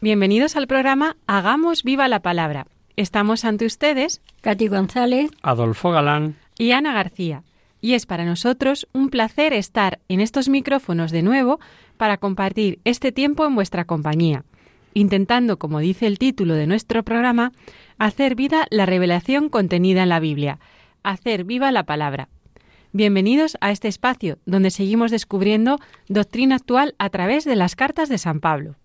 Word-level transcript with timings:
bienvenidos 0.00 0.56
al 0.56 0.66
programa 0.66 1.16
Hagamos 1.26 1.82
viva 1.82 2.08
la 2.08 2.20
palabra. 2.20 2.66
Estamos 2.96 3.44
ante 3.44 3.66
ustedes 3.66 4.20
Katy 4.40 4.68
González, 4.68 5.30
Adolfo 5.42 5.90
Galán. 5.90 6.36
y 6.58 6.72
Ana 6.72 6.92
García. 6.92 7.42
Y 7.80 7.94
es 7.94 8.06
para 8.06 8.24
nosotros 8.24 8.88
un 8.92 9.10
placer 9.10 9.52
estar 9.52 10.00
en 10.08 10.20
estos 10.20 10.48
micrófonos 10.48 11.10
de 11.12 11.22
nuevo 11.22 11.60
para 11.96 12.16
compartir 12.16 12.80
este 12.84 13.12
tiempo 13.12 13.46
en 13.46 13.54
vuestra 13.54 13.84
compañía, 13.84 14.44
intentando, 14.94 15.58
como 15.58 15.78
dice 15.78 16.06
el 16.06 16.18
título 16.18 16.54
de 16.54 16.66
nuestro 16.66 17.02
programa, 17.04 17.52
hacer 17.98 18.34
vida 18.34 18.66
la 18.70 18.86
revelación 18.86 19.48
contenida 19.48 20.02
en 20.02 20.08
la 20.08 20.20
Biblia, 20.20 20.58
hacer 21.02 21.44
viva 21.44 21.70
la 21.70 21.84
palabra. 21.84 22.28
Bienvenidos 22.92 23.58
a 23.60 23.70
este 23.70 23.88
espacio 23.88 24.38
donde 24.46 24.70
seguimos 24.70 25.10
descubriendo 25.10 25.78
doctrina 26.08 26.56
actual 26.56 26.94
a 26.98 27.10
través 27.10 27.44
de 27.44 27.56
las 27.56 27.76
cartas 27.76 28.08
de 28.08 28.18
San 28.18 28.40
Pablo. 28.40 28.76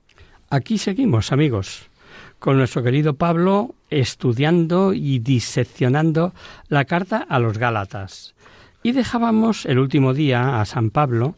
Aquí 0.53 0.77
seguimos, 0.77 1.31
amigos, 1.31 1.89
con 2.37 2.57
nuestro 2.57 2.83
querido 2.83 3.13
Pablo 3.13 3.73
estudiando 3.89 4.91
y 4.91 5.19
diseccionando 5.19 6.33
la 6.67 6.83
carta 6.83 7.25
a 7.29 7.39
los 7.39 7.57
Gálatas. 7.57 8.35
Y 8.83 8.91
dejábamos 8.91 9.65
el 9.65 9.79
último 9.79 10.13
día 10.13 10.59
a 10.59 10.65
San 10.65 10.89
Pablo 10.89 11.35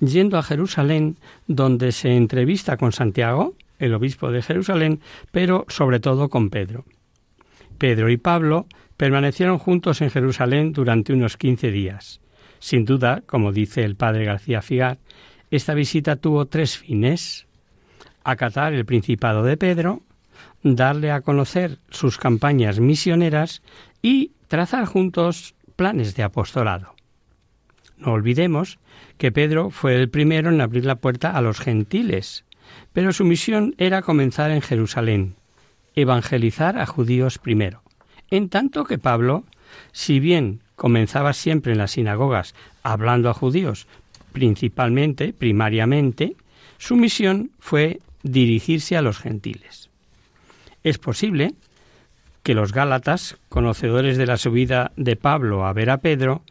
yendo 0.00 0.36
a 0.36 0.42
Jerusalén, 0.42 1.16
donde 1.46 1.92
se 1.92 2.16
entrevista 2.16 2.76
con 2.76 2.90
Santiago, 2.90 3.54
el 3.78 3.94
obispo 3.94 4.32
de 4.32 4.42
Jerusalén, 4.42 4.98
pero 5.30 5.64
sobre 5.68 6.00
todo 6.00 6.28
con 6.28 6.50
Pedro. 6.50 6.84
Pedro 7.78 8.10
y 8.10 8.16
Pablo 8.16 8.66
permanecieron 8.96 9.58
juntos 9.58 10.00
en 10.00 10.10
Jerusalén 10.10 10.72
durante 10.72 11.12
unos 11.12 11.36
quince 11.36 11.70
días. 11.70 12.20
Sin 12.58 12.84
duda, 12.84 13.22
como 13.26 13.52
dice 13.52 13.84
el 13.84 13.94
padre 13.94 14.24
García 14.24 14.60
Figar, 14.60 14.98
esta 15.52 15.72
visita 15.74 16.16
tuvo 16.16 16.46
tres 16.46 16.76
fines 16.78 17.45
acatar 18.30 18.72
el 18.72 18.84
principado 18.84 19.42
de 19.42 19.56
Pedro, 19.56 20.02
darle 20.62 21.10
a 21.12 21.20
conocer 21.20 21.78
sus 21.90 22.18
campañas 22.18 22.80
misioneras 22.80 23.62
y 24.02 24.32
trazar 24.48 24.84
juntos 24.86 25.54
planes 25.76 26.14
de 26.16 26.22
apostolado. 26.22 26.94
No 27.98 28.12
olvidemos 28.12 28.78
que 29.16 29.32
Pedro 29.32 29.70
fue 29.70 29.94
el 29.94 30.10
primero 30.10 30.50
en 30.50 30.60
abrir 30.60 30.84
la 30.84 30.96
puerta 30.96 31.30
a 31.30 31.40
los 31.40 31.60
gentiles, 31.60 32.44
pero 32.92 33.12
su 33.12 33.24
misión 33.24 33.74
era 33.78 34.02
comenzar 34.02 34.50
en 34.50 34.60
Jerusalén, 34.60 35.36
evangelizar 35.94 36.78
a 36.78 36.86
judíos 36.86 37.38
primero, 37.38 37.82
en 38.30 38.48
tanto 38.48 38.84
que 38.84 38.98
Pablo, 38.98 39.44
si 39.92 40.20
bien 40.20 40.60
comenzaba 40.74 41.32
siempre 41.32 41.72
en 41.72 41.78
las 41.78 41.92
sinagogas 41.92 42.54
hablando 42.82 43.30
a 43.30 43.34
judíos, 43.34 43.86
principalmente, 44.32 45.32
primariamente, 45.32 46.36
su 46.78 46.96
misión 46.96 47.50
fue 47.58 48.00
dirigirse 48.26 48.96
a 48.96 49.02
los 49.02 49.18
gentiles. 49.18 49.88
Es 50.82 50.98
posible 50.98 51.54
que 52.42 52.54
los 52.54 52.72
Gálatas, 52.72 53.36
conocedores 53.48 54.18
de 54.18 54.26
la 54.26 54.36
subida 54.36 54.92
de 54.96 55.16
Pablo 55.16 55.66
a 55.66 55.72
ver 55.72 55.90
a 55.90 55.98
Pedro, 55.98 56.42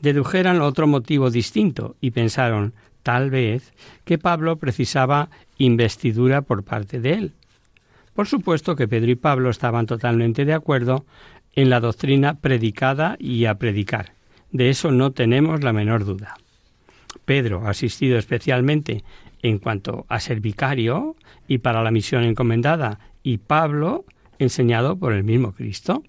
dedujeran 0.00 0.60
otro 0.60 0.86
motivo 0.86 1.30
distinto 1.30 1.96
y 2.00 2.10
pensaron, 2.10 2.74
tal 3.02 3.30
vez, 3.30 3.72
que 4.04 4.18
Pablo 4.18 4.56
precisaba 4.56 5.28
investidura 5.58 6.42
por 6.42 6.64
parte 6.64 7.00
de 7.00 7.12
él. 7.12 7.32
Por 8.14 8.26
supuesto 8.26 8.76
que 8.76 8.88
Pedro 8.88 9.10
y 9.10 9.16
Pablo 9.16 9.50
estaban 9.50 9.86
totalmente 9.86 10.44
de 10.44 10.54
acuerdo 10.54 11.04
en 11.54 11.70
la 11.70 11.80
doctrina 11.80 12.34
predicada 12.34 13.16
y 13.18 13.44
a 13.44 13.54
predicar. 13.56 14.12
De 14.50 14.70
eso 14.70 14.90
no 14.90 15.12
tenemos 15.12 15.62
la 15.62 15.72
menor 15.72 16.04
duda. 16.04 16.36
Pedro, 17.24 17.66
asistido 17.66 18.18
especialmente 18.18 19.04
en 19.44 19.58
cuanto 19.58 20.06
a 20.08 20.20
ser 20.20 20.40
vicario 20.40 21.16
y 21.46 21.58
para 21.58 21.82
la 21.82 21.90
misión 21.90 22.24
encomendada, 22.24 22.98
y 23.22 23.38
Pablo, 23.38 24.06
enseñado 24.38 24.96
por 24.96 25.12
el 25.12 25.22
mismo 25.22 25.52
Cristo. 25.52 26.02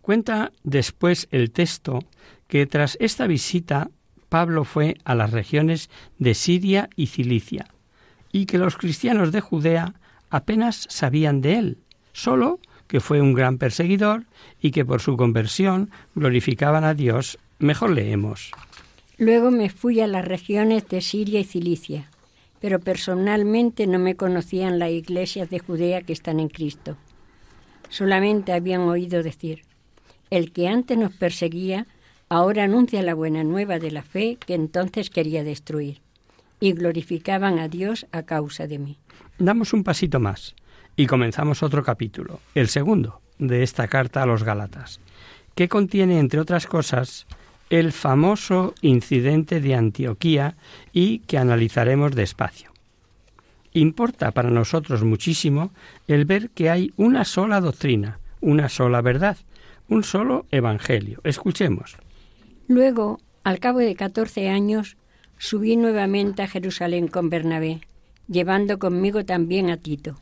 Cuenta 0.00 0.50
después 0.64 1.28
el 1.30 1.52
texto 1.52 2.00
que 2.48 2.66
tras 2.66 2.98
esta 3.00 3.28
visita 3.28 3.90
Pablo 4.28 4.64
fue 4.64 4.96
a 5.04 5.14
las 5.14 5.30
regiones 5.30 5.88
de 6.18 6.34
Siria 6.34 6.90
y 6.96 7.06
Cilicia, 7.06 7.68
y 8.32 8.46
que 8.46 8.58
los 8.58 8.76
cristianos 8.76 9.30
de 9.30 9.40
Judea 9.40 9.94
apenas 10.28 10.86
sabían 10.90 11.42
de 11.42 11.58
él, 11.58 11.78
solo 12.12 12.58
que 12.88 12.98
fue 12.98 13.20
un 13.20 13.34
gran 13.34 13.58
perseguidor 13.58 14.24
y 14.60 14.72
que 14.72 14.84
por 14.84 15.00
su 15.00 15.16
conversión 15.16 15.90
glorificaban 16.16 16.82
a 16.82 16.94
Dios. 16.94 17.38
Mejor 17.60 17.90
leemos. 17.90 18.50
Luego 19.16 19.52
me 19.52 19.70
fui 19.70 20.00
a 20.00 20.08
las 20.08 20.24
regiones 20.24 20.88
de 20.88 21.00
Siria 21.00 21.38
y 21.38 21.44
Cilicia, 21.44 22.10
pero 22.62 22.78
personalmente 22.78 23.88
no 23.88 23.98
me 23.98 24.14
conocían 24.14 24.78
las 24.78 24.90
iglesias 24.90 25.50
de 25.50 25.58
Judea 25.58 26.02
que 26.02 26.12
están 26.12 26.38
en 26.38 26.48
Cristo. 26.48 26.96
Solamente 27.88 28.52
habían 28.52 28.82
oído 28.82 29.24
decir, 29.24 29.64
el 30.30 30.52
que 30.52 30.68
antes 30.68 30.96
nos 30.96 31.12
perseguía, 31.12 31.88
ahora 32.28 32.62
anuncia 32.62 33.02
la 33.02 33.14
buena 33.14 33.42
nueva 33.42 33.80
de 33.80 33.90
la 33.90 34.02
fe 34.02 34.38
que 34.46 34.54
entonces 34.54 35.10
quería 35.10 35.42
destruir, 35.42 36.00
y 36.60 36.72
glorificaban 36.72 37.58
a 37.58 37.66
Dios 37.66 38.06
a 38.12 38.22
causa 38.22 38.68
de 38.68 38.78
mí. 38.78 38.96
Damos 39.38 39.72
un 39.72 39.82
pasito 39.82 40.20
más 40.20 40.54
y 40.94 41.06
comenzamos 41.06 41.64
otro 41.64 41.82
capítulo, 41.82 42.38
el 42.54 42.68
segundo 42.68 43.20
de 43.40 43.64
esta 43.64 43.88
carta 43.88 44.22
a 44.22 44.26
los 44.26 44.44
Gálatas, 44.44 45.00
que 45.56 45.68
contiene, 45.68 46.20
entre 46.20 46.38
otras 46.38 46.68
cosas, 46.68 47.26
el 47.72 47.92
famoso 47.92 48.74
incidente 48.82 49.62
de 49.62 49.74
Antioquía 49.74 50.56
y 50.92 51.20
que 51.20 51.38
analizaremos 51.38 52.14
despacio. 52.14 52.70
Importa 53.72 54.30
para 54.32 54.50
nosotros 54.50 55.04
muchísimo 55.04 55.72
el 56.06 56.26
ver 56.26 56.50
que 56.50 56.68
hay 56.68 56.92
una 56.98 57.24
sola 57.24 57.62
doctrina, 57.62 58.18
una 58.42 58.68
sola 58.68 59.00
verdad, 59.00 59.38
un 59.88 60.04
solo 60.04 60.44
evangelio. 60.50 61.22
Escuchemos. 61.24 61.96
Luego, 62.68 63.20
al 63.42 63.58
cabo 63.58 63.78
de 63.78 63.94
catorce 63.94 64.50
años, 64.50 64.98
subí 65.38 65.76
nuevamente 65.76 66.42
a 66.42 66.48
Jerusalén 66.48 67.08
con 67.08 67.30
Bernabé, 67.30 67.80
llevando 68.28 68.78
conmigo 68.78 69.24
también 69.24 69.70
a 69.70 69.78
Tito. 69.78 70.20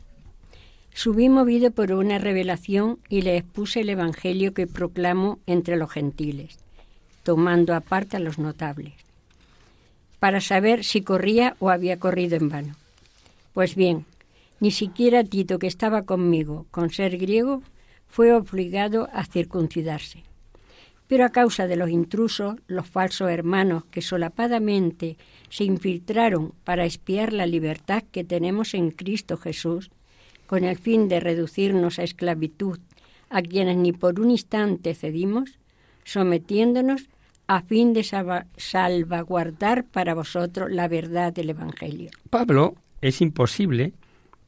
Subí 0.93 1.27
movido 1.27 1.71
por 1.71 1.91
una 1.91 2.17
revelación 2.17 2.99
y 3.09 3.23
le 3.23 3.35
expuse 3.35 3.81
el 3.81 3.89
Evangelio 3.89 4.53
que 4.53 4.67
proclamo 4.67 5.39
entre 5.47 5.75
los 5.75 5.91
gentiles, 5.91 6.60
tomando 7.23 7.73
aparte 7.73 8.17
a 8.17 8.19
los 8.19 8.39
notables, 8.39 8.93
para 10.19 10.41
saber 10.41 10.83
si 10.83 11.01
corría 11.01 11.55
o 11.59 11.69
había 11.69 11.99
corrido 11.99 12.37
en 12.37 12.49
vano. 12.49 12.75
Pues 13.53 13.75
bien, 13.75 14.05
ni 14.59 14.71
siquiera 14.71 15.23
Tito, 15.23 15.59
que 15.59 15.67
estaba 15.67 16.03
conmigo, 16.03 16.65
con 16.71 16.91
ser 16.91 17.17
griego, 17.17 17.63
fue 18.07 18.33
obligado 18.33 19.09
a 19.13 19.25
circuncidarse. 19.25 20.23
Pero 21.07 21.25
a 21.25 21.29
causa 21.29 21.67
de 21.67 21.75
los 21.75 21.89
intrusos, 21.89 22.55
los 22.67 22.87
falsos 22.87 23.29
hermanos 23.29 23.83
que 23.91 24.01
solapadamente 24.01 25.17
se 25.49 25.63
infiltraron 25.65 26.53
para 26.63 26.85
espiar 26.85 27.33
la 27.33 27.45
libertad 27.45 28.03
que 28.11 28.23
tenemos 28.23 28.73
en 28.73 28.91
Cristo 28.91 29.37
Jesús, 29.37 29.91
con 30.47 30.63
el 30.63 30.77
fin 30.77 31.07
de 31.07 31.19
reducirnos 31.19 31.99
a 31.99 32.03
esclavitud 32.03 32.79
a 33.31 33.41
quienes 33.41 33.77
ni 33.77 33.93
por 33.93 34.19
un 34.19 34.29
instante 34.29 34.93
cedimos, 34.93 35.57
sometiéndonos 36.03 37.09
a 37.47 37.61
fin 37.61 37.93
de 37.93 38.03
salva- 38.03 38.47
salvaguardar 38.57 39.85
para 39.85 40.13
vosotros 40.13 40.71
la 40.71 40.87
verdad 40.87 41.33
del 41.33 41.49
Evangelio. 41.49 42.09
Pablo 42.29 42.75
es 43.01 43.21
imposible 43.21 43.93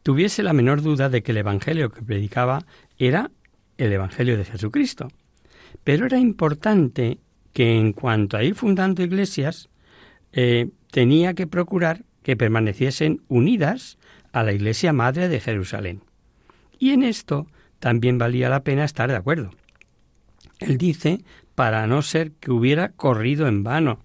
tuviese 0.03 0.43
la 0.43 0.53
menor 0.53 0.81
duda 0.81 1.09
de 1.09 1.23
que 1.23 1.31
el 1.31 1.37
Evangelio 1.37 1.89
que 1.89 2.01
predicaba 2.01 2.65
era 2.97 3.31
el 3.77 3.91
Evangelio 3.91 4.37
de 4.37 4.45
Jesucristo. 4.45 5.07
Pero 5.83 6.05
era 6.05 6.19
importante 6.19 7.19
que 7.53 7.77
en 7.77 7.93
cuanto 7.93 8.37
a 8.37 8.43
ir 8.43 8.53
fundando 8.55 9.01
iglesias, 9.01 9.69
eh, 10.33 10.69
tenía 10.91 11.33
que 11.33 11.47
procurar 11.47 12.03
que 12.21 12.35
permaneciesen 12.35 13.21
unidas 13.27 13.97
a 14.31 14.43
la 14.43 14.53
Iglesia 14.53 14.93
Madre 14.93 15.29
de 15.29 15.39
Jerusalén. 15.39 16.01
Y 16.79 16.91
en 16.91 17.03
esto 17.03 17.47
también 17.79 18.17
valía 18.17 18.49
la 18.49 18.63
pena 18.63 18.83
estar 18.83 19.09
de 19.09 19.15
acuerdo. 19.15 19.51
Él 20.59 20.77
dice, 20.77 21.23
para 21.55 21.87
no 21.87 22.01
ser 22.01 22.31
que 22.33 22.51
hubiera 22.51 22.89
corrido 22.89 23.47
en 23.47 23.63
vano. 23.63 23.99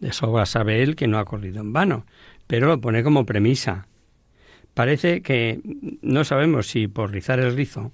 De 0.00 0.12
sobra 0.12 0.46
sabe 0.46 0.82
él 0.82 0.96
que 0.96 1.08
no 1.08 1.18
ha 1.18 1.24
corrido 1.24 1.60
en 1.60 1.72
vano, 1.72 2.06
pero 2.46 2.66
lo 2.66 2.80
pone 2.80 3.02
como 3.02 3.26
premisa. 3.26 3.86
Parece 4.74 5.22
que 5.22 5.60
no 6.02 6.24
sabemos 6.24 6.66
si 6.66 6.88
por 6.88 7.12
rizar 7.12 7.38
el 7.40 7.54
rizo, 7.54 7.92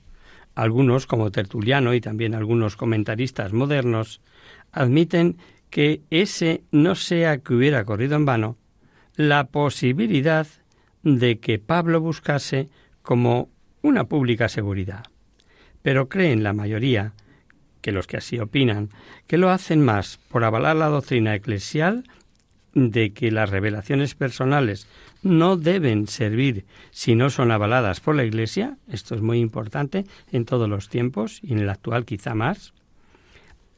algunos, 0.55 1.06
como 1.06 1.31
Tertuliano 1.31 1.94
y 1.94 2.00
también 2.00 2.35
algunos 2.35 2.76
comentaristas 2.76 3.52
modernos, 3.52 4.20
admiten 4.73 5.37
que 5.70 6.02
ese 6.11 6.64
no 6.73 6.94
sea 6.94 7.38
que 7.38 7.55
hubiera 7.55 7.85
corrido 7.85 8.17
en 8.17 8.25
vano, 8.25 8.56
la 9.14 9.44
posibilidad 9.44 10.47
de 11.02 11.38
que 11.38 11.58
Pablo 11.58 12.00
buscase 12.00 12.69
como 13.02 13.49
una 13.82 14.05
pública 14.05 14.49
seguridad. 14.49 15.05
Pero 15.82 16.08
creen 16.08 16.43
la 16.43 16.52
mayoría, 16.52 17.12
que 17.81 17.93
los 17.93 18.06
que 18.06 18.17
así 18.17 18.38
opinan, 18.38 18.91
que 19.27 19.38
lo 19.38 19.50
hacen 19.50 19.85
más 19.85 20.19
por 20.29 20.44
avalar 20.44 20.77
la 20.77 20.88
doctrina 20.88 21.35
eclesial 21.35 22.05
de 22.75 23.12
que 23.12 23.31
las 23.31 23.50
revelaciones 23.50 24.15
personales 24.15 24.87
no 25.23 25.56
deben 25.56 26.06
servir 26.06 26.65
si 26.91 27.15
no 27.15 27.31
son 27.31 27.50
avaladas 27.50 28.00
por 28.00 28.15
la 28.15 28.25
Iglesia, 28.25 28.77
esto 28.91 29.15
es 29.15 29.21
muy 29.21 29.38
importante 29.38 30.05
en 30.32 30.44
todos 30.44 30.69
los 30.69 30.88
tiempos 30.88 31.41
y 31.43 31.53
en 31.53 31.59
el 31.59 31.69
actual 31.69 32.05
quizá 32.05 32.35
más, 32.35 32.73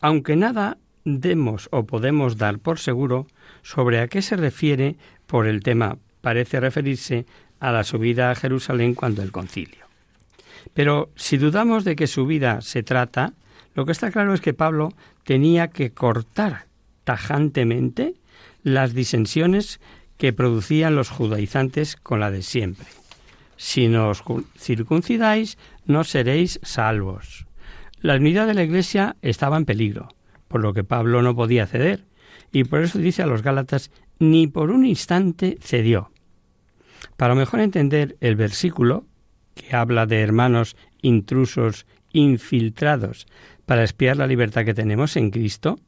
aunque 0.00 0.36
nada 0.36 0.78
demos 1.04 1.68
o 1.72 1.84
podemos 1.84 2.36
dar 2.36 2.58
por 2.58 2.78
seguro 2.78 3.26
sobre 3.62 4.00
a 4.00 4.08
qué 4.08 4.22
se 4.22 4.36
refiere 4.36 4.96
por 5.26 5.46
el 5.46 5.62
tema 5.62 5.98
parece 6.20 6.60
referirse 6.60 7.26
a 7.60 7.72
la 7.72 7.84
subida 7.84 8.30
a 8.30 8.34
Jerusalén 8.34 8.94
cuando 8.94 9.22
el 9.22 9.32
concilio. 9.32 9.86
Pero 10.74 11.10
si 11.16 11.36
dudamos 11.36 11.84
de 11.84 11.96
que 11.96 12.06
su 12.06 12.26
vida 12.26 12.60
se 12.60 12.82
trata, 12.82 13.34
lo 13.74 13.86
que 13.86 13.92
está 13.92 14.10
claro 14.10 14.34
es 14.34 14.40
que 14.40 14.54
Pablo 14.54 14.90
tenía 15.24 15.68
que 15.68 15.92
cortar 15.92 16.66
tajantemente 17.04 18.14
las 18.62 18.94
disensiones 18.94 19.80
que 20.18 20.32
producían 20.32 20.94
los 20.94 21.10
judaizantes 21.10 21.96
con 21.96 22.20
la 22.20 22.30
de 22.30 22.42
siempre. 22.42 22.86
Si 23.56 23.88
nos 23.88 24.22
circuncidáis, 24.58 25.58
no 25.86 26.04
seréis 26.04 26.60
salvos. 26.62 27.46
La 28.00 28.16
unidad 28.16 28.46
de 28.46 28.54
la 28.54 28.64
Iglesia 28.64 29.16
estaba 29.22 29.56
en 29.56 29.64
peligro, 29.64 30.08
por 30.48 30.60
lo 30.60 30.74
que 30.74 30.84
Pablo 30.84 31.22
no 31.22 31.34
podía 31.34 31.66
ceder, 31.66 32.04
y 32.52 32.64
por 32.64 32.82
eso 32.82 32.98
dice 32.98 33.22
a 33.22 33.26
los 33.26 33.42
Gálatas, 33.42 33.90
ni 34.18 34.46
por 34.46 34.70
un 34.70 34.84
instante 34.84 35.58
cedió. 35.60 36.10
Para 37.16 37.34
mejor 37.34 37.60
entender 37.60 38.16
el 38.20 38.36
versículo, 38.36 39.06
que 39.54 39.74
habla 39.74 40.06
de 40.06 40.20
hermanos 40.20 40.76
intrusos 41.00 41.86
infiltrados 42.12 43.26
para 43.66 43.84
espiar 43.84 44.16
la 44.16 44.26
libertad 44.26 44.64
que 44.64 44.74
tenemos 44.74 45.16
en 45.16 45.30
Cristo, 45.30 45.78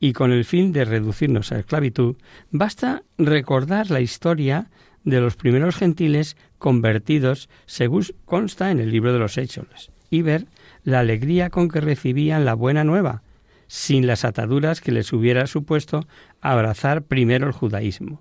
y 0.00 0.12
con 0.14 0.32
el 0.32 0.44
fin 0.44 0.72
de 0.72 0.84
reducirnos 0.84 1.52
a 1.52 1.60
esclavitud, 1.60 2.16
basta 2.50 3.04
recordar 3.18 3.90
la 3.90 4.00
historia 4.00 4.68
de 5.04 5.20
los 5.20 5.36
primeros 5.36 5.76
gentiles 5.76 6.36
convertidos, 6.58 7.48
según 7.66 8.04
consta 8.24 8.70
en 8.70 8.80
el 8.80 8.90
libro 8.90 9.12
de 9.12 9.18
los 9.18 9.38
Hechos, 9.38 9.90
y 10.10 10.22
ver 10.22 10.46
la 10.84 11.00
alegría 11.00 11.50
con 11.50 11.68
que 11.68 11.80
recibían 11.80 12.44
la 12.44 12.54
buena 12.54 12.84
nueva, 12.84 13.22
sin 13.68 14.06
las 14.06 14.24
ataduras 14.24 14.80
que 14.80 14.92
les 14.92 15.12
hubiera 15.12 15.46
supuesto 15.46 16.06
abrazar 16.40 17.02
primero 17.02 17.46
el 17.46 17.52
judaísmo. 17.52 18.20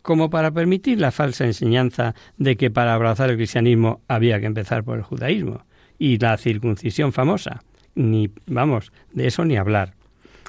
Como 0.00 0.30
para 0.30 0.52
permitir 0.52 1.00
la 1.00 1.10
falsa 1.10 1.44
enseñanza 1.44 2.14
de 2.36 2.56
que 2.56 2.70
para 2.70 2.94
abrazar 2.94 3.30
el 3.30 3.36
cristianismo 3.36 4.00
había 4.08 4.40
que 4.40 4.46
empezar 4.46 4.84
por 4.84 4.98
el 4.98 5.04
judaísmo 5.04 5.64
y 5.98 6.18
la 6.18 6.36
circuncisión 6.36 7.12
famosa. 7.12 7.62
Ni, 7.94 8.30
vamos, 8.46 8.92
de 9.12 9.26
eso 9.26 9.44
ni 9.44 9.56
hablar. 9.56 9.94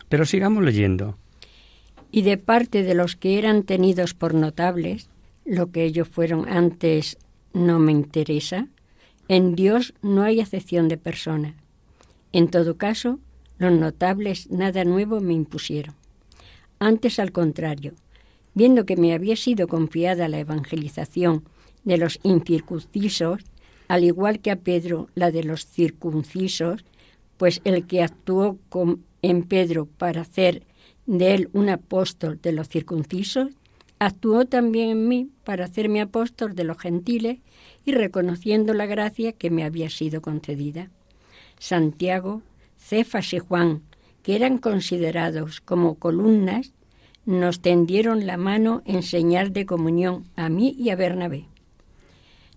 Pero 0.09 0.25
sigamos 0.25 0.63
leyendo. 0.63 1.17
Y 2.11 2.21
de 2.21 2.37
parte 2.37 2.83
de 2.83 2.93
los 2.95 3.15
que 3.15 3.37
eran 3.37 3.63
tenidos 3.63 4.13
por 4.13 4.33
notables, 4.33 5.09
lo 5.45 5.71
que 5.71 5.83
ellos 5.83 6.07
fueron 6.07 6.47
antes 6.47 7.17
no 7.53 7.79
me 7.79 7.91
interesa, 7.91 8.67
en 9.27 9.55
Dios 9.55 9.93
no 10.01 10.23
hay 10.23 10.39
acepción 10.39 10.87
de 10.87 10.97
persona. 10.97 11.55
En 12.31 12.49
todo 12.49 12.77
caso, 12.77 13.19
los 13.57 13.71
notables 13.71 14.49
nada 14.51 14.83
nuevo 14.83 15.21
me 15.21 15.33
impusieron. 15.33 15.95
Antes, 16.79 17.19
al 17.19 17.31
contrario, 17.31 17.93
viendo 18.53 18.85
que 18.85 18.97
me 18.97 19.13
había 19.13 19.35
sido 19.35 19.67
confiada 19.67 20.27
la 20.27 20.39
evangelización 20.39 21.43
de 21.83 21.97
los 21.97 22.19
incircuncisos, 22.23 23.41
al 23.87 24.03
igual 24.03 24.39
que 24.39 24.51
a 24.51 24.57
Pedro 24.57 25.07
la 25.15 25.31
de 25.31 25.43
los 25.43 25.65
circuncisos, 25.65 26.83
pues 27.37 27.61
el 27.63 27.85
que 27.85 28.01
actuó 28.01 28.57
con, 28.69 29.03
en 29.21 29.43
Pedro 29.43 29.85
para 29.85 30.21
hacer 30.21 30.63
de 31.05 31.35
él 31.35 31.49
un 31.53 31.69
apóstol 31.69 32.39
de 32.41 32.51
los 32.51 32.69
circuncisos, 32.69 33.49
actuó 33.99 34.45
también 34.45 34.89
en 34.89 35.07
mí 35.07 35.29
para 35.43 35.65
hacerme 35.65 36.01
apóstol 36.01 36.55
de 36.55 36.63
los 36.63 36.77
gentiles 36.77 37.39
y 37.85 37.91
reconociendo 37.91 38.73
la 38.73 38.85
gracia 38.85 39.31
que 39.31 39.49
me 39.49 39.63
había 39.63 39.89
sido 39.89 40.21
concedida. 40.21 40.89
Santiago, 41.59 42.41
Cefas 42.77 43.33
y 43.33 43.39
Juan, 43.39 43.83
que 44.23 44.35
eran 44.35 44.57
considerados 44.57 45.61
como 45.61 45.95
columnas, 45.95 46.73
nos 47.25 47.61
tendieron 47.61 48.25
la 48.27 48.37
mano 48.37 48.81
en 48.85 49.03
señal 49.03 49.53
de 49.53 49.65
comunión 49.65 50.25
a 50.35 50.49
mí 50.49 50.75
y 50.77 50.89
a 50.89 50.95
Bernabé. 50.95 51.45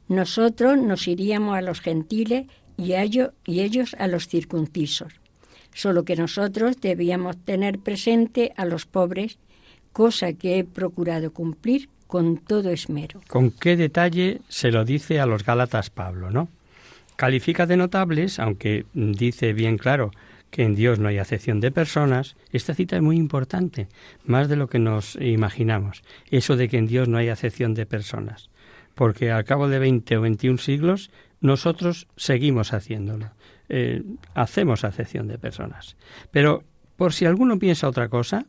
Nosotros 0.08 0.78
nos 0.78 1.06
iríamos 1.08 1.56
a 1.56 1.62
los 1.62 1.80
gentiles 1.80 2.46
y, 2.78 2.94
ellos, 2.94 3.94
a 3.98 4.06
los 4.06 4.28
circuncisos 4.28 5.12
solo 5.74 6.04
que 6.04 6.16
nosotros 6.16 6.80
debíamos 6.80 7.36
tener 7.36 7.78
presente 7.78 8.52
a 8.56 8.64
los 8.64 8.84
pobres, 8.84 9.38
cosa 9.92 10.32
que 10.32 10.58
he 10.58 10.64
procurado 10.64 11.32
cumplir 11.32 11.88
con 12.08 12.38
todo 12.38 12.70
esmero. 12.70 13.20
Con 13.28 13.52
qué 13.52 13.76
detalle 13.76 14.40
se 14.48 14.72
lo 14.72 14.84
dice 14.84 15.20
a 15.20 15.26
los 15.26 15.44
Gálatas 15.44 15.90
Pablo, 15.90 16.30
¿no? 16.30 16.48
Califica 17.14 17.66
de 17.66 17.76
notables, 17.76 18.38
aunque 18.40 18.86
dice 18.92 19.52
bien 19.52 19.78
claro 19.78 20.10
que 20.50 20.62
en 20.62 20.74
Dios 20.74 20.98
no 20.98 21.08
hay 21.08 21.18
acepción 21.18 21.60
de 21.60 21.70
personas, 21.70 22.34
esta 22.52 22.74
cita 22.74 22.96
es 22.96 23.02
muy 23.02 23.16
importante, 23.16 23.88
más 24.24 24.48
de 24.48 24.56
lo 24.56 24.68
que 24.68 24.78
nos 24.78 25.16
imaginamos, 25.16 26.02
eso 26.30 26.56
de 26.56 26.68
que 26.68 26.78
en 26.78 26.86
Dios 26.86 27.08
no 27.08 27.18
hay 27.18 27.28
acepción 27.28 27.74
de 27.74 27.86
personas, 27.86 28.48
porque 28.98 29.30
al 29.30 29.44
cabo 29.44 29.68
de 29.68 29.78
20 29.78 30.16
o 30.16 30.20
21 30.22 30.58
siglos 30.58 31.12
nosotros 31.40 32.08
seguimos 32.16 32.72
haciéndolo. 32.72 33.30
Eh, 33.68 34.02
hacemos 34.34 34.82
acepción 34.82 35.28
de 35.28 35.38
personas. 35.38 35.96
Pero 36.32 36.64
por 36.96 37.12
si 37.12 37.24
alguno 37.24 37.60
piensa 37.60 37.86
otra 37.86 38.08
cosa, 38.08 38.46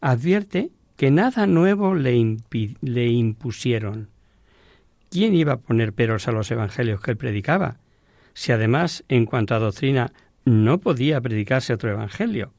advierte 0.00 0.72
que 0.96 1.12
nada 1.12 1.46
nuevo 1.46 1.94
le, 1.94 2.36
le 2.80 3.06
impusieron. 3.06 4.08
¿Quién 5.08 5.36
iba 5.36 5.52
a 5.52 5.60
poner 5.60 5.92
peros 5.92 6.26
a 6.26 6.32
los 6.32 6.50
evangelios 6.50 7.00
que 7.00 7.12
él 7.12 7.16
predicaba? 7.16 7.76
Si 8.34 8.50
además, 8.50 9.04
en 9.06 9.24
cuanto 9.24 9.54
a 9.54 9.60
doctrina, 9.60 10.12
no 10.44 10.80
podía 10.80 11.20
predicarse 11.20 11.72
otro 11.72 11.92
evangelio. 11.92 12.52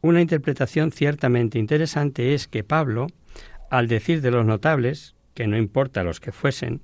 Una 0.00 0.22
interpretación 0.22 0.92
ciertamente 0.92 1.58
interesante 1.58 2.32
es 2.32 2.48
que 2.48 2.64
Pablo, 2.64 3.08
al 3.68 3.86
decir 3.86 4.22
de 4.22 4.30
los 4.30 4.46
notables, 4.46 5.14
que 5.34 5.46
no 5.46 5.56
importa 5.56 6.04
los 6.04 6.20
que 6.20 6.32
fuesen, 6.32 6.82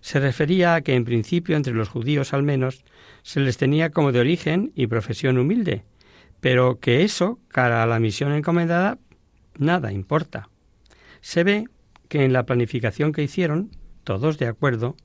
se 0.00 0.18
refería 0.18 0.74
a 0.74 0.80
que 0.80 0.94
en 0.94 1.04
principio 1.04 1.56
entre 1.56 1.74
los 1.74 1.88
judíos 1.88 2.32
al 2.32 2.42
menos 2.42 2.84
se 3.22 3.40
les 3.40 3.56
tenía 3.56 3.90
como 3.90 4.12
de 4.12 4.20
origen 4.20 4.72
y 4.74 4.88
profesión 4.88 5.38
humilde, 5.38 5.84
pero 6.40 6.80
que 6.80 7.04
eso, 7.04 7.38
cara 7.48 7.82
a 7.82 7.86
la 7.86 8.00
misión 8.00 8.32
encomendada, 8.32 8.98
nada 9.56 9.92
importa. 9.92 10.48
Se 11.20 11.44
ve 11.44 11.66
que 12.08 12.24
en 12.24 12.32
la 12.32 12.44
planificación 12.44 13.12
que 13.12 13.22
hicieron, 13.22 13.70
todos 14.02 14.38
de 14.38 14.48
acuerdo, 14.48 14.96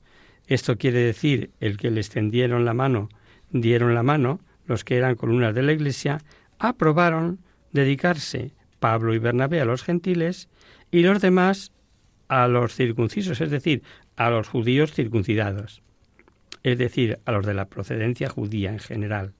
esto 0.48 0.78
quiere 0.78 0.98
decir 0.98 1.52
el 1.60 1.76
que 1.76 1.90
les 1.90 2.10
tendieron 2.10 2.64
la 2.64 2.74
mano, 2.74 3.08
dieron 3.50 3.94
la 3.94 4.02
mano, 4.02 4.40
los 4.66 4.82
que 4.82 4.96
eran 4.96 5.14
columnas 5.14 5.54
de 5.54 5.62
la 5.62 5.72
Iglesia, 5.72 6.18
aprobaron 6.58 7.38
dedicarse 7.72 8.52
Pablo 8.80 9.14
y 9.14 9.18
Bernabé 9.18 9.60
a 9.60 9.64
los 9.64 9.84
gentiles 9.84 10.48
y 10.90 11.02
los 11.02 11.20
demás 11.20 11.72
a 12.28 12.46
los 12.48 12.74
circuncisos, 12.74 13.40
es 13.40 13.50
decir, 13.50 13.82
a 14.16 14.30
los 14.30 14.48
judíos 14.48 14.92
circuncidados, 14.92 15.82
es 16.62 16.78
decir, 16.78 17.18
a 17.24 17.32
los 17.32 17.46
de 17.46 17.54
la 17.54 17.68
procedencia 17.68 18.28
judía 18.28 18.70
en 18.70 18.78
general, 18.78 19.32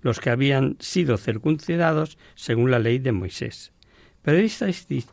los 0.00 0.20
que 0.20 0.30
habían 0.30 0.76
sido 0.80 1.16
circuncidados 1.16 2.18
según 2.34 2.70
la 2.70 2.78
ley 2.78 2.98
de 2.98 3.12
Moisés. 3.12 3.72
Pero 4.22 4.38
esta, 4.38 4.66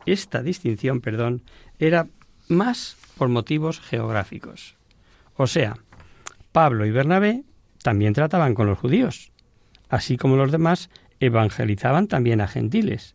esta 0.04 0.42
distinción, 0.42 1.00
perdón, 1.00 1.42
era 1.78 2.08
más 2.48 2.96
por 3.16 3.28
motivos 3.28 3.80
geográficos. 3.80 4.76
O 5.36 5.46
sea, 5.46 5.76
Pablo 6.52 6.86
y 6.86 6.90
Bernabé 6.90 7.44
también 7.82 8.14
trataban 8.14 8.54
con 8.54 8.66
los 8.66 8.78
judíos, 8.78 9.32
así 9.88 10.16
como 10.16 10.36
los 10.36 10.52
demás 10.52 10.90
evangelizaban 11.20 12.08
también 12.08 12.40
a 12.40 12.48
gentiles. 12.48 13.14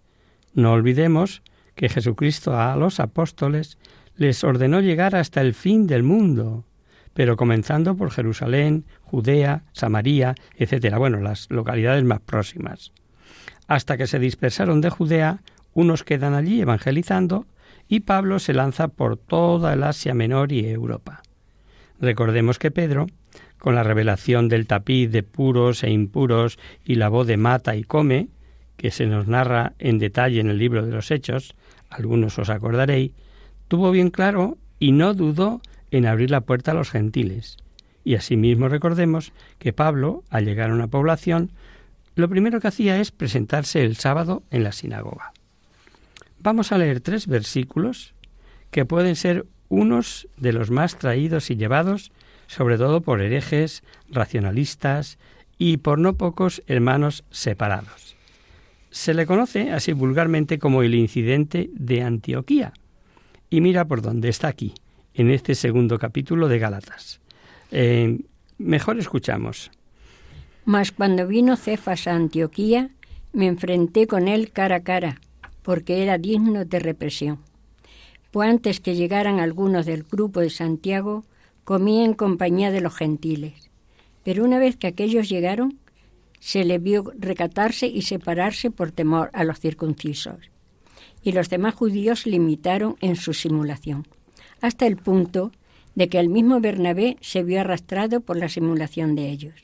No 0.54 0.74
olvidemos 0.74 1.42
que 1.76 1.90
Jesucristo 1.90 2.60
a 2.60 2.76
los 2.76 3.00
apóstoles 3.00 3.78
les 4.16 4.44
ordenó 4.44 4.82
llegar 4.82 5.16
hasta 5.16 5.42
el 5.42 5.54
fin 5.54 5.88
del 5.88 6.04
mundo, 6.04 6.66
pero 7.14 7.36
comenzando 7.36 7.96
por 7.96 8.12
Jerusalén, 8.12 8.86
Judea, 9.02 9.64
Samaria, 9.74 10.36
etcétera, 10.56 10.98
bueno, 10.98 11.20
las 11.20 11.48
localidades 11.50 12.04
más 12.04 12.22
próximas. 12.22 12.92
Hasta 13.68 13.98
que 13.98 14.08
se 14.08 14.20
dispersaron 14.20 14.82
de 14.82 14.90
Judea, 14.90 15.42
unos 15.74 16.04
quedan 16.04 16.34
allí 16.34 16.62
evangelizando 16.62 17.46
y 17.88 18.02
Pablo 18.02 18.40
se 18.40 18.54
lanza 18.54 18.88
por 18.88 19.18
toda 19.18 19.74
el 19.74 19.84
Asia 19.84 20.14
Menor 20.14 20.52
y 20.52 20.68
Europa. 20.68 21.24
Recordemos 22.00 22.58
que 22.58 22.72
Pedro, 22.72 23.08
con 23.58 23.76
la 23.76 23.84
revelación 23.84 24.50
del 24.50 24.66
tapiz 24.66 25.12
de 25.12 25.24
puros 25.24 25.84
e 25.84 25.92
impuros 25.92 26.58
y 26.84 26.96
la 26.96 27.10
voz 27.10 27.28
de 27.28 27.38
mata 27.38 27.76
y 27.76 27.84
come, 27.84 28.30
que 28.78 28.92
se 28.92 29.06
nos 29.06 29.28
narra 29.28 29.74
en 29.78 30.00
detalle 30.00 30.40
en 30.40 30.50
el 30.50 30.58
libro 30.58 30.86
de 30.86 30.92
los 30.92 31.12
Hechos, 31.12 31.54
algunos 31.90 32.40
os 32.40 32.50
acordaréis, 32.50 33.12
tuvo 33.72 33.92
bien 33.92 34.10
claro 34.10 34.58
y 34.80 34.92
no 34.92 35.14
dudó 35.14 35.62
en 35.92 36.06
abrir 36.06 36.30
la 36.30 36.42
puerta 36.42 36.72
a 36.72 36.74
los 36.74 36.92
gentiles. 36.92 37.56
Y 38.04 38.16
asimismo 38.16 38.68
recordemos 38.68 39.32
que 39.60 39.72
Pablo, 39.72 40.26
al 40.30 40.44
llegar 40.44 40.72
a 40.72 40.74
una 40.74 40.90
población, 40.90 41.54
lo 42.16 42.28
primero 42.28 42.60
que 42.60 42.68
hacía 42.68 43.00
es 43.00 43.12
presentarse 43.12 43.86
el 43.86 43.96
sábado 43.96 44.44
en 44.52 44.66
la 44.66 44.74
sinagoga. 44.74 45.32
Vamos 46.40 46.74
a 46.74 46.78
leer 46.78 47.00
tres 47.00 47.28
versículos 47.28 48.14
que 48.72 48.84
pueden 48.84 49.16
ser 49.16 49.46
unos 49.70 50.28
de 50.36 50.52
los 50.52 50.70
más 50.70 50.98
traídos 50.98 51.50
y 51.50 51.56
llevados, 51.56 52.12
sobre 52.48 52.78
todo 52.78 53.00
por 53.00 53.22
herejes, 53.22 53.84
racionalistas 54.10 55.18
y 55.58 55.78
por 55.78 55.98
no 55.98 56.18
pocos 56.18 56.62
hermanos 56.68 57.24
separados. 57.32 58.18
Se 58.90 59.14
le 59.14 59.26
conoce 59.26 59.72
así 59.72 59.94
vulgarmente 59.94 60.60
como 60.60 60.84
el 60.84 60.94
incidente 60.94 61.70
de 61.72 62.02
Antioquía. 62.02 62.74
Y 63.52 63.60
mira 63.60 63.86
por 63.86 64.02
dónde 64.02 64.30
está 64.30 64.48
aquí, 64.48 64.74
en 65.14 65.30
este 65.30 65.56
segundo 65.56 66.00
capítulo 66.00 66.48
de 66.48 66.58
Gálatas. 66.58 67.20
Eh, 67.70 68.22
mejor 68.58 68.98
escuchamos. 68.98 69.70
Mas 70.64 70.94
cuando 70.94 71.28
vino 71.28 71.58
Cefas 71.58 72.08
a 72.08 72.16
Antioquía, 72.16 72.92
me 73.34 73.48
enfrenté 73.48 74.08
con 74.08 74.30
él 74.30 74.52
cara 74.52 74.78
a 74.78 74.84
cara 74.84 75.20
porque 75.64 76.02
era 76.02 76.18
digno 76.18 76.64
de 76.64 76.80
represión. 76.80 77.40
Pues 78.32 78.50
antes 78.50 78.80
que 78.80 78.96
llegaran 78.96 79.42
algunos 79.42 79.86
del 79.86 80.04
grupo 80.04 80.40
de 80.40 80.50
Santiago, 80.50 81.26
comía 81.66 82.06
en 82.06 82.14
compañía 82.14 82.72
de 82.72 82.80
los 82.80 82.96
gentiles. 82.96 83.70
Pero 84.24 84.46
una 84.46 84.60
vez 84.60 84.78
que 84.78 84.88
aquellos 84.88 85.28
llegaron, 85.28 85.78
se 86.40 86.64
le 86.64 86.80
vio 86.80 87.12
recatarse 87.20 87.88
y 87.88 88.04
separarse 88.04 88.72
por 88.72 88.92
temor 88.92 89.30
a 89.34 89.44
los 89.44 89.60
circuncisos. 89.60 90.51
Y 91.24 91.34
los 91.34 91.50
demás 91.50 91.76
judíos 91.76 92.26
limitaron 92.26 92.96
en 93.02 93.16
su 93.16 93.34
simulación, 93.34 94.08
hasta 94.62 94.88
el 94.88 94.98
punto 94.98 95.52
de 95.96 96.10
que 96.10 96.20
el 96.20 96.30
mismo 96.30 96.60
Bernabé 96.60 97.18
se 97.22 97.44
vio 97.44 97.62
arrastrado 97.62 98.22
por 98.22 98.38
la 98.38 98.50
simulación 98.50 99.16
de 99.16 99.30
ellos. 99.30 99.56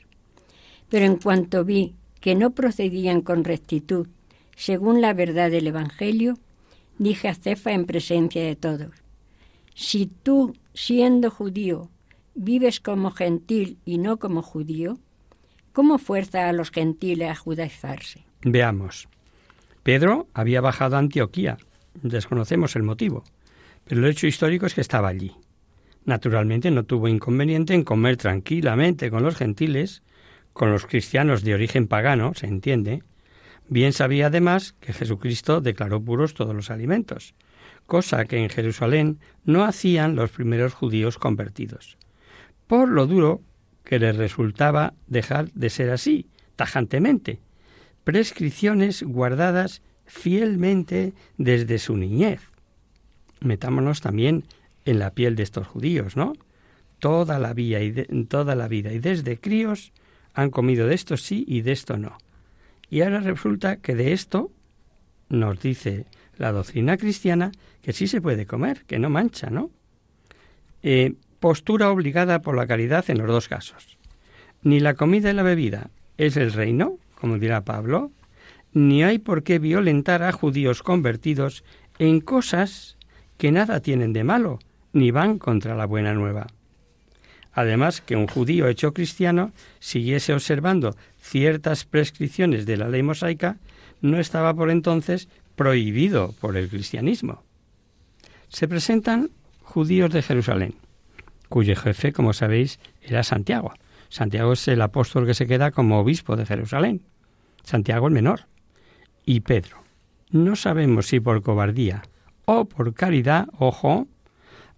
Pero 0.88 1.04
en 1.04 1.16
cuanto 1.16 1.64
vi 1.64 1.94
que 2.20 2.34
no 2.34 2.50
procedían 2.50 3.20
con 3.22 3.44
rectitud 3.44 4.08
según 4.58 5.00
la 5.00 5.14
verdad 5.14 5.52
del 5.52 5.68
Evangelio, 5.68 6.36
dije 6.98 7.28
a 7.28 7.34
Cefa 7.36 7.70
en 7.70 7.86
presencia 7.86 8.42
de 8.42 8.56
todos, 8.56 8.90
si 9.76 10.06
tú, 10.06 10.56
siendo 10.74 11.30
judío, 11.30 11.88
vives 12.34 12.80
como 12.80 13.12
gentil 13.12 13.78
y 13.84 13.98
no 13.98 14.18
como 14.18 14.42
judío, 14.42 14.98
¿cómo 15.72 15.98
fuerza 15.98 16.48
a 16.48 16.52
los 16.52 16.72
gentiles 16.72 17.30
a 17.30 17.36
judaizarse? 17.36 18.24
Veamos. 18.42 19.08
Pedro 19.88 20.28
había 20.34 20.60
bajado 20.60 20.96
a 20.96 20.98
Antioquía. 20.98 21.56
Desconocemos 22.02 22.76
el 22.76 22.82
motivo, 22.82 23.24
pero 23.86 24.02
el 24.02 24.10
hecho 24.12 24.26
histórico 24.26 24.66
es 24.66 24.74
que 24.74 24.82
estaba 24.82 25.08
allí. 25.08 25.34
Naturalmente 26.04 26.70
no 26.70 26.84
tuvo 26.84 27.08
inconveniente 27.08 27.72
en 27.72 27.84
comer 27.84 28.18
tranquilamente 28.18 29.10
con 29.10 29.22
los 29.22 29.36
gentiles, 29.36 30.02
con 30.52 30.70
los 30.70 30.84
cristianos 30.84 31.42
de 31.42 31.54
origen 31.54 31.88
pagano, 31.88 32.34
se 32.34 32.48
entiende, 32.48 33.02
Bien 33.70 33.94
sabía 33.94 34.26
además 34.26 34.74
que 34.78 34.92
Jesucristo 34.92 35.62
declaró 35.62 36.02
puros 36.02 36.34
todos 36.34 36.54
los 36.54 36.70
alimentos, 36.70 37.34
cosa 37.86 38.26
que 38.26 38.36
en 38.36 38.50
Jerusalén 38.50 39.20
no 39.44 39.64
hacían 39.64 40.16
los 40.16 40.30
primeros 40.32 40.74
judíos 40.74 41.16
convertidos, 41.16 41.96
por 42.66 42.90
lo 42.90 43.06
duro 43.06 43.40
que 43.84 43.98
les 43.98 44.16
resultaba 44.16 44.92
dejar 45.06 45.50
de 45.52 45.70
ser 45.70 45.88
así, 45.88 46.26
tajantemente, 46.56 47.40
prescripciones 48.08 49.02
guardadas 49.02 49.82
fielmente 50.06 51.12
desde 51.36 51.78
su 51.78 51.94
niñez. 51.94 52.40
Metámonos 53.42 54.00
también 54.00 54.44
en 54.86 54.98
la 54.98 55.10
piel 55.10 55.36
de 55.36 55.42
estos 55.42 55.66
judíos, 55.66 56.16
¿no? 56.16 56.32
Toda 57.00 57.38
la 57.38 57.52
vida 57.52 57.82
y 57.82 57.90
desde 57.90 59.38
críos 59.38 59.92
han 60.32 60.48
comido 60.48 60.86
de 60.86 60.94
esto 60.94 61.18
sí 61.18 61.44
y 61.46 61.60
de 61.60 61.72
esto 61.72 61.98
no. 61.98 62.16
Y 62.88 63.02
ahora 63.02 63.20
resulta 63.20 63.76
que 63.76 63.94
de 63.94 64.14
esto 64.14 64.50
nos 65.28 65.60
dice 65.60 66.06
la 66.38 66.50
doctrina 66.50 66.96
cristiana 66.96 67.52
que 67.82 67.92
sí 67.92 68.06
se 68.06 68.22
puede 68.22 68.46
comer, 68.46 68.84
que 68.86 68.98
no 68.98 69.10
mancha, 69.10 69.50
¿no? 69.50 69.70
Eh, 70.82 71.12
postura 71.40 71.90
obligada 71.90 72.40
por 72.40 72.56
la 72.56 72.66
caridad 72.66 73.04
en 73.10 73.18
los 73.18 73.26
dos 73.26 73.48
casos. 73.48 73.98
Ni 74.62 74.80
la 74.80 74.94
comida 74.94 75.30
y 75.30 75.34
la 75.34 75.42
bebida 75.42 75.90
es 76.16 76.38
el 76.38 76.54
reino, 76.54 76.96
como 77.18 77.38
dirá 77.38 77.64
Pablo, 77.64 78.12
ni 78.72 79.02
hay 79.02 79.18
por 79.18 79.42
qué 79.42 79.58
violentar 79.58 80.22
a 80.22 80.32
judíos 80.32 80.82
convertidos 80.82 81.64
en 81.98 82.20
cosas 82.20 82.96
que 83.36 83.50
nada 83.50 83.80
tienen 83.80 84.12
de 84.12 84.24
malo, 84.24 84.58
ni 84.92 85.10
van 85.10 85.38
contra 85.38 85.74
la 85.74 85.86
buena 85.86 86.14
nueva. 86.14 86.46
Además, 87.52 88.00
que 88.00 88.14
un 88.14 88.28
judío 88.28 88.68
hecho 88.68 88.94
cristiano 88.94 89.52
siguiese 89.80 90.32
observando 90.32 90.96
ciertas 91.20 91.84
prescripciones 91.84 92.66
de 92.66 92.76
la 92.76 92.88
ley 92.88 93.02
mosaica 93.02 93.56
no 94.00 94.20
estaba 94.20 94.54
por 94.54 94.70
entonces 94.70 95.28
prohibido 95.56 96.34
por 96.40 96.56
el 96.56 96.68
cristianismo. 96.68 97.42
Se 98.48 98.68
presentan 98.68 99.30
judíos 99.62 100.12
de 100.12 100.22
Jerusalén, 100.22 100.74
cuyo 101.48 101.74
jefe, 101.74 102.12
como 102.12 102.32
sabéis, 102.32 102.78
era 103.02 103.24
Santiago. 103.24 103.72
Santiago 104.08 104.52
es 104.52 104.66
el 104.68 104.80
apóstol 104.82 105.26
que 105.26 105.34
se 105.34 105.46
queda 105.46 105.70
como 105.70 106.00
obispo 106.00 106.36
de 106.36 106.46
Jerusalén. 106.46 107.02
Santiago 107.62 108.08
el 108.08 108.14
menor. 108.14 108.46
Y 109.24 109.40
Pedro. 109.40 109.78
No 110.30 110.56
sabemos 110.56 111.06
si 111.06 111.20
por 111.20 111.42
cobardía 111.42 112.02
o 112.44 112.64
por 112.66 112.94
caridad, 112.94 113.46
ojo, 113.58 114.08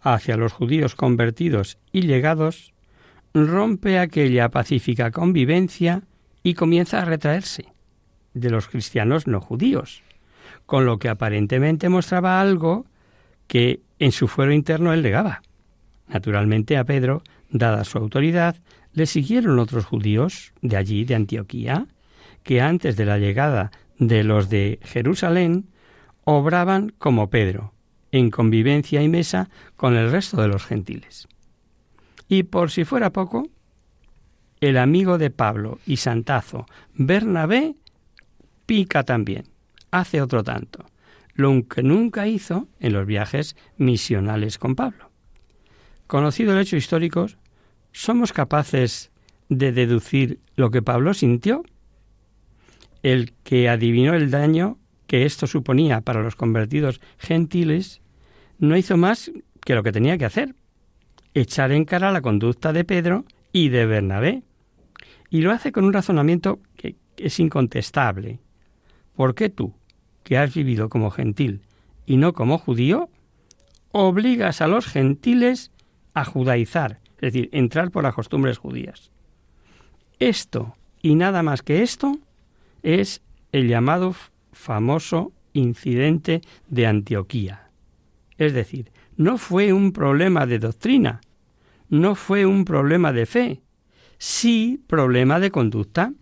hacia 0.00 0.37
los 0.37 0.52
judíos 0.52 0.94
convertidos 0.94 1.78
y 1.92 2.02
llegados, 2.02 2.72
rompe 3.34 3.99
aquella 3.99 4.49
pacífica 4.49 5.10
convivencia 5.10 6.02
y 6.42 6.54
comienza 6.54 7.00
a 7.00 7.04
retraerse 7.04 7.66
de 8.34 8.50
los 8.50 8.68
cristianos 8.68 9.26
no 9.26 9.40
judíos, 9.40 10.02
con 10.66 10.87
lo 10.87 10.99
que 10.99 11.08
aparentemente 11.08 11.88
mostraba 11.88 12.40
algo 12.40 12.87
que 13.46 13.80
en 13.99 14.12
su 14.12 14.28
fuero 14.28 14.52
interno 14.52 14.92
él 14.92 15.02
negaba. 15.02 15.42
Naturalmente 16.08 16.76
a 16.76 16.84
Pedro, 16.84 17.22
dada 17.50 17.84
su 17.84 17.99
autoridad, 17.99 18.56
le 18.92 19.06
siguieron 19.06 19.59
otros 19.59 19.85
judíos 19.85 20.52
de 20.62 20.76
allí, 20.76 21.04
de 21.04 21.14
Antioquía, 21.14 21.87
que 22.42 22.61
antes 22.61 22.97
de 22.97 23.04
la 23.04 23.18
llegada 23.18 23.70
de 23.99 24.25
los 24.25 24.49
de 24.49 24.78
Jerusalén 24.82 25.68
obraban 26.25 26.92
como 26.99 27.30
Pedro, 27.30 27.73
en 28.12 28.30
convivencia 28.30 29.02
y 29.02 29.09
mesa 29.09 29.50
con 29.76 29.97
el 29.97 30.11
resto 30.11 30.40
de 30.40 30.49
los 30.49 30.64
gentiles. 30.64 31.28
Y 32.28 32.44
por 32.44 32.70
si 32.70 32.85
fuera 32.85 33.12
poco, 33.12 33.49
el 34.61 34.76
amigo 34.76 35.18
de 35.18 35.30
Pablo 35.30 35.78
y 35.87 35.97
Santazo, 35.97 36.66
Bernabé, 36.94 37.75
pica 38.66 39.04
también, 39.04 39.44
hace 39.90 40.20
otro 40.23 40.44
tanto, 40.44 40.85
lo 41.35 41.66
que 41.66 41.82
nunca 41.82 42.26
hizo 42.26 42.68
en 42.78 42.92
los 42.92 43.06
viajes 43.06 43.56
misionales 43.78 44.59
con 44.59 44.76
Pablo. 44.76 45.11
Conocido 46.06 46.52
el 46.52 46.61
hecho 46.61 46.76
histórico, 46.76 47.26
¿somos 47.92 48.32
capaces 48.32 49.11
de 49.49 49.73
deducir 49.73 50.40
lo 50.56 50.70
que 50.70 50.82
Pablo 50.82 51.14
sintió? 51.14 51.62
El 53.02 53.32
que 53.44 53.68
adivinó 53.68 54.14
el 54.14 54.30
daño 54.30 54.78
que 55.06 55.25
esto 55.25 55.49
suponía 55.49 56.02
para 56.02 56.23
los 56.23 56.37
convertidos 56.37 57.00
gentiles, 57.18 58.00
no 58.59 58.76
hizo 58.76 58.97
más 58.97 59.32
que 59.64 59.75
lo 59.75 59.82
que 59.82 59.90
tenía 59.90 60.16
que 60.18 60.25
hacer, 60.25 60.54
echar 61.35 61.73
en 61.73 61.85
cara 61.85 62.12
la 62.12 62.23
conducta 62.23 62.73
de 62.73 62.85
Pedro 62.85 63.25
y 63.52 63.70
de 63.70 63.87
Bernabé. 63.87 64.44
Y 65.28 65.40
lo 65.40 65.50
hace 65.50 65.73
con 65.73 65.85
un 65.85 65.92
razonamiento 65.92 66.61
que 66.76 66.94
es 67.16 67.40
incontestable. 67.40 68.38
¿Por 69.16 69.35
qué 69.35 69.49
tú, 69.49 69.75
que 70.23 70.38
has 70.38 70.54
vivido 70.54 70.88
como 70.88 71.11
gentil 71.11 71.62
y 72.06 72.16
no 72.16 72.32
como 72.32 72.59
judío, 72.59 73.09
obligas 73.90 74.61
a 74.61 74.68
los 74.68 74.87
gentiles 74.87 75.73
a 76.14 76.25
judaizar, 76.25 77.00
es 77.20 77.32
decir, 77.32 77.48
entrar 77.52 77.90
por 77.90 78.02
las 78.02 78.14
costumbres 78.14 78.58
judías. 78.58 79.10
Esto 80.18 80.74
y 81.02 81.14
nada 81.14 81.42
más 81.42 81.62
que 81.62 81.82
esto 81.82 82.18
es 82.82 83.22
el 83.52 83.68
llamado 83.68 84.14
famoso 84.52 85.32
incidente 85.52 86.40
de 86.68 86.86
Antioquía. 86.86 87.68
Es 88.38 88.52
decir, 88.54 88.90
no 89.16 89.36
fue 89.36 89.72
un 89.72 89.92
problema 89.92 90.46
de 90.46 90.58
doctrina, 90.58 91.20
no 91.88 92.14
fue 92.14 92.46
un 92.46 92.64
problema 92.64 93.12
de 93.12 93.26
fe, 93.26 93.60
sí 94.18 94.82
problema 94.86 95.40
de 95.40 95.50
conducta. 95.50 96.12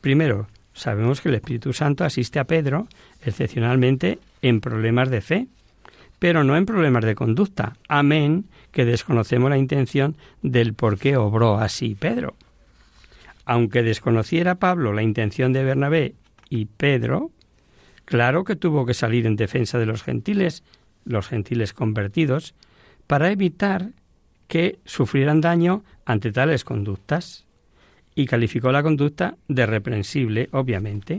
Primero, 0.00 0.46
sabemos 0.72 1.20
que 1.20 1.28
el 1.28 1.34
Espíritu 1.34 1.72
Santo 1.72 2.04
asiste 2.04 2.38
a 2.38 2.44
Pedro 2.44 2.86
excepcionalmente 3.22 4.18
en 4.40 4.60
problemas 4.60 5.10
de 5.10 5.20
fe, 5.20 5.48
pero 6.18 6.44
no 6.44 6.56
en 6.56 6.66
problemas 6.66 7.04
de 7.04 7.14
conducta. 7.14 7.76
Amén, 7.88 8.46
que 8.72 8.84
desconocemos 8.84 9.50
la 9.50 9.58
intención 9.58 10.16
del 10.42 10.74
por 10.74 10.98
qué 10.98 11.16
obró 11.16 11.58
así 11.58 11.94
Pedro. 11.94 12.34
Aunque 13.44 13.82
desconociera 13.82 14.56
Pablo 14.56 14.92
la 14.92 15.02
intención 15.02 15.52
de 15.52 15.62
Bernabé 15.62 16.14
y 16.48 16.66
Pedro, 16.66 17.30
claro 18.04 18.44
que 18.44 18.56
tuvo 18.56 18.86
que 18.86 18.94
salir 18.94 19.26
en 19.26 19.36
defensa 19.36 19.78
de 19.78 19.86
los 19.86 20.02
gentiles, 20.02 20.64
los 21.04 21.28
gentiles 21.28 21.72
convertidos, 21.72 22.54
para 23.06 23.30
evitar 23.30 23.90
que 24.48 24.78
sufrieran 24.84 25.40
daño 25.40 25.84
ante 26.04 26.32
tales 26.32 26.64
conductas, 26.64 27.46
y 28.14 28.26
calificó 28.26 28.72
la 28.72 28.82
conducta 28.82 29.36
de 29.48 29.64
reprensible, 29.64 30.48
obviamente. 30.52 31.18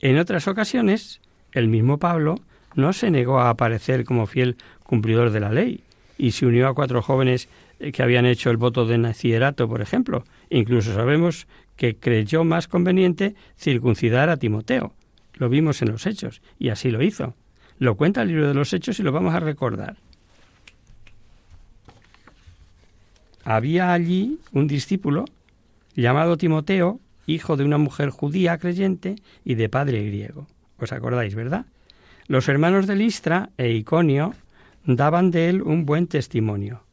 En 0.00 0.18
otras 0.18 0.46
ocasiones, 0.48 1.20
el 1.52 1.68
mismo 1.68 1.98
Pablo 1.98 2.36
no 2.74 2.92
se 2.92 3.10
negó 3.10 3.40
a 3.40 3.50
aparecer 3.50 4.04
como 4.04 4.26
fiel 4.26 4.56
cumplidor 4.82 5.30
de 5.30 5.40
la 5.40 5.50
ley 5.50 5.82
y 6.20 6.32
se 6.32 6.44
unió 6.44 6.68
a 6.68 6.74
cuatro 6.74 7.00
jóvenes 7.00 7.48
que 7.78 8.02
habían 8.02 8.26
hecho 8.26 8.50
el 8.50 8.58
voto 8.58 8.84
de 8.84 8.98
nacirato, 8.98 9.66
por 9.66 9.80
ejemplo. 9.80 10.24
Incluso 10.50 10.92
sabemos 10.92 11.46
que 11.76 11.96
creyó 11.96 12.44
más 12.44 12.68
conveniente 12.68 13.34
circuncidar 13.56 14.28
a 14.28 14.36
Timoteo. 14.36 14.92
Lo 15.32 15.48
vimos 15.48 15.80
en 15.80 15.92
los 15.92 16.04
Hechos, 16.04 16.42
y 16.58 16.68
así 16.68 16.90
lo 16.90 17.02
hizo. 17.02 17.34
Lo 17.78 17.96
cuenta 17.96 18.20
el 18.20 18.28
libro 18.28 18.48
de 18.48 18.52
los 18.52 18.70
Hechos 18.74 19.00
y 19.00 19.02
lo 19.02 19.12
vamos 19.12 19.34
a 19.34 19.40
recordar. 19.40 19.96
Había 23.42 23.94
allí 23.94 24.38
un 24.52 24.66
discípulo 24.66 25.24
llamado 25.96 26.36
Timoteo, 26.36 27.00
hijo 27.26 27.56
de 27.56 27.64
una 27.64 27.78
mujer 27.78 28.10
judía 28.10 28.58
creyente 28.58 29.16
y 29.42 29.54
de 29.54 29.70
padre 29.70 30.04
griego. 30.04 30.46
¿Os 30.78 30.92
acordáis, 30.92 31.34
verdad? 31.34 31.64
Los 32.26 32.46
hermanos 32.50 32.86
de 32.86 32.96
Listra 32.96 33.48
e 33.56 33.70
Iconio 33.70 34.34
daban 34.96 35.30
de 35.30 35.48
él 35.48 35.62
un 35.62 35.86
buen 35.86 36.06
testimonio. 36.06 36.84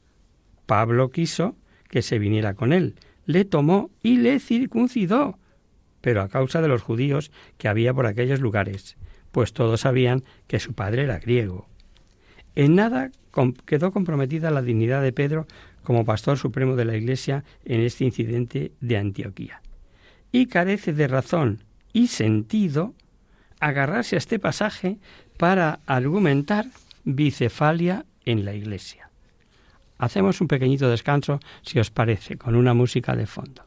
Pablo 0.66 1.10
quiso 1.10 1.56
que 1.90 2.02
se 2.02 2.20
viniera 2.20 2.54
con 2.54 2.74
él, 2.74 2.96
le 3.26 3.46
tomó 3.46 3.90
y 4.04 4.18
le 4.18 4.40
circuncidó, 4.40 5.38
pero 6.02 6.22
a 6.22 6.30
causa 6.30 6.62
de 6.62 6.68
los 6.68 6.82
judíos 6.82 7.32
que 7.58 7.68
había 7.68 7.94
por 7.94 8.06
aquellos 8.06 8.40
lugares, 8.40 8.98
pues 9.32 9.54
todos 9.54 9.82
sabían 9.82 10.24
que 10.48 10.60
su 10.60 10.74
padre 10.74 11.04
era 11.04 11.20
griego. 11.20 11.68
En 12.56 12.76
nada 12.76 13.12
quedó 13.66 13.92
comprometida 13.92 14.52
la 14.52 14.62
dignidad 14.62 15.02
de 15.02 15.14
Pedro 15.14 15.46
como 15.84 16.06
pastor 16.06 16.38
supremo 16.38 16.76
de 16.76 16.86
la 16.86 16.98
Iglesia 16.98 17.44
en 17.66 17.82
este 17.82 18.04
incidente 18.04 18.72
de 18.82 18.98
Antioquía. 18.98 19.62
Y 20.32 20.48
carece 20.48 20.92
de 20.92 21.08
razón 21.08 21.64
y 21.94 22.08
sentido 22.08 22.94
agarrarse 23.60 24.16
a 24.16 24.20
este 24.20 24.40
pasaje 24.40 24.98
para 25.38 25.80
argumentar 25.86 26.66
bicefalia 27.08 28.06
en 28.26 28.44
la 28.44 28.54
Iglesia. 28.54 29.10
Hacemos 29.98 30.42
un 30.42 30.48
pequeñito 30.48 30.90
descanso, 30.90 31.40
si 31.62 31.80
os 31.80 31.90
parece, 31.90 32.38
con 32.38 32.56
una 32.56 32.74
música 32.74 33.16
de 33.16 33.26
fondo. 33.26 33.67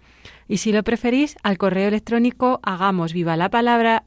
y 0.51 0.57
si 0.57 0.73
lo 0.73 0.83
preferís, 0.83 1.37
al 1.43 1.57
correo 1.57 1.87
electrónico 1.87 2.59
hagamos 2.61 3.13
viva 3.13 3.37
la 3.37 3.47
palabra. 3.47 4.03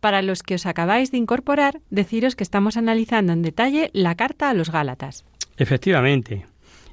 Para 0.00 0.22
los 0.22 0.42
que 0.42 0.54
os 0.56 0.66
acabáis 0.66 1.12
de 1.12 1.18
incorporar, 1.18 1.80
deciros 1.90 2.34
que 2.34 2.42
estamos 2.42 2.76
analizando 2.76 3.32
en 3.32 3.42
detalle 3.42 3.90
la 3.92 4.16
carta 4.16 4.50
a 4.50 4.54
los 4.54 4.72
Gálatas. 4.72 5.24
Efectivamente, 5.56 6.46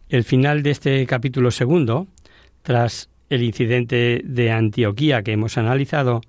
el 0.08 0.24
final 0.24 0.62
de 0.62 0.70
este 0.70 1.08
capítulo 1.08 1.50
segundo, 1.50 2.06
tras 2.62 3.10
el 3.32 3.42
incidente 3.42 4.22
de 4.24 4.52
Antioquía 4.52 5.24
que 5.24 5.32
hemos 5.32 5.58
analizado, 5.58 6.22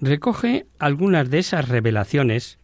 recoge 0.00 0.66
algunas 0.78 1.28
de 1.28 1.40
esas 1.40 1.68
revelaciones 1.68 2.60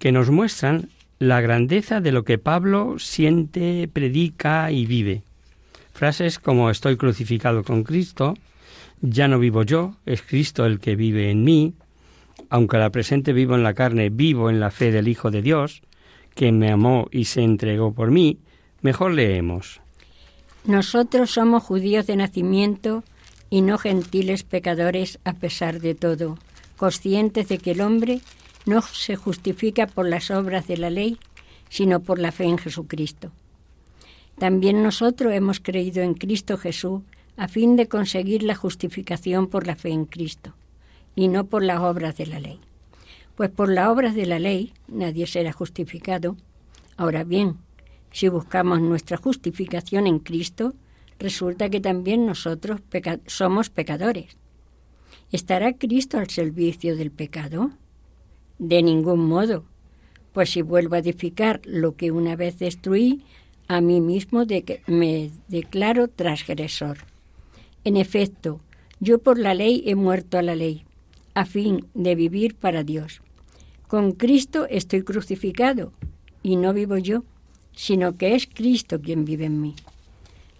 que 0.00 0.10
nos 0.10 0.28
muestran 0.30 0.88
la 1.20 1.40
grandeza 1.40 2.00
de 2.00 2.10
lo 2.10 2.24
que 2.24 2.38
Pablo 2.38 2.98
siente, 2.98 3.88
predica 3.92 4.72
y 4.72 4.86
vive. 4.86 5.22
Frases 6.00 6.38
como 6.38 6.70
estoy 6.70 6.96
crucificado 6.96 7.62
con 7.62 7.84
Cristo, 7.84 8.32
ya 9.02 9.28
no 9.28 9.38
vivo 9.38 9.64
yo, 9.64 9.96
es 10.06 10.22
Cristo 10.22 10.64
el 10.64 10.80
que 10.80 10.96
vive 10.96 11.30
en 11.30 11.44
mí, 11.44 11.74
aunque 12.48 12.78
a 12.78 12.80
la 12.80 12.88
presente 12.88 13.34
vivo 13.34 13.54
en 13.54 13.62
la 13.62 13.74
carne, 13.74 14.08
vivo 14.08 14.48
en 14.48 14.60
la 14.60 14.70
fe 14.70 14.92
del 14.92 15.08
Hijo 15.08 15.30
de 15.30 15.42
Dios, 15.42 15.82
que 16.34 16.52
me 16.52 16.72
amó 16.72 17.06
y 17.10 17.26
se 17.26 17.42
entregó 17.42 17.92
por 17.92 18.10
mí, 18.10 18.38
mejor 18.80 19.12
leemos. 19.12 19.82
Nosotros 20.64 21.32
somos 21.32 21.64
judíos 21.64 22.06
de 22.06 22.16
nacimiento 22.16 23.04
y 23.50 23.60
no 23.60 23.76
gentiles 23.76 24.42
pecadores 24.42 25.18
a 25.24 25.34
pesar 25.34 25.82
de 25.82 25.94
todo, 25.94 26.38
conscientes 26.78 27.48
de 27.48 27.58
que 27.58 27.72
el 27.72 27.82
hombre 27.82 28.22
no 28.64 28.80
se 28.80 29.16
justifica 29.16 29.86
por 29.86 30.08
las 30.08 30.30
obras 30.30 30.66
de 30.66 30.78
la 30.78 30.88
ley, 30.88 31.18
sino 31.68 32.00
por 32.00 32.18
la 32.18 32.32
fe 32.32 32.44
en 32.44 32.56
Jesucristo. 32.56 33.32
También 34.40 34.82
nosotros 34.82 35.34
hemos 35.34 35.60
creído 35.60 36.02
en 36.02 36.14
Cristo 36.14 36.56
Jesús 36.56 37.02
a 37.36 37.46
fin 37.46 37.76
de 37.76 37.88
conseguir 37.88 38.42
la 38.42 38.54
justificación 38.54 39.48
por 39.48 39.66
la 39.66 39.76
fe 39.76 39.90
en 39.90 40.06
Cristo 40.06 40.54
y 41.14 41.28
no 41.28 41.44
por 41.44 41.62
las 41.62 41.80
obras 41.80 42.16
de 42.16 42.24
la 42.24 42.40
ley. 42.40 42.58
Pues 43.34 43.50
por 43.50 43.70
las 43.70 43.88
obras 43.88 44.14
de 44.14 44.24
la 44.24 44.38
ley 44.38 44.72
nadie 44.88 45.26
será 45.26 45.52
justificado. 45.52 46.38
Ahora 46.96 47.22
bien, 47.22 47.58
si 48.12 48.28
buscamos 48.28 48.80
nuestra 48.80 49.18
justificación 49.18 50.06
en 50.06 50.20
Cristo, 50.20 50.72
resulta 51.18 51.68
que 51.68 51.82
también 51.82 52.24
nosotros 52.24 52.80
somos 53.26 53.68
pecadores. 53.68 54.38
¿Estará 55.32 55.74
Cristo 55.74 56.16
al 56.16 56.30
servicio 56.30 56.96
del 56.96 57.10
pecado? 57.10 57.72
De 58.58 58.82
ningún 58.82 59.20
modo, 59.20 59.64
pues 60.32 60.48
si 60.48 60.62
vuelvo 60.62 60.94
a 60.94 61.00
edificar 61.00 61.60
lo 61.64 61.94
que 61.94 62.10
una 62.10 62.36
vez 62.36 62.58
destruí, 62.58 63.22
a 63.70 63.80
mí 63.80 64.00
mismo 64.00 64.48
que 64.48 64.82
me 64.88 65.30
declaro 65.46 66.08
transgresor. 66.08 66.98
En 67.84 67.96
efecto, 67.96 68.58
yo 68.98 69.20
por 69.20 69.38
la 69.38 69.54
ley 69.54 69.84
he 69.86 69.94
muerto 69.94 70.38
a 70.38 70.42
la 70.42 70.56
ley, 70.56 70.82
a 71.34 71.44
fin 71.44 71.86
de 71.94 72.16
vivir 72.16 72.56
para 72.56 72.82
Dios. 72.82 73.22
Con 73.86 74.10
Cristo 74.10 74.66
estoy 74.68 75.04
crucificado, 75.04 75.92
y 76.42 76.56
no 76.56 76.74
vivo 76.74 76.98
yo, 76.98 77.22
sino 77.72 78.16
que 78.16 78.34
es 78.34 78.48
Cristo 78.52 79.00
quien 79.00 79.24
vive 79.24 79.44
en 79.44 79.60
mí. 79.60 79.76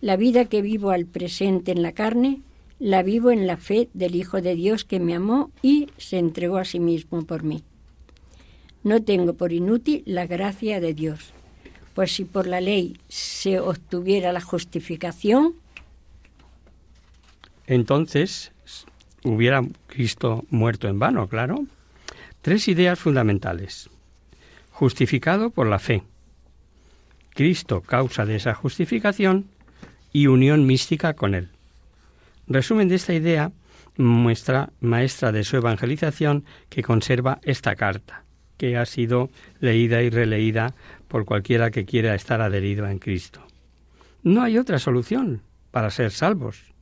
La 0.00 0.16
vida 0.16 0.44
que 0.44 0.62
vivo 0.62 0.90
al 0.90 1.06
presente 1.06 1.72
en 1.72 1.82
la 1.82 1.90
carne, 1.90 2.42
la 2.78 3.02
vivo 3.02 3.32
en 3.32 3.48
la 3.48 3.56
fe 3.56 3.88
del 3.92 4.14
Hijo 4.14 4.40
de 4.40 4.54
Dios 4.54 4.84
que 4.84 5.00
me 5.00 5.16
amó 5.16 5.50
y 5.62 5.88
se 5.96 6.18
entregó 6.18 6.58
a 6.58 6.64
sí 6.64 6.78
mismo 6.78 7.24
por 7.24 7.42
mí. 7.42 7.64
No 8.84 9.02
tengo 9.02 9.34
por 9.34 9.52
inútil 9.52 10.04
la 10.06 10.28
gracia 10.28 10.78
de 10.78 10.94
Dios 10.94 11.34
pues 11.94 12.12
si 12.12 12.24
por 12.24 12.46
la 12.46 12.60
ley 12.60 12.96
se 13.08 13.60
obtuviera 13.60 14.32
la 14.32 14.40
justificación, 14.40 15.54
entonces 17.66 18.52
hubiera 19.22 19.62
Cristo 19.86 20.44
muerto 20.50 20.88
en 20.88 20.98
vano, 20.98 21.28
claro. 21.28 21.64
Tres 22.42 22.68
ideas 22.68 22.98
fundamentales. 22.98 23.90
Justificado 24.70 25.50
por 25.50 25.66
la 25.66 25.78
fe. 25.78 26.02
Cristo 27.34 27.80
causa 27.82 28.26
de 28.26 28.36
esa 28.36 28.54
justificación 28.54 29.46
y 30.12 30.26
unión 30.26 30.66
mística 30.66 31.14
con 31.14 31.34
Él. 31.34 31.50
Resumen 32.48 32.88
de 32.88 32.96
esta 32.96 33.14
idea 33.14 33.52
muestra 33.96 34.70
maestra 34.80 35.30
de 35.30 35.44
su 35.44 35.56
evangelización 35.56 36.44
que 36.68 36.82
conserva 36.82 37.38
esta 37.42 37.76
carta, 37.76 38.24
que 38.60 38.76
ha 38.76 38.84
sido 38.84 39.30
leída 39.58 40.02
y 40.02 40.10
releída 40.10 40.74
por 41.08 41.24
cualquiera 41.24 41.70
que 41.70 41.86
quiera 41.86 42.14
estar 42.14 42.42
adherido 42.42 42.86
en 42.86 42.98
Cristo. 42.98 43.40
No 44.22 44.42
hay 44.42 44.58
otra 44.58 44.78
solución 44.78 45.40
para 45.70 45.88
ser 45.88 46.10
salvos. 46.10 46.74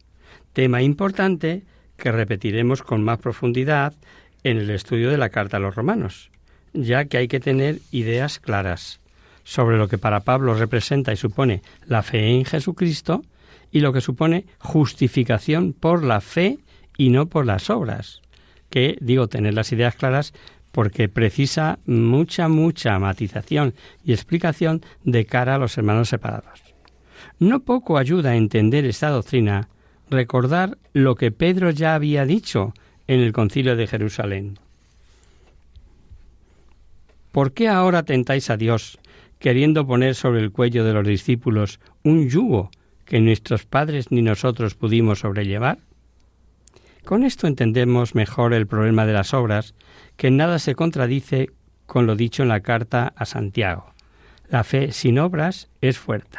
Tema 0.53 0.83
importante 0.83 1.63
que 1.97 2.11
repetiremos 2.11 2.83
con 2.83 3.05
más 3.05 3.19
profundidad 3.19 3.95
en 4.43 4.59
el 4.59 4.71
estudio 4.71 5.09
de 5.09 5.19
la 5.19 5.29
carta 5.29 5.59
a 5.59 5.61
los 5.61 5.77
romanos, 5.77 6.33
ya 6.73 7.05
que 7.05 7.19
hay 7.19 7.29
que 7.29 7.39
tener 7.39 7.79
ideas 7.93 8.41
claras 8.41 8.99
sobre 9.45 9.79
lo 9.79 9.87
que 9.87 9.99
para 9.99 10.25
Pablo 10.25 10.55
representa 10.55 11.13
y 11.13 11.17
supone 11.17 11.63
la 11.87 12.03
fe 12.03 12.27
en 12.27 12.45
Jesucristo 12.45 13.23
y 13.71 13.79
lo 13.79 13.93
que 13.93 14.01
supone 14.01 14.47
justificación 14.59 15.75
por 15.75 16.03
la 16.03 16.21
fe 16.21 16.59
y 16.97 17.11
no 17.11 17.27
por 17.27 17.47
las 17.47 17.71
obras. 17.71 18.21
Que, 18.69 18.99
digo, 19.01 19.29
tener 19.29 19.55
las 19.55 19.71
ideas 19.71 19.95
claras 19.95 20.35
porque 20.73 21.09
precisa 21.09 21.79
mucha, 21.87 22.49
mucha 22.49 22.99
matización 22.99 23.75
y 24.05 24.13
explicación 24.13 24.83
de 25.05 25.25
cara 25.27 25.55
a 25.55 25.59
los 25.59 25.77
hermanos 25.79 26.09
separados. 26.09 26.63
No 27.39 27.61
poco 27.61 27.99
ayuda 27.99 28.31
a 28.31 28.37
entender 28.37 28.85
esta 28.85 29.11
doctrina 29.11 29.69
recordar 30.11 30.79
lo 30.93 31.15
que 31.15 31.31
Pedro 31.31 31.71
ya 31.71 31.95
había 31.95 32.25
dicho 32.25 32.73
en 33.07 33.21
el 33.21 33.33
concilio 33.33 33.77
de 33.77 33.87
Jerusalén. 33.87 34.59
¿Por 37.33 37.53
qué 37.53 37.69
ahora 37.69 38.03
tentáis 38.03 38.51
a 38.51 38.57
Dios, 38.57 38.99
queriendo 39.39 39.87
poner 39.87 40.15
sobre 40.15 40.41
el 40.41 40.51
cuello 40.51 40.85
de 40.85 40.93
los 40.93 41.07
discípulos 41.07 41.79
un 42.03 42.29
yugo 42.29 42.71
que 43.05 43.21
nuestros 43.21 43.65
padres 43.65 44.11
ni 44.11 44.23
nosotros 44.23 44.75
pudimos 44.75 45.21
sobrellevar? 45.21 45.79
Con 47.09 47.25
esto 47.25 47.47
entendemos 47.47 48.15
mejor 48.15 48.53
el 48.53 48.67
problema 48.67 49.07
de 49.07 49.15
las 49.15 49.33
obras 49.33 49.75
que 50.19 50.31
nada 50.31 50.59
se 50.59 50.75
contradice 50.75 51.49
con 51.87 52.07
lo 52.07 52.17
dicho 52.17 52.43
en 52.43 52.51
la 52.51 52.61
carta 52.61 53.15
a 53.17 53.25
Santiago. 53.25 53.95
La 54.51 54.63
fe 54.63 54.93
sin 54.93 55.19
obras 55.19 55.71
es 55.81 55.97
fuerte. 55.97 56.39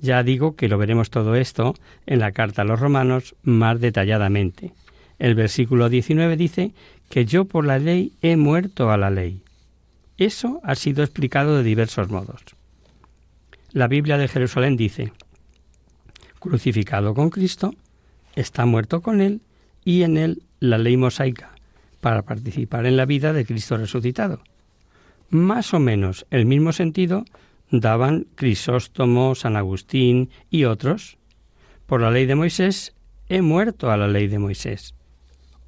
Ya 0.00 0.24
digo 0.24 0.56
que 0.56 0.66
lo 0.66 0.78
veremos 0.78 1.10
todo 1.10 1.36
esto 1.36 1.76
en 2.06 2.18
la 2.18 2.32
carta 2.32 2.62
a 2.62 2.64
los 2.64 2.80
romanos 2.80 3.36
más 3.44 3.78
detalladamente. 3.78 4.72
El 5.20 5.36
versículo 5.36 5.88
19 5.88 6.36
dice 6.36 6.72
que 7.08 7.24
yo 7.24 7.44
por 7.44 7.64
la 7.64 7.78
ley 7.78 8.12
he 8.20 8.36
muerto 8.36 8.90
a 8.90 8.96
la 8.96 9.10
ley. 9.10 9.44
Eso 10.18 10.60
ha 10.64 10.74
sido 10.74 11.04
explicado 11.04 11.56
de 11.56 11.62
diversos 11.62 12.10
modos. 12.10 12.42
La 13.70 13.86
Biblia 13.86 14.18
de 14.18 14.26
Jerusalén 14.26 14.76
dice, 14.76 15.12
crucificado 16.40 17.14
con 17.14 17.30
Cristo, 17.30 17.72
está 18.34 18.66
muerto 18.66 19.02
con 19.02 19.20
él 19.20 19.40
y 19.84 20.02
en 20.02 20.16
él 20.16 20.42
la 20.60 20.78
ley 20.78 20.96
mosaica, 20.96 21.52
para 22.00 22.22
participar 22.22 22.86
en 22.86 22.96
la 22.96 23.06
vida 23.06 23.32
de 23.32 23.44
Cristo 23.44 23.76
resucitado. 23.76 24.42
Más 25.30 25.74
o 25.74 25.78
menos 25.78 26.26
el 26.30 26.46
mismo 26.46 26.72
sentido 26.72 27.24
daban 27.70 28.26
Crisóstomo, 28.34 29.34
San 29.34 29.56
Agustín 29.56 30.30
y 30.50 30.64
otros. 30.64 31.18
Por 31.86 32.00
la 32.00 32.10
ley 32.10 32.26
de 32.26 32.34
Moisés 32.34 32.94
he 33.28 33.42
muerto 33.42 33.90
a 33.90 33.96
la 33.96 34.08
ley 34.08 34.26
de 34.26 34.38
Moisés. 34.38 34.94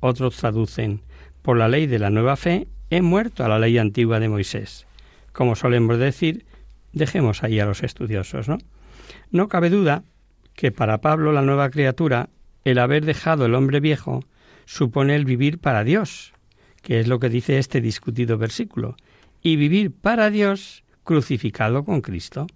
Otros 0.01 0.37
traducen, 0.37 1.01
por 1.43 1.57
la 1.57 1.69
ley 1.69 1.87
de 1.87 1.99
la 1.99 2.11
nueva 2.11 2.37
fe 2.37 2.67
he 2.91 3.03
muerto 3.03 3.45
a 3.45 3.49
la 3.49 3.59
ley 3.59 3.79
antigua 3.79 4.21
de 4.21 4.29
Moisés. 4.29 4.87
Como 5.33 5.55
solemos 5.55 5.99
decir, 5.99 6.45
dejemos 6.93 7.43
ahí 7.43 7.61
a 7.61 7.67
los 7.67 7.83
estudiosos, 7.83 8.49
¿no? 8.49 8.59
No 9.31 9.49
cabe 9.49 9.71
duda 9.71 10.03
que 10.55 10.73
para 10.73 10.99
Pablo 10.99 11.33
la 11.33 11.43
nueva 11.43 11.71
criatura, 11.71 12.29
el 12.65 12.79
haber 12.79 13.05
dejado 13.05 13.47
el 13.47 13.55
hombre 13.55 13.81
viejo, 13.81 14.25
supone 14.65 15.17
el 15.17 15.25
vivir 15.25 15.59
para 15.59 15.85
Dios, 15.85 16.33
que 16.83 17.01
es 17.01 17.09
lo 17.09 17.19
que 17.19 17.29
dice 17.29 17.59
este 17.59 17.81
discutido 17.81 18.39
versículo, 18.39 18.97
y 19.43 19.57
vivir 19.57 19.93
para 19.93 20.31
Dios 20.31 20.85
crucificado 21.05 21.85
con 21.85 22.01
Cristo. 22.01 22.47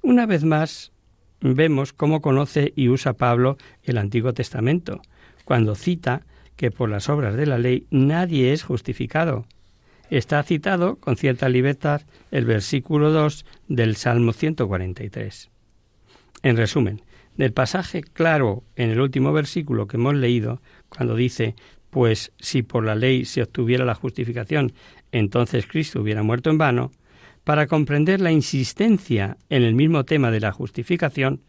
Una 0.00 0.26
vez 0.26 0.44
más, 0.44 0.92
vemos 1.40 1.92
cómo 1.92 2.20
conoce 2.20 2.72
y 2.76 2.88
usa 2.88 3.12
Pablo 3.12 3.56
el 3.82 3.98
Antiguo 3.98 4.32
Testamento, 4.32 5.02
cuando 5.44 5.74
cita 5.74 6.24
que 6.56 6.70
por 6.70 6.88
las 6.88 7.08
obras 7.08 7.36
de 7.36 7.46
la 7.46 7.58
ley 7.58 7.86
nadie 7.90 8.52
es 8.52 8.62
justificado. 8.62 9.46
Está 10.10 10.42
citado 10.42 10.96
con 10.96 11.16
cierta 11.16 11.48
libertad 11.48 12.02
el 12.30 12.44
versículo 12.44 13.10
2 13.10 13.46
del 13.68 13.96
Salmo 13.96 14.32
143. 14.32 15.50
En 16.42 16.56
resumen, 16.56 17.02
del 17.36 17.52
pasaje 17.52 18.02
claro 18.02 18.62
en 18.76 18.90
el 18.90 19.00
último 19.00 19.32
versículo 19.32 19.86
que 19.86 19.96
hemos 19.96 20.14
leído, 20.14 20.60
cuando 20.88 21.16
dice, 21.16 21.54
pues 21.90 22.32
si 22.38 22.62
por 22.62 22.84
la 22.84 22.94
ley 22.94 23.24
se 23.24 23.42
obtuviera 23.42 23.84
la 23.84 23.94
justificación, 23.94 24.72
entonces 25.12 25.66
Cristo 25.66 26.00
hubiera 26.00 26.22
muerto 26.22 26.50
en 26.50 26.58
vano, 26.58 26.90
para 27.44 27.66
comprender 27.66 28.20
la 28.20 28.32
insistencia 28.32 29.36
en 29.48 29.62
el 29.62 29.74
mismo 29.74 30.04
tema 30.04 30.30
de 30.30 30.40
la 30.40 30.52
justificación, 30.52 31.40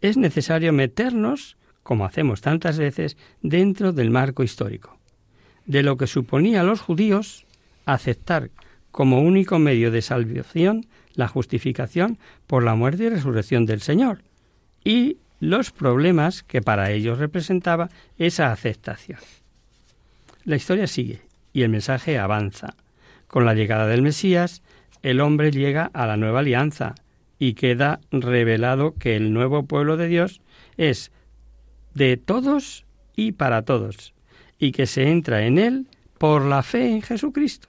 es 0.00 0.16
necesario 0.16 0.72
meternos, 0.72 1.56
como 1.82 2.04
hacemos 2.04 2.40
tantas 2.40 2.78
veces, 2.78 3.16
dentro 3.42 3.92
del 3.92 4.10
marco 4.10 4.42
histórico, 4.42 4.98
de 5.66 5.82
lo 5.82 5.96
que 5.96 6.06
suponía 6.06 6.60
a 6.60 6.64
los 6.64 6.80
judíos 6.80 7.46
aceptar 7.84 8.50
como 8.90 9.20
único 9.20 9.58
medio 9.58 9.90
de 9.90 10.02
salvación 10.02 10.86
la 11.14 11.28
justificación 11.28 12.18
por 12.46 12.62
la 12.62 12.74
muerte 12.74 13.04
y 13.04 13.08
resurrección 13.08 13.66
del 13.66 13.80
Señor, 13.80 14.22
y 14.84 15.18
los 15.42 15.72
problemas 15.72 16.44
que 16.44 16.62
para 16.62 16.92
ellos 16.92 17.18
representaba 17.18 17.88
esa 18.16 18.52
aceptación. 18.52 19.18
La 20.44 20.54
historia 20.54 20.86
sigue 20.86 21.22
y 21.52 21.62
el 21.62 21.68
mensaje 21.68 22.16
avanza. 22.16 22.76
Con 23.26 23.44
la 23.44 23.52
llegada 23.52 23.88
del 23.88 24.02
Mesías, 24.02 24.62
el 25.02 25.20
hombre 25.20 25.50
llega 25.50 25.90
a 25.94 26.06
la 26.06 26.16
nueva 26.16 26.38
alianza 26.38 26.94
y 27.40 27.54
queda 27.54 27.98
revelado 28.12 28.94
que 28.94 29.16
el 29.16 29.32
nuevo 29.32 29.64
pueblo 29.64 29.96
de 29.96 30.06
Dios 30.06 30.42
es 30.76 31.10
de 31.92 32.16
todos 32.16 32.86
y 33.16 33.32
para 33.32 33.62
todos, 33.62 34.14
y 34.60 34.70
que 34.70 34.86
se 34.86 35.10
entra 35.10 35.44
en 35.44 35.58
él 35.58 35.88
por 36.18 36.44
la 36.44 36.62
fe 36.62 36.88
en 36.88 37.02
Jesucristo. 37.02 37.66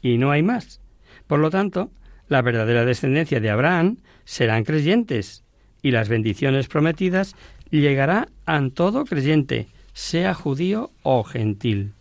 Y 0.00 0.16
no 0.16 0.30
hay 0.30 0.42
más. 0.42 0.80
Por 1.26 1.40
lo 1.40 1.50
tanto, 1.50 1.90
la 2.28 2.40
verdadera 2.40 2.86
descendencia 2.86 3.38
de 3.38 3.50
Abraham 3.50 3.98
serán 4.24 4.64
creyentes, 4.64 5.44
y 5.82 5.90
las 5.90 6.08
bendiciones 6.08 6.68
prometidas 6.68 7.36
llegará 7.70 8.28
a 8.44 8.60
todo 8.70 9.04
creyente, 9.04 9.68
sea 9.92 10.34
judío 10.34 10.90
o 11.02 11.24
gentil. 11.24 11.92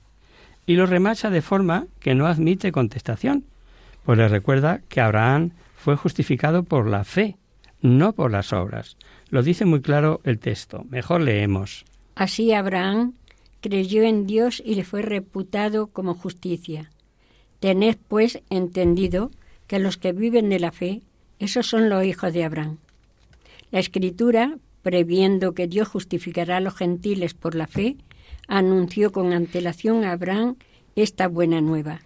Y 0.66 0.76
lo 0.76 0.86
remacha 0.86 1.30
de 1.30 1.42
forma 1.42 1.88
que 2.00 2.16
no 2.16 2.28
admite 2.28 2.72
contestación, 2.72 3.46
pues 4.04 4.18
le 4.18 4.28
recuerda 4.28 4.82
que 4.90 5.02
Abraham 5.02 5.52
fue 5.76 5.96
justificado 5.96 6.64
por 6.64 6.88
la 6.88 7.04
fe, 7.04 7.38
no 7.82 8.14
por 8.14 8.32
las 8.32 8.54
obras. 8.54 8.98
Lo 9.30 9.44
dice 9.44 9.66
muy 9.66 9.82
claro 9.82 10.22
el 10.24 10.40
texto. 10.40 10.86
Mejor 10.90 11.22
leemos. 11.22 11.86
Así 12.16 12.54
Abraham 12.54 13.14
creyó 13.62 14.04
en 14.04 14.26
Dios 14.26 14.62
y 14.66 14.76
le 14.76 14.84
fue 14.84 15.02
reputado 15.02 15.88
como 15.88 16.14
justicia. 16.14 16.92
Tened 17.60 17.98
pues 18.08 18.42
entendido 18.50 19.32
que 19.68 19.80
los 19.80 19.98
que 19.98 20.12
viven 20.12 20.50
de 20.50 20.60
la 20.60 20.72
fe, 20.72 21.02
esos 21.40 21.68
son 21.68 21.90
los 21.90 22.06
hijos 22.06 22.34
de 22.34 22.44
Abraham. 22.44 22.78
La 23.76 23.82
Escritura, 23.82 24.58
previendo 24.84 25.54
que 25.54 25.68
Dios 25.68 25.90
justificará 25.90 26.56
a 26.56 26.60
los 26.62 26.76
gentiles 26.76 27.34
por 27.34 27.56
la 27.56 27.68
fe, 27.68 27.98
anunció 28.48 29.12
con 29.12 29.34
antelación 29.34 30.06
a 30.06 30.14
Abraham 30.14 30.56
esta 30.96 31.28
buena 31.28 31.60
nueva. 31.60 32.00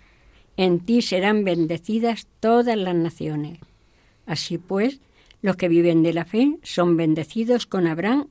En 0.57 0.79
ti 0.79 1.03
serán 1.03 1.43
bendecidas 1.43 2.25
todas 2.39 2.75
las 2.75 2.95
naciones. 2.95 3.59
Así 4.25 4.57
pues, 4.57 4.99
los 5.43 5.57
que 5.57 5.69
viven 5.69 6.01
de 6.01 6.13
la 6.13 6.25
fe 6.25 6.57
son 6.63 6.97
bendecidos 6.97 7.67
con 7.67 7.85
Abraham 7.85 8.29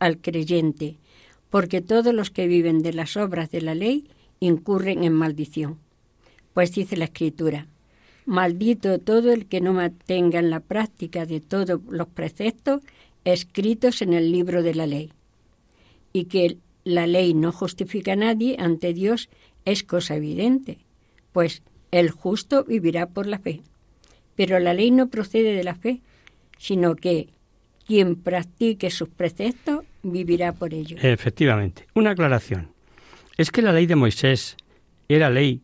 al 0.00 0.18
creyente, 0.18 0.96
porque 1.50 1.80
todos 1.80 2.12
los 2.12 2.32
que 2.32 2.48
viven 2.48 2.82
de 2.82 2.92
las 2.92 3.16
obras 3.16 3.52
de 3.52 3.60
la 3.60 3.76
ley 3.76 4.08
incurren 4.40 5.04
en 5.04 5.12
maldición. 5.12 5.78
Pues 6.54 6.72
dice 6.72 6.96
la 6.96 7.04
Escritura, 7.04 7.68
Maldito 8.26 8.98
todo 8.98 9.32
el 9.32 9.46
que 9.46 9.60
no 9.60 9.72
mantenga 9.72 10.38
en 10.38 10.50
la 10.50 10.60
práctica 10.60 11.26
de 11.26 11.40
todos 11.40 11.80
los 11.88 12.08
preceptos 12.08 12.82
escritos 13.24 14.02
en 14.02 14.14
el 14.14 14.32
libro 14.32 14.62
de 14.62 14.74
la 14.74 14.86
ley. 14.86 15.12
Y 16.12 16.24
que 16.24 16.58
la 16.84 17.06
ley 17.06 17.34
no 17.34 17.52
justifica 17.52 18.12
a 18.12 18.16
nadie 18.16 18.56
ante 18.58 18.92
Dios 18.92 19.28
es 19.64 19.82
cosa 19.82 20.16
evidente, 20.16 20.78
pues 21.32 21.62
el 21.90 22.10
justo 22.10 22.64
vivirá 22.64 23.06
por 23.06 23.26
la 23.26 23.38
fe. 23.38 23.62
Pero 24.36 24.58
la 24.58 24.74
ley 24.74 24.90
no 24.90 25.08
procede 25.08 25.54
de 25.54 25.64
la 25.64 25.74
fe, 25.74 26.00
sino 26.58 26.96
que 26.96 27.28
quien 27.86 28.16
practique 28.16 28.90
sus 28.90 29.08
preceptos 29.08 29.84
vivirá 30.02 30.52
por 30.52 30.74
ellos. 30.74 31.00
Efectivamente. 31.02 31.86
Una 31.94 32.10
aclaración. 32.10 32.68
Es 33.36 33.50
que 33.50 33.62
la 33.62 33.72
ley 33.72 33.86
de 33.86 33.96
Moisés 33.96 34.56
era 35.08 35.30
ley 35.30 35.60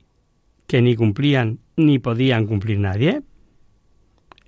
que 0.70 0.82
ni 0.82 0.94
cumplían 0.94 1.58
ni 1.74 1.98
podían 1.98 2.46
cumplir 2.46 2.78
nadie. 2.78 3.22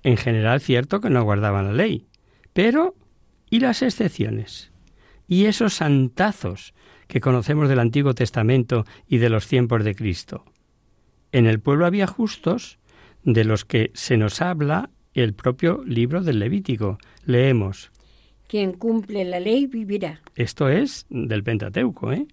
En 0.03 0.15
general 0.15 0.61
cierto 0.61 1.01
que 1.01 1.09
no 1.09 1.21
guardaban 1.21 1.65
la 1.65 1.73
ley, 1.73 2.07
pero 2.53 2.95
¿y 3.49 3.59
las 3.59 3.81
excepciones? 3.81 4.71
¿Y 5.27 5.47
esos 5.47 5.73
santazos 5.73 6.73
que 7.07 7.19
conocemos 7.19 7.67
del 7.67 7.79
Antiguo 7.79 8.13
Testamento 8.13 8.85
y 9.05 9.17
de 9.17 9.29
los 9.29 9.49
tiempos 9.49 9.83
de 9.83 9.95
Cristo? 9.95 10.45
En 11.33 11.45
el 11.45 11.59
pueblo 11.59 11.85
había 11.85 12.07
justos 12.07 12.79
de 13.25 13.43
los 13.43 13.65
que 13.65 13.91
se 13.93 14.15
nos 14.15 14.41
habla 14.41 14.91
el 15.13 15.33
propio 15.33 15.83
libro 15.85 16.23
del 16.23 16.39
Levítico. 16.39 16.99
Leemos. 17.25 17.91
Quien 18.47 18.71
cumple 18.71 19.25
la 19.25 19.41
ley 19.41 19.67
vivirá. 19.67 20.21
Esto 20.37 20.69
es 20.69 21.05
del 21.09 21.43
Pentateuco, 21.43 22.13
¿eh? 22.13 22.27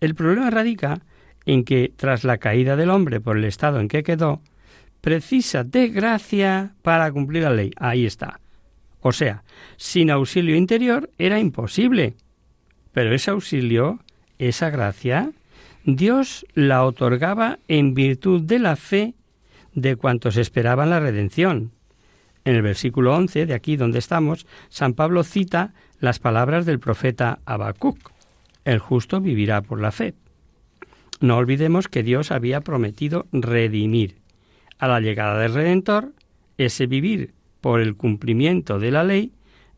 El 0.00 0.14
problema 0.14 0.48
radica 0.50 1.02
en 1.46 1.64
que, 1.64 1.92
tras 1.96 2.24
la 2.24 2.38
caída 2.38 2.76
del 2.76 2.90
hombre 2.90 3.20
por 3.20 3.36
el 3.36 3.44
estado 3.44 3.80
en 3.80 3.88
que 3.88 4.02
quedó, 4.02 4.40
precisa 5.00 5.64
de 5.64 5.88
gracia 5.88 6.74
para 6.82 7.10
cumplir 7.12 7.44
la 7.44 7.50
ley. 7.50 7.70
Ahí 7.76 8.06
está. 8.06 8.40
O 9.00 9.12
sea, 9.12 9.44
sin 9.76 10.10
auxilio 10.10 10.56
interior 10.56 11.10
era 11.18 11.38
imposible. 11.38 12.14
Pero 12.92 13.14
ese 13.14 13.30
auxilio, 13.30 14.00
esa 14.38 14.70
gracia, 14.70 15.30
Dios 15.84 16.44
la 16.54 16.84
otorgaba 16.84 17.58
en 17.68 17.94
virtud 17.94 18.42
de 18.42 18.58
la 18.58 18.76
fe 18.76 19.14
de 19.74 19.96
cuantos 19.96 20.36
esperaban 20.36 20.90
la 20.90 21.00
redención. 21.00 21.72
En 22.44 22.56
el 22.56 22.62
versículo 22.62 23.14
11 23.14 23.46
de 23.46 23.54
aquí 23.54 23.76
donde 23.76 23.98
estamos, 23.98 24.46
San 24.68 24.94
Pablo 24.94 25.24
cita 25.24 25.72
las 26.00 26.18
palabras 26.18 26.66
del 26.66 26.80
profeta 26.80 27.38
Habacuc. 27.44 28.12
El 28.64 28.78
justo 28.78 29.20
vivirá 29.20 29.62
por 29.62 29.80
la 29.80 29.92
fe. 29.92 30.14
No 31.20 31.36
olvidemos 31.36 31.88
que 31.88 32.02
Dios 32.02 32.30
había 32.30 32.62
prometido 32.62 33.26
redimir. 33.30 34.16
A 34.78 34.88
la 34.88 35.00
llegada 35.00 35.38
del 35.38 35.52
Redentor, 35.52 36.14
ese 36.56 36.86
vivir 36.86 37.34
por 37.60 37.80
el 37.80 37.94
cumplimiento 37.94 38.78
de 38.78 38.90
la 38.90 39.04
ley 39.04 39.32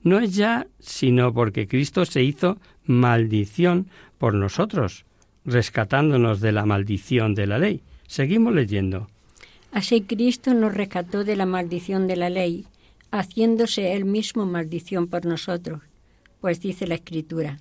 no 0.05 0.21
es 0.21 0.37
ya 0.37 0.69
sino 0.79 1.35
porque 1.35 1.67
Cristo 1.67 2.05
se 2.05 2.23
hizo 2.23 2.59
maldición 2.85 3.89
por 4.19 4.35
nosotros, 4.35 5.05
rescatándonos 5.45 6.41
de 6.41 6.53
la 6.53 6.65
maldición 6.65 7.35
de 7.35 7.47
la 7.49 7.59
ley. 7.59 7.83
Seguimos 8.07 8.55
leyendo. 8.55 9.09
Así 9.73 10.03
Cristo 10.03 10.55
nos 10.55 10.73
rescató 10.73 11.25
de 11.25 11.35
la 11.35 11.47
maldición 11.47 12.07
de 12.07 12.17
la 12.17 12.31
ley, 12.31 12.67
haciéndose 13.11 13.95
él 13.95 14.05
mismo 14.05 14.47
maldición 14.47 15.09
por 15.09 15.25
nosotros, 15.25 15.81
pues 16.41 16.61
dice 16.61 16.87
la 16.87 16.95
Escritura, 16.95 17.59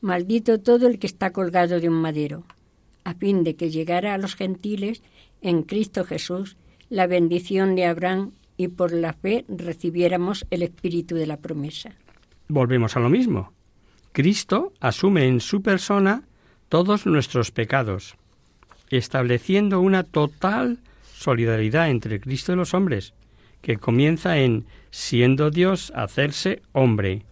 Maldito 0.00 0.60
todo 0.60 0.86
el 0.86 0.98
que 0.98 1.06
está 1.06 1.32
colgado 1.32 1.80
de 1.80 1.88
un 1.88 2.00
madero 2.00 2.44
a 3.08 3.14
fin 3.14 3.42
de 3.42 3.56
que 3.56 3.70
llegara 3.70 4.12
a 4.12 4.18
los 4.18 4.36
gentiles 4.36 5.02
en 5.40 5.62
Cristo 5.62 6.04
Jesús 6.04 6.58
la 6.90 7.06
bendición 7.06 7.74
de 7.74 7.86
Abraham 7.86 8.32
y 8.58 8.68
por 8.68 8.92
la 8.92 9.14
fe 9.14 9.46
recibiéramos 9.48 10.46
el 10.50 10.62
espíritu 10.62 11.14
de 11.14 11.26
la 11.26 11.38
promesa. 11.38 11.92
Volvemos 12.48 12.96
a 12.96 13.00
lo 13.00 13.08
mismo. 13.08 13.52
Cristo 14.12 14.74
asume 14.80 15.26
en 15.26 15.40
su 15.40 15.62
persona 15.62 16.24
todos 16.68 17.06
nuestros 17.06 17.50
pecados, 17.50 18.16
estableciendo 18.90 19.80
una 19.80 20.02
total 20.02 20.78
solidaridad 21.14 21.88
entre 21.88 22.20
Cristo 22.20 22.52
y 22.52 22.56
los 22.56 22.74
hombres, 22.74 23.14
que 23.62 23.78
comienza 23.78 24.38
en 24.38 24.66
siendo 24.90 25.50
Dios 25.50 25.92
hacerse 25.94 26.60
hombre, 26.72 27.22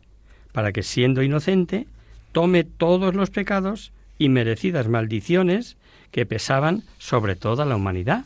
para 0.53 0.73
que 0.73 0.83
siendo 0.83 1.23
inocente 1.23 1.87
tome 2.33 2.65
todos 2.65 3.15
los 3.15 3.29
pecados 3.29 3.93
y 4.19 4.29
merecidas 4.29 4.89
maldiciones 4.89 5.77
que 6.11 6.27
pesaban 6.27 6.83
sobre 6.99 7.37
toda 7.37 7.65
la 7.65 7.77
humanidad. 7.77 8.25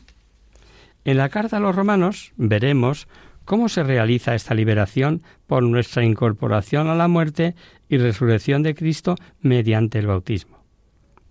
En 1.05 1.17
la 1.17 1.29
carta 1.29 1.57
a 1.57 1.61
los 1.61 1.75
romanos 1.75 2.33
veremos 2.37 3.09
cómo 3.45 3.69
se 3.69 3.83
realiza 3.83 4.35
esta 4.35 4.55
liberación 4.55 5.23
por 5.47 5.63
nuestra 5.63 6.05
incorporación 6.05 6.89
a 6.89 6.95
la 6.95 7.09
muerte 7.09 7.57
y 7.89 7.99
resurrección 7.99 8.63
de 8.63 8.75
Cristo 8.75 9.17
mediante 9.41 9.99
el 9.99 10.07
bautismo. 10.07 10.63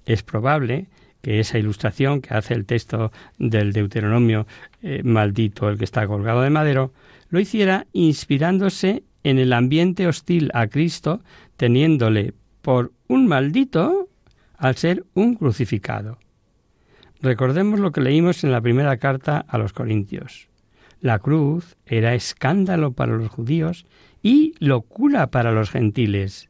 Es 0.05 0.23
probable 0.23 0.87
que 1.21 1.39
esa 1.39 1.57
ilustración 1.57 2.21
que 2.21 2.33
hace 2.33 2.53
el 2.53 2.65
texto 2.65 3.11
del 3.37 3.71
Deuteronomio 3.71 4.47
eh, 4.81 5.01
maldito, 5.03 5.69
el 5.69 5.77
que 5.77 5.85
está 5.85 6.07
colgado 6.07 6.41
de 6.41 6.49
madero, 6.49 6.91
lo 7.29 7.39
hiciera 7.39 7.87
inspirándose 7.93 9.03
en 9.23 9.37
el 9.39 9.53
ambiente 9.53 10.07
hostil 10.07 10.49
a 10.53 10.67
Cristo, 10.67 11.21
teniéndole 11.55 12.33
por 12.61 12.91
un 13.07 13.27
maldito 13.27 14.08
al 14.59 14.75
ser 14.75 15.05
un 15.13 15.35
crucificado. 15.35 16.19
Recordemos 17.21 17.79
lo 17.79 17.91
que 17.91 18.01
leímos 18.01 18.43
en 18.43 18.51
la 18.51 18.61
primera 18.61 18.97
carta 18.97 19.45
a 19.47 19.57
los 19.57 19.73
Corintios. 19.73 20.47
La 21.01 21.19
cruz 21.19 21.77
era 21.85 22.13
escándalo 22.13 22.91
para 22.91 23.15
los 23.15 23.29
judíos 23.29 23.85
y 24.21 24.53
locura 24.59 25.27
para 25.27 25.51
los 25.51 25.69
gentiles. 25.69 26.49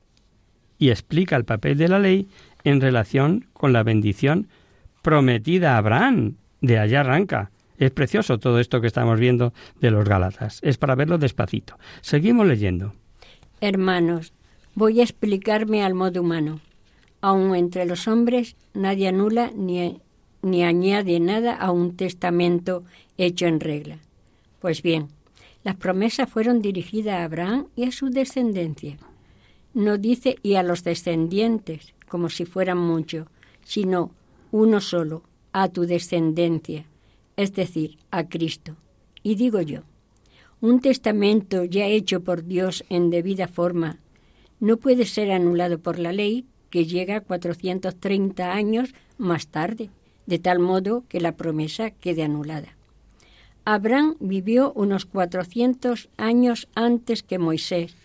Y 0.78 0.90
explica 0.90 1.36
el 1.36 1.46
papel 1.46 1.78
de 1.78 1.88
la 1.88 2.00
ley 2.00 2.28
en 2.64 2.82
relación 2.82 3.48
con 3.54 3.74
la 3.74 3.84
bendición 3.84 4.48
prometida 5.02 5.76
a 5.76 5.78
Abraham. 5.78 6.36
De 6.62 6.80
allá 6.80 7.02
arranca. 7.02 7.52
Es 7.78 7.92
precioso 7.92 8.40
todo 8.40 8.60
esto 8.60 8.82
que 8.82 8.88
estamos 8.88 9.20
viendo 9.20 9.54
de 9.80 9.92
los 9.92 10.04
Gálatas. 10.04 10.60
Es 10.64 10.78
para 10.78 10.96
verlo 10.96 11.18
despacito. 11.18 11.78
Seguimos 12.02 12.46
leyendo. 12.46 12.94
Hermanos, 13.62 14.34
voy 14.76 15.00
a 15.00 15.04
explicarme 15.04 15.84
al 15.84 15.94
modo 15.94 16.22
humano. 16.22 16.60
Aun 17.22 17.56
entre 17.56 17.86
los 17.86 18.08
hombres 18.08 18.56
nadie 18.74 19.08
anula 19.08 19.52
ni, 19.56 20.02
ni 20.42 20.64
añade 20.64 21.20
nada 21.20 21.56
a 21.56 21.72
un 21.72 21.96
testamento 21.96 22.84
hecho 23.18 23.46
en 23.46 23.60
regla. 23.60 24.00
Pues 24.60 24.82
bien, 24.82 25.08
las 25.64 25.76
promesas 25.76 26.30
fueron 26.30 26.62
dirigidas 26.62 27.16
a 27.16 27.24
Abraham 27.24 27.68
y 27.76 27.84
a 27.84 27.92
su 27.92 28.10
descendencia. 28.10 28.98
No 29.74 29.98
dice 29.98 30.38
y 30.42 30.56
a 30.56 30.64
los 30.64 30.84
descendientes, 30.84 31.94
como 32.08 32.30
si 32.30 32.46
fueran 32.46 32.78
muchos, 32.78 33.28
sino 33.64 34.12
uno 34.52 34.82
solo, 34.82 35.24
a 35.52 35.68
tu 35.70 35.86
descendencia, 35.86 36.86
es 37.36 37.54
decir, 37.54 37.98
a 38.12 38.28
Cristo. 38.28 38.76
Y 39.24 39.36
digo 39.36 39.62
yo, 39.62 39.82
un 40.62 40.80
testamento 40.80 41.64
ya 41.66 41.86
hecho 41.86 42.22
por 42.22 42.46
Dios 42.46 42.84
en 42.90 43.10
debida 43.10 43.48
forma 43.48 44.00
no 44.60 44.78
puede 44.78 45.06
ser 45.06 45.32
anulado 45.32 45.80
por 45.80 46.00
la 46.00 46.12
ley 46.12 46.46
que 46.70 46.86
llega 46.86 47.22
430 47.22 48.54
años 48.54 48.94
más 49.18 49.48
tarde, 49.48 49.90
de 50.26 50.40
tal 50.40 50.60
modo 50.60 51.04
que 51.10 51.20
la 51.20 51.34
promesa 51.34 51.92
quede 51.92 52.24
anulada. 52.24 52.76
Abraham 53.66 54.16
vivió 54.20 54.74
unos 54.74 55.06
400 55.06 56.10
años 56.18 56.68
antes 56.76 57.24
que 57.24 57.40
Moisés, 57.40 57.96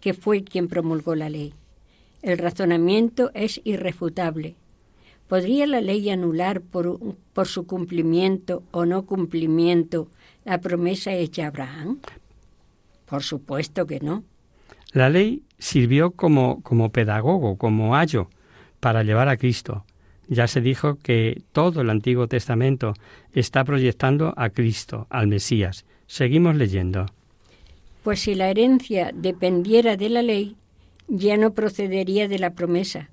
que 0.00 0.12
fue 0.12 0.44
quien 0.44 0.68
promulgó 0.68 1.14
la 1.14 1.30
ley. 1.30 1.54
El 2.20 2.38
razonamiento 2.38 3.30
es 3.34 3.60
irrefutable. 3.64 4.56
¿Podría 5.28 5.66
la 5.66 5.80
ley 5.80 6.10
anular 6.10 6.60
por, 6.60 6.98
por 7.32 7.48
su 7.48 7.66
cumplimiento 7.66 8.62
o 8.70 8.84
no 8.84 9.06
cumplimiento 9.06 10.08
la 10.44 10.60
promesa 10.60 11.12
hecha 11.14 11.44
a 11.44 11.48
Abraham? 11.48 12.00
Por 13.06 13.22
supuesto 13.22 13.86
que 13.86 14.00
no. 14.00 14.24
La 14.94 15.10
ley 15.10 15.42
sirvió 15.58 16.12
como, 16.12 16.62
como 16.62 16.92
pedagogo, 16.92 17.58
como 17.58 17.96
ayo, 17.96 18.30
para 18.78 19.02
llevar 19.02 19.28
a 19.28 19.36
Cristo. 19.36 19.84
Ya 20.28 20.46
se 20.46 20.60
dijo 20.60 20.98
que 21.02 21.42
todo 21.50 21.80
el 21.80 21.90
Antiguo 21.90 22.28
Testamento 22.28 22.94
está 23.32 23.64
proyectando 23.64 24.32
a 24.36 24.50
Cristo, 24.50 25.08
al 25.10 25.26
Mesías. 25.26 25.84
Seguimos 26.06 26.54
leyendo. 26.54 27.06
Pues 28.04 28.20
si 28.20 28.36
la 28.36 28.48
herencia 28.48 29.10
dependiera 29.12 29.96
de 29.96 30.10
la 30.10 30.22
ley, 30.22 30.56
ya 31.08 31.36
no 31.36 31.54
procedería 31.54 32.28
de 32.28 32.38
la 32.38 32.54
promesa. 32.54 33.10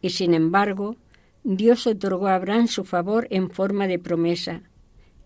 Y 0.00 0.10
sin 0.10 0.34
embargo, 0.34 0.94
Dios 1.42 1.88
otorgó 1.88 2.28
a 2.28 2.36
Abraham 2.36 2.68
su 2.68 2.84
favor 2.84 3.26
en 3.30 3.50
forma 3.50 3.88
de 3.88 3.98
promesa. 3.98 4.62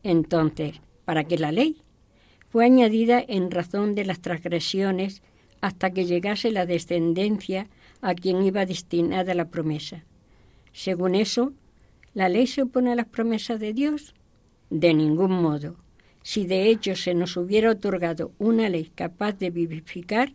Entonces, 0.02 0.80
¿para 1.04 1.24
qué 1.24 1.36
la 1.36 1.52
ley? 1.52 1.82
Fue 2.48 2.64
añadida 2.64 3.22
en 3.28 3.50
razón 3.50 3.94
de 3.94 4.06
las 4.06 4.20
transgresiones 4.20 5.22
hasta 5.60 5.90
que 5.90 6.04
llegase 6.04 6.50
la 6.50 6.66
descendencia 6.66 7.68
a 8.00 8.14
quien 8.14 8.42
iba 8.42 8.66
destinada 8.66 9.34
la 9.34 9.48
promesa. 9.48 10.04
Según 10.72 11.14
eso, 11.14 11.52
¿la 12.14 12.28
ley 12.28 12.46
se 12.46 12.62
opone 12.62 12.92
a 12.92 12.94
las 12.94 13.06
promesas 13.06 13.58
de 13.58 13.72
Dios? 13.72 14.14
De 14.70 14.94
ningún 14.94 15.32
modo. 15.32 15.76
Si 16.22 16.46
de 16.46 16.68
hecho 16.68 16.94
se 16.94 17.14
nos 17.14 17.36
hubiera 17.36 17.70
otorgado 17.70 18.32
una 18.38 18.68
ley 18.68 18.90
capaz 18.94 19.32
de 19.38 19.50
vivificar, 19.50 20.32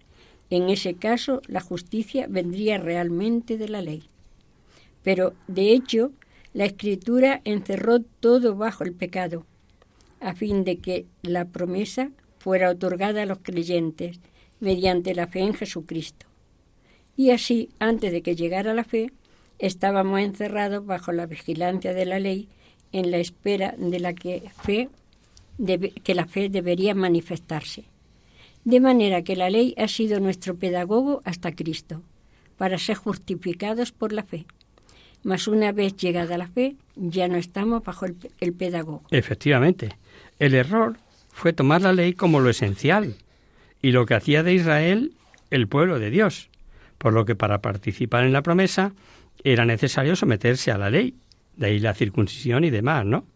en 0.49 0.69
ese 0.69 0.95
caso 0.95 1.41
la 1.47 1.61
justicia 1.61 2.27
vendría 2.29 2.77
realmente 2.77 3.57
de 3.57 3.69
la 3.69 3.81
ley. 3.81 4.03
Pero, 5.03 5.33
de 5.47 5.71
hecho, 5.71 6.11
la 6.53 6.65
Escritura 6.65 7.41
encerró 7.43 8.01
todo 8.01 8.55
bajo 8.55 8.83
el 8.83 8.93
pecado, 8.93 9.45
a 10.19 10.33
fin 10.35 10.63
de 10.63 10.77
que 10.77 11.05
la 11.21 11.45
promesa 11.45 12.11
fuera 12.39 12.69
otorgada 12.69 13.23
a 13.23 13.25
los 13.25 13.39
creyentes 13.39 14.19
mediante 14.63 15.13
la 15.13 15.27
fe 15.27 15.41
en 15.41 15.53
Jesucristo. 15.53 16.25
Y 17.17 17.31
así, 17.31 17.69
antes 17.79 18.11
de 18.11 18.21
que 18.21 18.35
llegara 18.35 18.73
la 18.73 18.85
fe, 18.85 19.11
estábamos 19.59 20.21
encerrados 20.21 20.85
bajo 20.85 21.11
la 21.11 21.25
vigilancia 21.25 21.93
de 21.93 22.05
la 22.05 22.17
ley 22.17 22.47
en 22.93 23.11
la 23.11 23.17
espera 23.17 23.75
de 23.77 23.99
la 23.99 24.13
que, 24.13 24.43
fe, 24.63 24.89
que 26.03 26.15
la 26.15 26.25
fe 26.25 26.47
debería 26.49 26.95
manifestarse. 26.95 27.83
De 28.63 28.79
manera 28.79 29.23
que 29.23 29.35
la 29.35 29.49
ley 29.49 29.75
ha 29.77 29.89
sido 29.89 30.21
nuestro 30.21 30.55
pedagogo 30.55 31.21
hasta 31.25 31.51
Cristo, 31.51 32.01
para 32.57 32.77
ser 32.77 32.95
justificados 32.95 33.91
por 33.91 34.13
la 34.13 34.23
fe. 34.23 34.45
Mas 35.23 35.47
una 35.47 35.73
vez 35.73 35.97
llegada 35.97 36.37
la 36.37 36.47
fe, 36.47 36.77
ya 36.95 37.27
no 37.27 37.35
estamos 37.35 37.83
bajo 37.83 38.05
el, 38.05 38.15
el 38.39 38.53
pedagogo. 38.53 39.03
Efectivamente, 39.11 39.97
el 40.39 40.53
error 40.53 40.97
fue 41.29 41.51
tomar 41.51 41.81
la 41.81 41.91
ley 41.91 42.13
como 42.13 42.39
lo 42.39 42.49
esencial, 42.49 43.15
y 43.83 43.91
lo 43.91 44.07
que 44.07 44.15
hacía 44.15 44.41
de 44.41 44.53
Israel 44.55 45.13
el 45.51 45.67
pueblo 45.67 45.99
de 45.99 46.09
Dios, 46.09 46.49
por 46.97 47.13
lo 47.13 47.25
que 47.25 47.35
para 47.35 47.61
participar 47.61 48.23
en 48.23 48.33
la 48.33 48.41
promesa 48.41 48.93
era 49.43 49.65
necesario 49.65 50.15
someterse 50.15 50.71
a 50.71 50.77
la 50.79 50.89
ley, 50.89 51.15
de 51.57 51.67
ahí 51.67 51.79
la 51.79 51.93
circuncisión 51.93 52.63
y 52.63 52.71
demás, 52.71 53.05
¿no? 53.05 53.27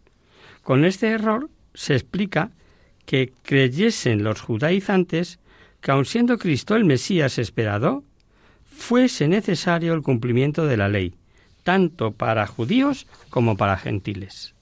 Con 0.62 0.84
este 0.84 1.08
error 1.08 1.48
se 1.74 1.94
explica 1.94 2.50
que 3.04 3.32
creyesen 3.42 4.24
los 4.24 4.40
judaizantes 4.40 5.38
que 5.80 5.90
aun 5.90 6.06
siendo 6.06 6.38
Cristo 6.38 6.74
el 6.76 6.84
Mesías 6.84 7.38
esperado, 7.38 8.02
fuese 8.64 9.28
necesario 9.28 9.92
el 9.92 10.02
cumplimiento 10.02 10.66
de 10.66 10.76
la 10.78 10.88
ley, 10.88 11.14
tanto 11.62 12.12
para 12.12 12.46
judíos 12.46 13.06
como 13.28 13.56
para 13.56 13.76
gentiles. 13.76 14.54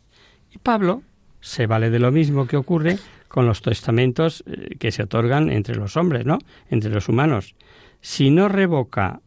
Y 0.53 0.59
Pablo 0.59 1.03
se 1.47 1.69
vale 1.69 1.91
de 1.91 2.01
lo 2.01 2.11
mismo 2.11 2.49
que 2.49 2.57
ocurre 2.57 2.99
con 3.29 3.47
los 3.47 3.63
testamentos 3.63 4.43
eh, 4.49 4.75
que 4.81 4.91
se 4.91 5.05
otorgan 5.05 5.49
entre 5.49 5.77
los 5.77 5.97
hombres, 5.97 6.27
¿no? 6.27 6.39
Entre 6.71 6.91
los 6.91 7.09
humanos. 7.09 7.55
Si 8.01 8.31
no 8.31 8.49
revoca 8.49 9.21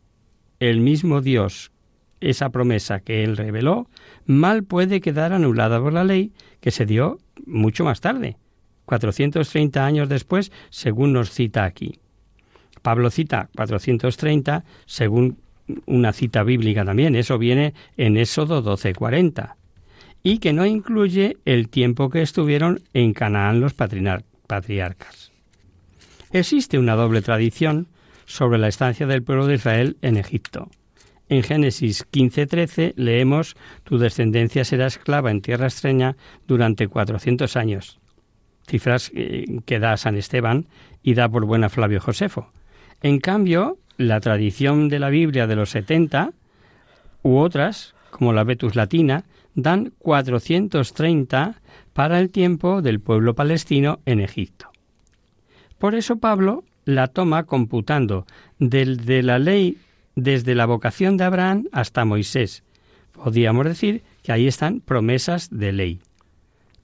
el 0.60 0.82
mismo 0.82 1.22
Dios 1.22 1.72
esa 2.20 2.50
promesa 2.50 3.00
que 3.00 3.24
él 3.24 3.38
reveló, 3.38 3.88
mal 4.26 4.66
puede 4.66 5.00
quedar 5.00 5.32
anulada 5.32 5.80
por 5.80 5.94
la 5.94 6.04
ley 6.04 6.34
que 6.60 6.72
se 6.72 6.86
dio 6.86 7.20
mucho 7.46 7.86
más 7.86 8.02
tarde, 8.02 8.36
430 8.84 9.86
años 9.86 10.10
después, 10.10 10.52
según 10.70 11.14
nos 11.14 11.32
cita 11.32 11.64
aquí. 11.64 12.00
Pablo 12.82 13.12
cita 13.12 13.50
430 13.56 14.66
según 14.86 15.38
una 15.86 16.12
cita 16.12 16.44
bíblica 16.44 16.84
también, 16.84 17.16
eso 17.16 17.38
viene 17.38 17.74
en 17.96 18.18
Éxodo 18.18 18.62
12:40 18.62 19.59
y 20.24 20.40
que 20.40 20.54
no 20.54 20.66
incluye 20.66 21.38
el 21.46 21.70
tiempo 21.70 22.10
que 22.10 22.22
estuvieron 22.22 22.82
en 22.94 23.14
Canaán 23.14 23.62
los 23.62 23.74
patriarcas. 23.74 25.32
Existe 26.32 26.78
una 26.78 26.96
doble 26.96 27.22
tradición 27.22 27.88
sobre 28.26 28.60
la 28.60 28.68
estancia 28.68 29.08
del 29.08 29.24
pueblo 29.24 29.48
de 29.48 29.56
Israel 29.56 29.98
en 30.02 30.18
Egipto. 30.18 30.70
En 31.30 31.44
Génesis 31.44 32.06
15:13 32.12 32.94
leemos 32.96 33.56
Tu 33.84 33.98
descendencia 33.98 34.66
será 34.66 34.88
esclava 34.88 35.32
en 35.32 35.42
tierra 35.42 35.68
extraña 35.68 36.18
durante 36.48 36.88
400 36.88 37.56
años. 37.56 38.00
Cifras 38.68 39.12
eh, 39.16 39.46
que 39.66 39.80
da 39.80 39.98
San 39.98 40.16
Esteban 40.16 40.68
y 41.02 41.14
da 41.14 41.30
por 41.30 41.46
buena 41.46 41.70
Flavio 41.70 42.02
Josefo. 42.02 42.52
En 43.02 43.20
cambio, 43.20 43.78
la 43.98 44.20
tradición 44.20 44.90
de 44.90 45.00
la 45.00 45.10
Biblia 45.10 45.48
de 45.48 45.56
los 45.56 45.70
70 45.70 46.32
u 47.24 47.38
otras, 47.38 47.96
como 48.12 48.34
la 48.34 48.44
Vetus 48.44 48.76
Latina, 48.76 49.24
dan 49.56 49.92
430 50.00 51.62
para 51.94 52.20
el 52.20 52.30
tiempo 52.30 52.82
del 52.82 53.00
pueblo 53.00 53.36
palestino 53.36 54.00
en 54.06 54.20
Egipto. 54.20 54.70
Por 55.78 55.96
eso 55.96 56.18
Pablo 56.18 56.64
la 56.86 57.08
toma 57.08 57.44
computando 57.44 58.26
desde 58.58 59.24
la 59.24 59.40
ley, 59.40 59.78
desde 60.16 60.56
la 60.56 60.66
vocación 60.66 61.18
de 61.18 61.24
Abraham 61.24 61.68
hasta 61.72 62.06
Moisés. 62.06 62.64
Podríamos 63.12 63.66
decir 63.66 64.04
que 64.24 64.32
ahí 64.32 64.48
están 64.48 64.82
promesas 64.82 65.50
de 65.52 65.72
ley. 65.72 66.00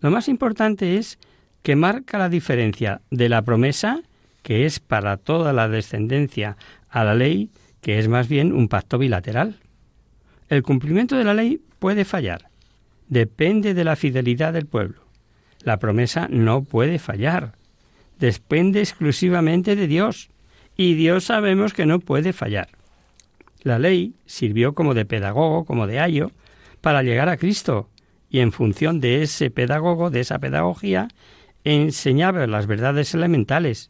Lo 0.01 0.11
más 0.11 0.27
importante 0.27 0.97
es 0.97 1.17
que 1.63 1.75
marca 1.75 2.17
la 2.17 2.29
diferencia 2.29 3.01
de 3.09 3.29
la 3.29 3.41
promesa, 3.41 4.01
que 4.43 4.65
es 4.65 4.79
para 4.79 5.17
toda 5.17 5.51
la 5.53 5.67
descendencia, 5.67 6.57
a 6.89 7.03
la 7.03 7.15
ley, 7.15 7.49
que 7.81 7.99
es 7.99 8.07
más 8.07 8.27
bien 8.27 8.53
un 8.53 8.67
pacto 8.67 8.97
bilateral. 8.97 9.59
El 10.47 10.61
cumplimiento 10.61 11.17
de 11.17 11.23
la 11.23 11.33
ley 11.33 11.59
puede 11.79 12.05
fallar, 12.05 12.49
depende 13.07 13.73
de 13.73 13.83
la 13.83 13.95
fidelidad 13.95 14.53
del 14.53 14.65
pueblo. 14.65 15.01
La 15.61 15.79
promesa 15.79 16.27
no 16.29 16.63
puede 16.63 16.99
fallar. 16.99 17.53
Depende 18.19 18.79
exclusivamente 18.79 19.75
de 19.75 19.87
Dios. 19.87 20.29
Y 20.77 20.93
Dios 20.93 21.25
sabemos 21.25 21.73
que 21.73 21.85
no 21.85 21.99
puede 21.99 22.33
fallar. 22.33 22.69
La 23.61 23.79
ley 23.79 24.13
sirvió 24.25 24.75
como 24.75 24.93
de 24.93 25.05
pedagogo, 25.05 25.65
como 25.65 25.87
de 25.87 25.99
ayo, 25.99 26.31
para 26.81 27.01
llegar 27.01 27.29
a 27.29 27.37
Cristo, 27.37 27.89
y 28.29 28.39
en 28.39 28.51
función 28.51 28.99
de 28.99 29.23
ese 29.23 29.49
pedagogo, 29.49 30.11
de 30.11 30.19
esa 30.19 30.37
pedagogía, 30.39 31.07
enseñaba 31.63 32.45
las 32.45 32.67
verdades 32.67 33.13
elementales. 33.15 33.89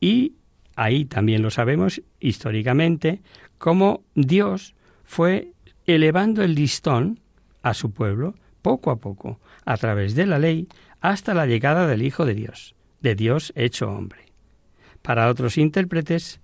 Y 0.00 0.34
ahí 0.74 1.04
también 1.04 1.42
lo 1.42 1.50
sabemos 1.50 2.02
históricamente, 2.18 3.20
cómo 3.58 4.02
Dios 4.14 4.74
fue 5.04 5.52
elevando 5.86 6.42
el 6.42 6.54
listón 6.54 7.20
a 7.66 7.74
su 7.74 7.90
pueblo 7.90 8.36
poco 8.62 8.92
a 8.92 9.00
poco, 9.00 9.40
a 9.64 9.76
través 9.76 10.14
de 10.14 10.24
la 10.24 10.38
ley, 10.38 10.68
hasta 11.00 11.34
la 11.34 11.46
llegada 11.46 11.88
del 11.88 12.02
Hijo 12.02 12.24
de 12.24 12.34
Dios, 12.34 12.76
de 13.00 13.16
Dios 13.16 13.52
hecho 13.56 13.90
hombre. 13.90 14.26
Para 15.02 15.28
otros 15.28 15.58
intérpretes, 15.58 16.40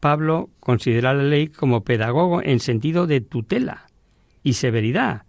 Pablo 0.00 0.50
considera 0.60 1.14
la 1.14 1.22
ley 1.22 1.48
como 1.48 1.82
pedagogo 1.82 2.42
en 2.42 2.60
sentido 2.60 3.06
de 3.06 3.22
tutela 3.22 3.86
y 4.42 4.52
severidad, 4.52 5.22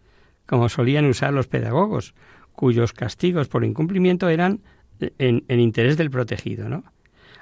como 0.46 0.68
solían 0.68 1.06
usar 1.06 1.32
los 1.32 1.48
pedagogos, 1.48 2.14
cuyos 2.52 2.92
castigos 2.92 3.48
por 3.48 3.64
incumplimiento 3.64 4.28
eran 4.28 4.62
en, 5.00 5.44
interés 5.48 5.96
del 5.96 6.12
protegido. 6.12 6.68
¿no? 6.68 6.84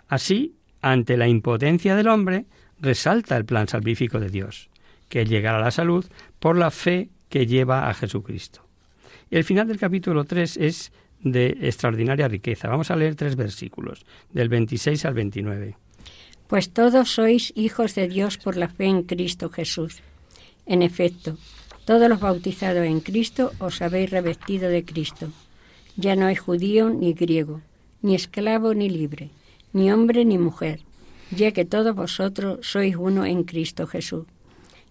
Así, 0.07 0.57
ante 0.81 1.17
la 1.17 1.27
impotencia 1.27 1.95
del 1.95 2.07
hombre, 2.07 2.45
resalta 2.79 3.35
el 3.35 3.45
plan 3.45 3.67
salvífico 3.67 4.19
de 4.19 4.29
Dios, 4.29 4.69
que 5.09 5.23
es 5.23 5.29
llegar 5.29 5.55
a 5.55 5.59
la 5.59 5.71
salud 5.71 6.05
por 6.39 6.55
la 6.55 6.69
fe 6.69 7.09
que 7.29 7.45
lleva 7.45 7.89
a 7.89 7.93
Jesucristo. 7.93 8.61
El 9.31 9.43
final 9.43 9.67
del 9.67 9.79
capítulo 9.79 10.23
3 10.23 10.57
es 10.57 10.91
de 11.21 11.57
extraordinaria 11.61 12.27
riqueza. 12.27 12.69
Vamos 12.69 12.91
a 12.91 12.95
leer 12.95 13.15
tres 13.15 13.35
versículos, 13.35 14.05
del 14.31 14.49
26 14.49 15.05
al 15.05 15.13
29. 15.15 15.75
Pues 16.47 16.69
todos 16.69 17.09
sois 17.09 17.51
hijos 17.55 17.95
de 17.95 18.07
Dios 18.07 18.37
por 18.37 18.55
la 18.55 18.69
fe 18.69 18.85
en 18.85 19.03
Cristo 19.03 19.49
Jesús. 19.49 19.97
En 20.67 20.83
efecto, 20.83 21.37
todos 21.85 22.07
los 22.07 22.19
bautizados 22.19 22.85
en 22.85 22.99
Cristo 22.99 23.51
os 23.59 23.81
habéis 23.81 24.11
revestido 24.11 24.69
de 24.69 24.85
Cristo. 24.85 25.31
Ya 25.97 26.15
no 26.15 26.27
hay 26.27 26.35
judío 26.35 26.89
ni 26.89 27.13
griego, 27.13 27.61
ni 28.01 28.13
esclavo 28.13 28.73
ni 28.73 28.89
libre, 28.89 29.29
ni 29.73 29.91
hombre 29.91 30.25
ni 30.25 30.37
mujer, 30.37 30.81
ya 31.31 31.51
que 31.51 31.65
todos 31.65 31.95
vosotros 31.95 32.59
sois 32.61 32.95
uno 32.95 33.25
en 33.25 33.43
Cristo 33.43 33.87
Jesús. 33.87 34.25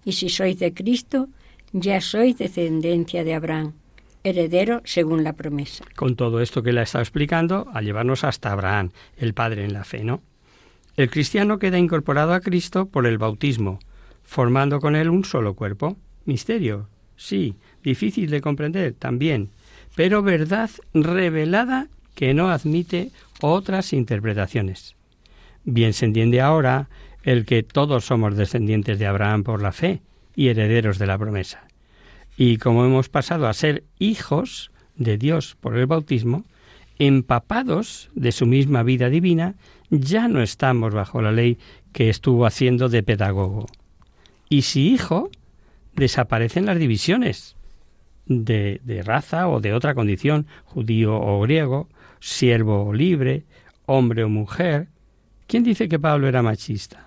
Y 0.04 0.12
si 0.12 0.28
sois 0.28 0.58
de 0.58 0.74
Cristo, 0.74 1.28
ya 1.74 2.00
sois 2.00 2.38
descendencia 2.38 3.24
de 3.24 3.34
Abraham 3.34 3.72
heredero 4.22 4.80
según 4.84 5.22
la 5.22 5.34
promesa. 5.34 5.84
Con 5.96 6.16
todo 6.16 6.40
esto 6.40 6.62
que 6.62 6.72
le 6.72 6.80
ha 6.80 6.84
estado 6.84 7.02
explicando, 7.02 7.68
a 7.74 7.82
llevarnos 7.82 8.24
hasta 8.24 8.52
Abraham, 8.52 8.90
el 9.18 9.34
padre 9.34 9.64
en 9.64 9.74
la 9.74 9.84
fe, 9.84 10.02
¿no? 10.02 10.22
El 10.96 11.10
cristiano 11.10 11.58
queda 11.58 11.78
incorporado 11.78 12.32
a 12.32 12.40
Cristo 12.40 12.86
por 12.86 13.06
el 13.06 13.18
bautismo, 13.18 13.80
formando 14.22 14.80
con 14.80 14.96
él 14.96 15.10
un 15.10 15.24
solo 15.24 15.54
cuerpo. 15.54 15.98
Misterio, 16.24 16.88
sí, 17.16 17.56
difícil 17.82 18.30
de 18.30 18.40
comprender 18.40 18.94
también, 18.94 19.50
pero 19.96 20.22
verdad 20.22 20.70
revelada 20.94 21.88
que 22.14 22.32
no 22.32 22.48
admite 22.48 23.10
otras 23.42 23.92
interpretaciones. 23.92 24.94
Bien 25.64 25.92
se 25.92 26.06
entiende 26.06 26.40
ahora 26.40 26.88
el 27.24 27.44
que 27.44 27.64
todos 27.64 28.04
somos 28.04 28.36
descendientes 28.36 28.98
de 28.98 29.06
Abraham 29.06 29.42
por 29.42 29.60
la 29.60 29.72
fe 29.72 30.00
y 30.34 30.48
herederos 30.48 30.98
de 30.98 31.06
la 31.06 31.18
promesa. 31.18 31.64
Y 32.36 32.58
como 32.58 32.84
hemos 32.84 33.08
pasado 33.08 33.46
a 33.46 33.54
ser 33.54 33.84
hijos 33.98 34.70
de 34.96 35.18
Dios 35.18 35.56
por 35.60 35.76
el 35.76 35.86
bautismo, 35.86 36.44
empapados 36.98 38.10
de 38.14 38.32
su 38.32 38.46
misma 38.46 38.82
vida 38.82 39.08
divina, 39.08 39.54
ya 39.90 40.28
no 40.28 40.42
estamos 40.42 40.94
bajo 40.94 41.22
la 41.22 41.32
ley 41.32 41.58
que 41.92 42.08
estuvo 42.08 42.46
haciendo 42.46 42.88
de 42.88 43.02
pedagogo. 43.02 43.66
Y 44.48 44.62
si 44.62 44.92
hijo, 44.92 45.30
desaparecen 45.94 46.66
las 46.66 46.78
divisiones 46.78 47.56
de, 48.26 48.80
de 48.84 49.02
raza 49.02 49.48
o 49.48 49.60
de 49.60 49.72
otra 49.72 49.94
condición, 49.94 50.46
judío 50.64 51.14
o 51.20 51.40
griego, 51.40 51.88
siervo 52.20 52.84
o 52.84 52.92
libre, 52.92 53.44
hombre 53.86 54.24
o 54.24 54.28
mujer. 54.28 54.88
¿Quién 55.46 55.62
dice 55.62 55.88
que 55.88 55.98
Pablo 55.98 56.26
era 56.26 56.42
machista? 56.42 57.04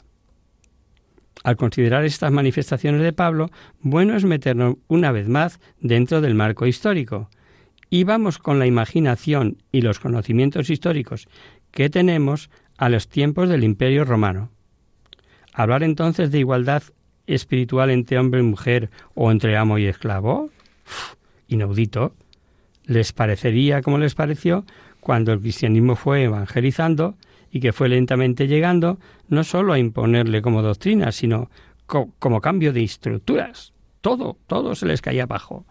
Al 1.48 1.56
considerar 1.56 2.04
estas 2.04 2.30
manifestaciones 2.30 3.02
de 3.02 3.14
Pablo, 3.14 3.50
bueno 3.80 4.18
es 4.18 4.26
meternos 4.26 4.76
una 4.89 5.14
vez 5.14 5.30
más 5.30 5.62
dentro 5.80 6.20
del 6.20 6.36
marco 6.36 6.68
histórico. 6.68 7.30
Y 7.89 8.04
vamos 8.04 8.38
con 8.38 8.60
la 8.60 8.66
imaginación 8.66 9.56
y 9.72 9.80
los 9.80 10.02
conocimientos 10.02 10.70
históricos 10.70 11.30
que 11.72 11.89
tenemos 11.89 12.50
a 12.78 12.89
los 12.89 13.08
tiempos 13.08 13.48
del 13.48 13.64
Imperio 13.64 14.04
Romano. 14.04 14.52
Hablar 15.54 15.84
entonces 15.84 16.32
de 16.32 16.39
igualdad 16.39 16.84
espiritual 17.28 17.91
entre 17.91 18.20
hombre 18.20 18.41
y 18.41 18.43
mujer 18.43 18.89
o 19.16 19.32
entre 19.32 19.56
amo 19.56 19.78
y 19.78 19.86
esclavo? 19.86 20.50
inaudito. 21.48 22.14
¿Les 22.84 23.14
parecería 23.14 23.82
como 23.82 24.00
les 24.00 24.16
pareció 24.16 24.66
cuando 25.00 25.32
el 25.32 25.39
cristianismo 25.39 25.95
fue 25.95 26.24
evangelizando 26.24 27.16
y 27.52 27.60
que 27.60 27.74
fue 27.74 27.89
lentamente 27.89 28.48
llegando 28.48 29.00
no 29.28 29.43
sólo 29.43 29.74
a 29.74 29.80
imponerle 29.80 30.41
como 30.41 30.62
doctrina, 30.62 31.12
sino 31.12 31.50
como 31.86 32.41
cambio 32.41 32.74
de 32.74 32.84
estructuras. 32.84 33.74
Todo, 34.02 34.38
todo 34.48 34.76
se 34.76 34.86
les 34.86 35.02
caía 35.02 35.24
abajo. 35.24 35.66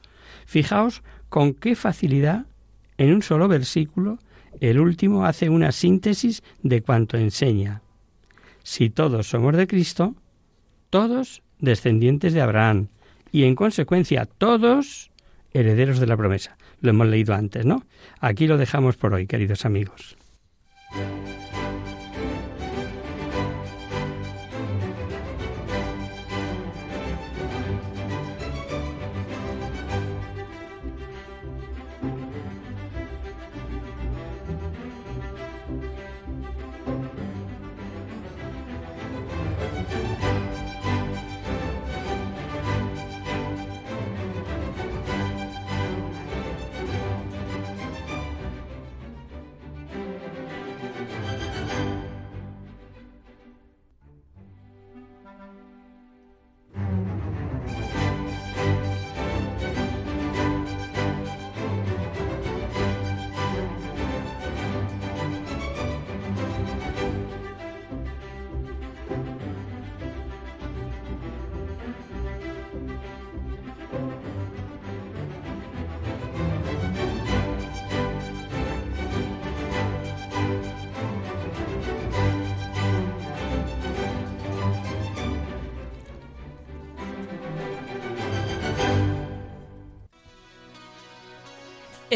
Fijaos 0.46 1.02
con 1.28 1.54
qué 1.54 1.74
facilidad, 1.74 2.46
en 2.98 3.12
un 3.12 3.22
solo 3.22 3.48
versículo, 3.48 4.18
el 4.60 4.80
último 4.80 5.26
hace 5.26 5.50
una 5.50 5.72
síntesis 5.72 6.42
de 6.62 6.82
cuanto 6.82 7.16
enseña. 7.16 7.82
Si 8.62 8.90
todos 8.90 9.28
somos 9.28 9.56
de 9.56 9.66
Cristo, 9.66 10.14
todos 10.90 11.42
descendientes 11.58 12.32
de 12.32 12.40
Abraham, 12.40 12.88
y 13.32 13.44
en 13.44 13.54
consecuencia 13.54 14.24
todos 14.24 15.10
herederos 15.52 16.00
de 16.00 16.06
la 16.06 16.16
promesa. 16.16 16.56
Lo 16.80 16.90
hemos 16.90 17.06
leído 17.08 17.34
antes, 17.34 17.64
¿no? 17.64 17.84
Aquí 18.20 18.46
lo 18.46 18.56
dejamos 18.56 18.96
por 18.96 19.14
hoy, 19.14 19.26
queridos 19.26 19.64
amigos. 19.64 20.16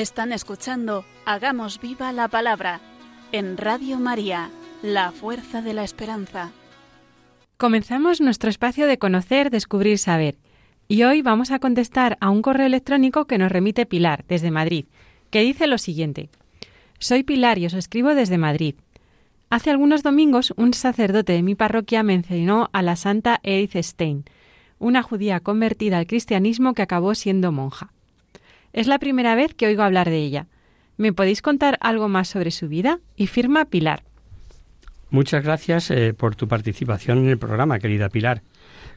Están 0.01 0.32
escuchando 0.32 1.05
Hagamos 1.26 1.78
viva 1.78 2.11
la 2.12 2.26
palabra 2.26 2.80
en 3.32 3.59
Radio 3.59 3.98
María, 3.98 4.48
la 4.82 5.12
fuerza 5.12 5.61
de 5.61 5.74
la 5.74 5.84
esperanza. 5.84 6.53
Comenzamos 7.59 8.22
nuestro 8.22 8.48
espacio 8.48 8.86
de 8.86 8.96
conocer, 8.96 9.51
descubrir, 9.51 9.98
saber. 9.98 10.38
Y 10.88 11.03
hoy 11.03 11.20
vamos 11.20 11.51
a 11.51 11.59
contestar 11.59 12.16
a 12.22 12.30
un 12.30 12.40
correo 12.40 12.64
electrónico 12.64 13.26
que 13.26 13.36
nos 13.36 13.53
remite 13.53 13.84
Pilar, 13.84 14.24
desde 14.26 14.51
Madrid, 14.51 14.86
que 15.28 15.42
dice 15.42 15.66
lo 15.66 15.76
siguiente. 15.76 16.30
Soy 16.98 17.22
Pilar 17.22 17.59
y 17.59 17.66
os 17.66 17.74
escribo 17.74 18.14
desde 18.14 18.38
Madrid. 18.38 18.76
Hace 19.51 19.68
algunos 19.68 20.03
domingos 20.03 20.55
un 20.57 20.72
sacerdote 20.72 21.34
de 21.34 21.42
mi 21.42 21.57
parroquia 21.57 22.03
mencionó 22.03 22.70
a 22.72 22.80
la 22.80 22.96
santa 22.96 23.38
Edith 23.42 23.76
Stein, 23.76 24.24
una 24.78 25.03
judía 25.03 25.40
convertida 25.40 25.98
al 25.98 26.07
cristianismo 26.07 26.72
que 26.72 26.80
acabó 26.80 27.14
siendo 27.14 27.53
monja. 27.53 27.92
Es 28.73 28.87
la 28.87 28.99
primera 28.99 29.35
vez 29.35 29.55
que 29.55 29.66
oigo 29.66 29.83
hablar 29.83 30.09
de 30.09 30.18
ella. 30.18 30.47
¿Me 30.97 31.12
podéis 31.12 31.43
contar 31.43 31.79
algo 31.81 32.09
más 32.09 32.29
sobre 32.29 32.51
su 32.51 32.68
vida? 32.68 33.01
Y 33.16 33.27
firma 33.27 33.64
Pilar. 33.64 34.05
Muchas 35.11 35.43
gracias 35.43 35.91
eh, 35.91 36.14
por 36.14 36.37
tu 36.37 36.47
participación 36.47 37.18
en 37.18 37.29
el 37.31 37.39
programa, 37.39 37.81
querida 37.81 38.09
Pilar. 38.09 38.43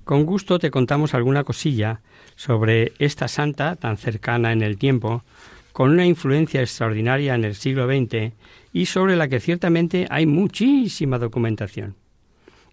Con 0.03 0.26
gusto 0.26 0.59
te 0.59 0.69
contamos 0.69 1.13
alguna 1.13 1.43
cosilla 1.43 2.01
sobre 2.36 2.91
esta 2.99 3.28
santa 3.28 3.76
tan 3.76 3.97
cercana 3.97 4.51
en 4.51 4.61
el 4.61 4.78
tiempo, 4.78 5.24
con 5.71 5.89
una 5.89 6.05
influencia 6.05 6.61
extraordinaria 6.61 7.34
en 7.34 7.45
el 7.45 7.55
siglo 7.55 7.88
XX 7.88 8.34
y 8.74 8.86
sobre 8.86 9.15
la 9.15 9.28
que 9.28 9.39
ciertamente 9.39 10.05
hay 10.09 10.26
muchísima 10.26 11.17
documentación. 11.17 11.95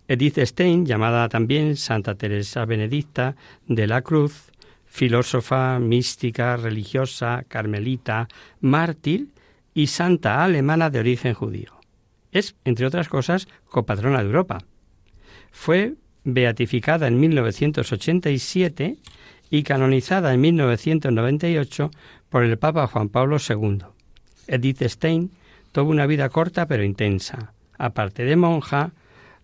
Edith 0.07 0.39
Stein, 0.39 0.85
llamada 0.85 1.29
también 1.29 1.77
Santa 1.77 2.17
Teresa 2.17 2.65
Benedicta 2.65 3.37
de 3.69 3.87
la 3.87 4.03
Cruz, 4.03 4.50
filósofa, 4.91 5.79
mística, 5.79 6.57
religiosa, 6.57 7.45
carmelita, 7.49 8.29
mártir 8.61 9.29
y 9.73 9.87
santa 9.87 10.45
alemana 10.45 10.91
de 10.91 10.99
origen 10.99 11.33
judío. 11.33 11.81
Es, 12.33 12.57
entre 12.65 12.87
otras 12.87 13.09
cosas, 13.09 13.49
copatrona 13.67 14.19
de 14.19 14.27
Europa. 14.27 14.59
Fue 15.53 15.95
beatificada 16.25 17.07
en 17.07 17.21
1987 17.21 18.97
y 19.49 19.63
canonizada 19.63 20.35
en 20.35 20.41
1998 20.41 21.91
por 22.29 22.45
el 22.45 22.59
Papa 22.59 22.89
Juan 22.89 23.09
Pablo 23.09 23.37
II. 23.39 23.79
Edith 24.49 24.83
Stein 24.83 25.31
tuvo 25.71 25.91
una 25.91 26.07
vida 26.07 26.29
corta 26.29 26.67
pero 26.67 26.83
intensa. 26.83 27.53
Aparte 27.79 28.25
de 28.25 28.37
monja, 28.37 28.93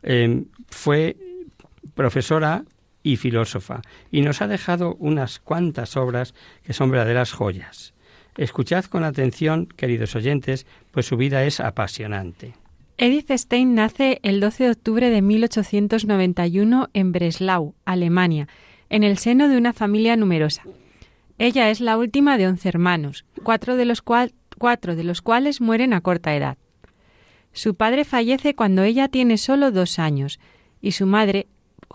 em, 0.03 0.47
fue 0.69 1.17
profesora 1.95 2.65
y 3.07 3.17
filósofa 3.17 3.83
y 4.11 4.23
nos 4.23 4.43
ha 4.43 4.49
dejado 4.49 4.97
unas 4.99 5.39
cuantas 5.39 5.97
obras 5.97 6.35
que 6.65 6.73
son 6.73 6.91
verdaderas 6.91 7.33
joyas. 7.33 7.95
Escuchad 8.37 8.85
con 8.87 9.05
atención, 9.05 9.67
queridos 9.67 10.17
oyentes, 10.17 10.67
pues 10.91 11.07
su 11.07 11.17
vida 11.17 11.45
es 11.45 11.61
apasionante. 11.61 12.55
Edith 12.99 13.31
Stein 13.31 13.77
nace 13.77 14.19
el 14.23 14.41
12 14.41 14.65
de 14.65 14.71
octubre 14.71 15.11
de 15.11 15.23
1891 15.23 16.89
en 16.93 17.13
Breslau, 17.13 17.75
Alemania, 17.85 18.49
en 18.91 19.05
el 19.05 19.19
seno 19.19 19.49
de 19.49 19.57
una 19.57 19.73
familia 19.73 20.17
numerosa. 20.17 20.65
Ella 21.39 21.71
es 21.71 21.81
la 21.81 21.99
última 21.99 22.37
de 22.39 22.49
once 22.49 22.69
hermanos, 22.69 23.25
cuatro 23.45 23.77
de 23.77 23.85
los, 23.85 24.03
cuatro 24.03 24.97
de 24.97 25.05
los 25.05 25.23
cuales 25.23 25.61
mueren 25.61 25.93
a 25.93 26.01
corta 26.01 26.35
edad. 26.35 26.59
Su 27.53 27.77
padre 27.77 28.05
fallece 28.05 28.55
cuando 28.55 28.83
ella 28.83 29.09
tiene 29.09 29.39
solo 29.39 29.71
dos 29.71 29.99
años 30.01 30.41
y 30.81 30.93
su 30.93 31.07
madre, 31.07 31.47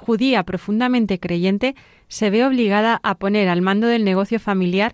judía 0.01 0.43
profundamente 0.43 1.19
creyente, 1.19 1.75
se 2.07 2.29
ve 2.29 2.43
obligada 2.43 2.99
a 3.03 3.15
poner 3.15 3.47
al 3.47 3.61
mando 3.61 3.87
del 3.87 4.03
negocio 4.03 4.39
familiar 4.39 4.93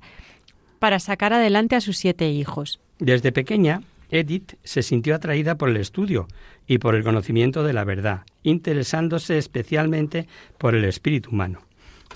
para 0.80 1.00
sacar 1.00 1.34
adelante 1.34 1.76
a 1.76 1.82
sus 1.82 1.98
siete 1.98 2.30
hijos. 2.30 2.80
Desde 3.00 3.32
pequeña, 3.32 3.82
Edith 4.12 4.54
se 4.64 4.84
sintió 4.84 5.16
atraída 5.16 5.56
por 5.56 5.70
el 5.70 5.78
estudio 5.78 6.28
y 6.68 6.78
por 6.78 6.94
el 6.94 7.04
conocimiento 7.04 7.64
de 7.64 7.74
la 7.74 7.86
verdad, 7.86 8.22
interesándose 8.44 9.38
especialmente 9.38 10.28
por 10.58 10.76
el 10.76 10.84
espíritu 10.84 11.32
humano. 11.32 11.60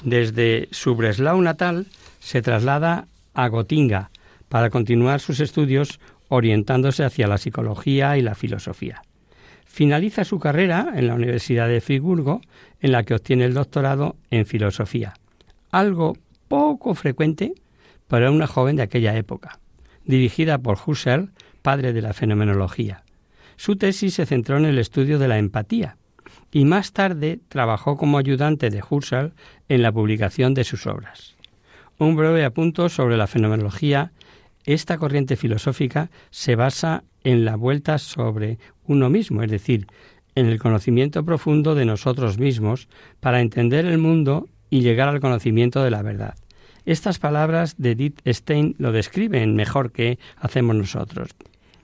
Desde 0.04 0.68
su 0.72 0.96
Breslau 0.96 1.42
natal 1.42 1.88
se 2.20 2.42
traslada 2.42 3.08
a 3.34 3.48
Gotinga 3.48 4.12
para 4.50 4.70
continuar 4.70 5.22
sus 5.22 5.40
estudios 5.40 6.00
orientándose 6.28 7.04
hacia 7.04 7.28
la 7.28 7.38
psicología 7.38 8.18
y 8.18 8.22
la 8.22 8.36
filosofía. 8.36 9.02
Finaliza 9.66 10.26
su 10.26 10.38
carrera 10.38 10.94
en 10.96 11.08
la 11.08 11.16
Universidad 11.16 11.70
de 11.70 11.80
Friburgo, 11.80 12.42
en 12.82 12.92
la 12.92 13.04
que 13.04 13.14
obtiene 13.14 13.46
el 13.46 13.54
doctorado 13.54 14.18
en 14.30 14.46
filosofía, 14.46 15.14
algo 15.72 16.18
poco 16.48 16.96
frecuente 16.96 17.54
para 18.08 18.32
una 18.32 18.48
joven 18.48 18.76
de 18.76 18.84
aquella 18.84 19.16
época. 19.16 19.60
Dirigida 20.04 20.58
por 20.58 20.78
Husserl, 20.86 21.32
padre 21.62 21.94
de 21.94 22.02
la 22.02 22.14
fenomenología. 22.14 23.04
Su 23.56 23.76
tesis 23.76 24.16
se 24.16 24.26
centró 24.26 24.58
en 24.58 24.66
el 24.66 24.80
estudio 24.80 25.20
de 25.20 25.28
la 25.28 25.38
empatía 25.38 25.98
y 26.52 26.66
más 26.66 26.92
tarde 26.92 27.40
trabajó 27.48 27.96
como 27.96 28.18
ayudante 28.18 28.70
de 28.70 28.84
Husserl 28.88 29.34
en 29.70 29.82
la 29.82 29.92
publicación 29.92 30.54
de 30.54 30.64
sus 30.64 30.88
obras. 30.88 31.36
Un 31.98 32.16
breve 32.16 32.44
apunto 32.44 32.90
sobre 32.90 33.16
la 33.16 33.28
fenomenología. 33.28 34.12
Esta 34.66 34.98
corriente 34.98 35.36
filosófica 35.36 36.10
se 36.32 36.56
basa 36.56 37.04
en 37.24 37.46
la 37.46 37.56
vuelta 37.56 37.98
sobre 38.00 38.58
uno 38.86 39.10
mismo, 39.10 39.44
es 39.44 39.52
decir, 39.52 39.88
en 40.36 40.46
el 40.48 40.60
conocimiento 40.60 41.24
profundo 41.26 41.76
de 41.76 41.86
nosotros 41.86 42.40
mismos 42.40 42.88
para 43.20 43.42
entender 43.42 43.86
el 43.86 43.98
mundo 43.98 44.48
y 44.70 44.82
llegar 44.82 45.10
al 45.10 45.20
conocimiento 45.20 45.84
de 45.84 45.92
la 45.92 46.02
verdad. 46.02 46.36
Estas 46.86 47.20
palabras 47.20 47.76
de 47.78 47.92
Edith 47.92 48.22
Stein 48.26 48.76
lo 48.80 48.92
describen 48.92 49.56
mejor 49.56 49.92
que 49.92 50.18
hacemos 50.38 50.76
nosotros. 50.76 51.30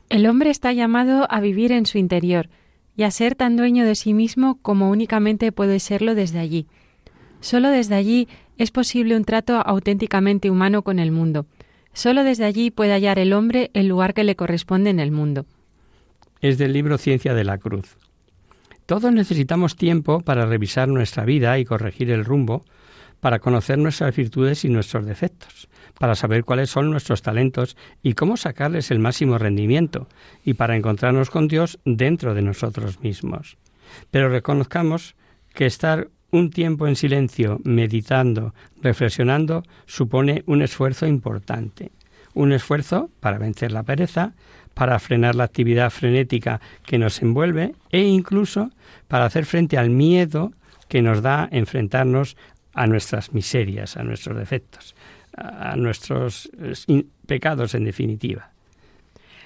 El 0.09 0.25
hombre 0.25 0.49
está 0.49 0.73
llamado 0.73 1.27
a 1.29 1.39
vivir 1.39 1.71
en 1.71 1.85
su 1.85 1.97
interior 1.97 2.49
y 2.95 3.03
a 3.03 3.11
ser 3.11 3.35
tan 3.35 3.57
dueño 3.57 3.85
de 3.85 3.95
sí 3.95 4.13
mismo 4.13 4.57
como 4.61 4.89
únicamente 4.89 5.51
puede 5.51 5.79
serlo 5.79 6.15
desde 6.15 6.39
allí. 6.39 6.65
Solo 7.41 7.69
desde 7.69 7.95
allí 7.95 8.27
es 8.57 8.71
posible 8.71 9.15
un 9.15 9.23
trato 9.23 9.57
auténticamente 9.57 10.49
humano 10.49 10.81
con 10.81 10.97
el 10.97 11.11
mundo. 11.11 11.45
Solo 11.93 12.23
desde 12.23 12.45
allí 12.45 12.71
puede 12.71 12.93
hallar 12.93 13.19
el 13.19 13.33
hombre 13.33 13.69
el 13.73 13.87
lugar 13.87 14.13
que 14.13 14.23
le 14.23 14.35
corresponde 14.35 14.89
en 14.89 14.99
el 14.99 15.11
mundo. 15.11 15.45
Es 16.41 16.57
del 16.57 16.73
libro 16.73 16.97
Ciencia 16.97 17.33
de 17.33 17.43
la 17.43 17.57
Cruz. 17.57 17.97
Todos 18.88 19.11
necesitamos 19.11 19.75
tiempo 19.75 20.21
para 20.21 20.45
revisar 20.45 20.88
nuestra 20.88 21.25
vida 21.25 21.59
y 21.59 21.65
corregir 21.65 22.09
el 22.09 22.23
rumbo, 22.23 22.63
para 23.19 23.39
conocer 23.39 23.77
nuestras 23.77 24.15
virtudes 24.15 24.63
y 24.63 24.69
nuestros 24.69 25.05
defectos, 25.05 25.67
para 25.99 26.15
saber 26.15 26.45
cuáles 26.45 26.69
son 26.69 26.89
nuestros 26.89 27.21
talentos 27.21 27.75
y 28.01 28.13
cómo 28.13 28.38
sacarles 28.38 28.89
el 28.89 28.99
máximo 28.99 29.38
rendimiento, 29.38 30.07
y 30.45 30.53
para 30.53 30.77
encontrarnos 30.77 31.29
con 31.29 31.49
Dios 31.49 31.79
dentro 31.83 32.33
de 32.33 32.41
nosotros 32.41 33.01
mismos. 33.01 33.57
Pero 34.09 34.29
reconozcamos 34.29 35.17
que 35.53 35.65
estar 35.65 36.07
un 36.31 36.49
tiempo 36.49 36.88
en 36.88 36.95
silencio, 36.95 37.59
meditando, 37.65 38.53
reflexionando, 38.81 39.63
supone 39.85 40.43
un 40.45 40.61
esfuerzo 40.61 41.07
importante. 41.07 41.91
Un 42.33 42.53
esfuerzo 42.53 43.09
para 43.19 43.38
vencer 43.38 43.73
la 43.73 43.83
pereza, 43.83 44.33
para 44.77 44.99
frenar 44.99 45.33
la 45.33 45.43
actividad 45.43 45.89
frenética 45.89 46.61
que 46.85 46.99
nos 46.99 47.19
envuelve 47.23 47.73
e 47.89 48.01
incluso 48.01 48.69
para 49.08 49.26
hacer 49.26 49.45
frente 49.45 49.78
al 49.78 49.89
miedo 49.89 50.51
que 50.88 51.01
nos 51.01 51.22
da 51.22 51.47
enfrentarnos 51.51 52.38
a 52.74 52.88
nuestras 52.88 53.34
miserias, 53.34 53.97
a 53.97 54.03
nuestros 54.03 54.38
defectos 54.38 54.95
a 55.38 55.76
nuestros 55.76 56.49
pecados 57.26 57.76
en 57.76 57.86
definitiva. 57.86 58.49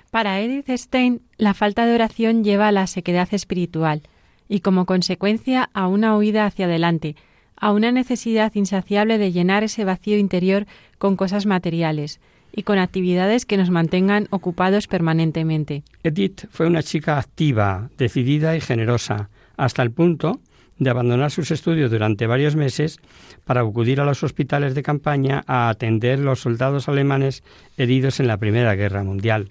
Para 0.10 0.40
Edith 0.42 0.70
Stein, 0.70 1.22
la 1.38 1.54
falta 1.54 1.86
de 1.86 1.94
oración 1.94 2.44
lleva 2.44 2.68
a 2.68 2.72
la 2.72 2.88
sequedad 2.88 3.30
espiritual 3.34 4.02
y 4.50 4.60
como 4.62 4.86
consecuencia 4.86 5.70
a 5.74 5.88
una 5.88 6.18
huida 6.18 6.46
hacia 6.46 6.66
adelante, 6.66 7.16
a 7.56 7.72
una 7.72 7.92
necesidad 7.92 8.54
insaciable 8.56 9.18
de 9.18 9.32
llenar 9.32 9.64
ese 9.64 9.86
vacío 9.86 10.18
interior 10.18 10.66
con 10.98 11.16
cosas 11.16 11.46
materiales 11.46 12.20
y 12.54 12.64
con 12.64 12.78
actividades 12.78 13.46
que 13.46 13.56
nos 13.56 13.70
mantengan 13.70 14.28
ocupados 14.32 14.88
permanentemente. 14.88 15.84
Edith 16.04 16.48
fue 16.50 16.68
una 16.68 16.84
chica 16.84 17.18
activa, 17.18 17.90
decidida 17.98 18.58
y 18.58 18.62
generosa, 18.62 19.30
hasta 19.58 19.82
el 19.82 19.92
punto 19.92 20.40
de 20.78 20.90
abandonar 20.90 21.30
sus 21.30 21.52
estudios 21.52 21.92
durante 21.92 22.26
varios 22.26 22.56
meses 22.56 23.00
para 23.46 23.62
acudir 23.62 24.02
a 24.02 24.06
los 24.06 24.24
hospitales 24.24 24.74
de 24.74 24.82
campaña 24.82 25.44
a 25.46 25.70
atender 25.70 26.20
los 26.20 26.42
soldados 26.42 26.90
alemanes 26.90 27.44
heridos 27.78 28.20
en 28.20 28.28
la 28.28 28.38
Primera 28.38 28.74
Guerra 28.74 29.04
Mundial. 29.04 29.50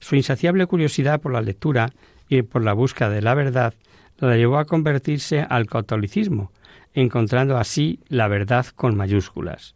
Su 0.00 0.16
insaciable 0.16 0.66
curiosidad 0.66 1.20
por 1.20 1.32
la 1.32 1.42
lectura 1.42 1.92
y 2.28 2.42
por 2.42 2.64
la 2.64 2.72
búsqueda 2.72 3.10
de 3.10 3.22
la 3.22 3.34
verdad 3.34 3.74
la 4.18 4.36
llevó 4.36 4.58
a 4.58 4.64
convertirse 4.64 5.46
al 5.48 5.66
catolicismo, 5.66 6.50
encontrando 6.92 7.56
así 7.56 8.00
la 8.08 8.26
verdad 8.28 8.66
con 8.74 8.96
mayúsculas. 8.96 9.74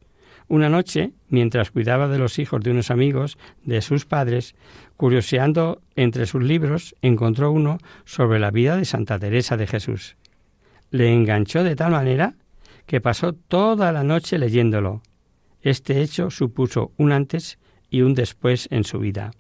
Una 0.48 0.68
noche, 0.68 1.12
mientras 1.28 1.70
cuidaba 1.70 2.08
de 2.08 2.18
los 2.18 2.38
hijos 2.38 2.62
de 2.62 2.70
unos 2.70 2.90
amigos 2.90 3.36
de 3.64 3.82
sus 3.82 4.06
padres, 4.06 4.54
curioseando 4.96 5.80
entre 5.96 6.26
sus 6.26 6.42
libros, 6.42 6.94
encontró 7.02 7.50
uno 7.50 7.78
sobre 8.04 8.38
la 8.38 8.50
vida 8.50 8.76
de 8.76 8.84
Santa 8.84 9.18
Teresa 9.18 9.56
de 9.56 9.66
Jesús 9.66 10.16
le 10.90 11.12
enganchó 11.12 11.64
de 11.64 11.76
tal 11.76 11.92
manera 11.92 12.34
que 12.86 13.00
pasó 13.00 13.32
toda 13.32 13.92
la 13.92 14.04
noche 14.04 14.38
leyéndolo. 14.38 15.02
Este 15.62 16.00
hecho 16.00 16.30
supuso 16.30 16.92
un 16.96 17.12
antes 17.12 17.58
y 17.90 18.02
un 18.02 18.14
después 18.14 18.68
en 18.70 18.84
su 18.84 18.98
vida. 18.98 19.32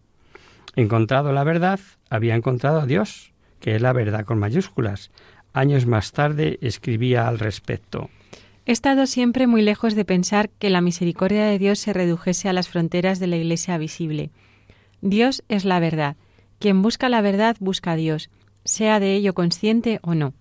Encontrado 0.74 1.32
la 1.32 1.44
verdad, 1.44 1.80
había 2.10 2.34
encontrado 2.34 2.80
a 2.80 2.86
Dios, 2.86 3.32
que 3.60 3.76
es 3.76 3.82
la 3.82 3.92
verdad 3.92 4.24
con 4.24 4.38
mayúsculas. 4.38 5.10
Años 5.52 5.86
más 5.86 6.12
tarde 6.12 6.58
escribía 6.60 7.28
al 7.28 7.38
respecto. 7.38 8.10
He 8.68 8.72
estado 8.72 9.06
siempre 9.06 9.46
muy 9.46 9.62
lejos 9.62 9.94
de 9.94 10.04
pensar 10.04 10.50
que 10.50 10.70
la 10.70 10.80
misericordia 10.80 11.44
de 11.44 11.56
Dios 11.56 11.78
se 11.78 11.92
redujese 11.92 12.48
a 12.48 12.52
las 12.52 12.68
fronteras 12.68 13.20
de 13.20 13.28
la 13.28 13.36
Iglesia 13.36 13.78
visible. 13.78 14.30
Dios 15.00 15.44
es 15.48 15.64
la 15.64 15.78
verdad. 15.78 16.16
Quien 16.58 16.82
busca 16.82 17.08
la 17.08 17.20
verdad 17.20 17.56
busca 17.60 17.92
a 17.92 17.96
Dios, 17.96 18.28
sea 18.64 18.98
de 18.98 19.14
ello 19.14 19.34
consciente 19.34 20.00
o 20.02 20.16
no. 20.16 20.34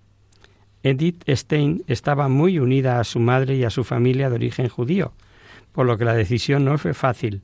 Edith 0.82 1.24
Stein 1.30 1.84
estaba 1.86 2.28
muy 2.28 2.58
unida 2.58 3.00
a 3.00 3.04
su 3.04 3.20
madre 3.20 3.58
y 3.58 3.64
a 3.64 3.70
su 3.70 3.84
familia 3.84 4.30
de 4.30 4.36
origen 4.36 4.70
judío, 4.70 5.14
por 5.72 5.86
lo 5.86 5.96
que 6.00 6.06
la 6.06 6.16
decisión 6.16 6.66
no 6.66 6.80
fue 6.80 6.96
fácil. 6.96 7.44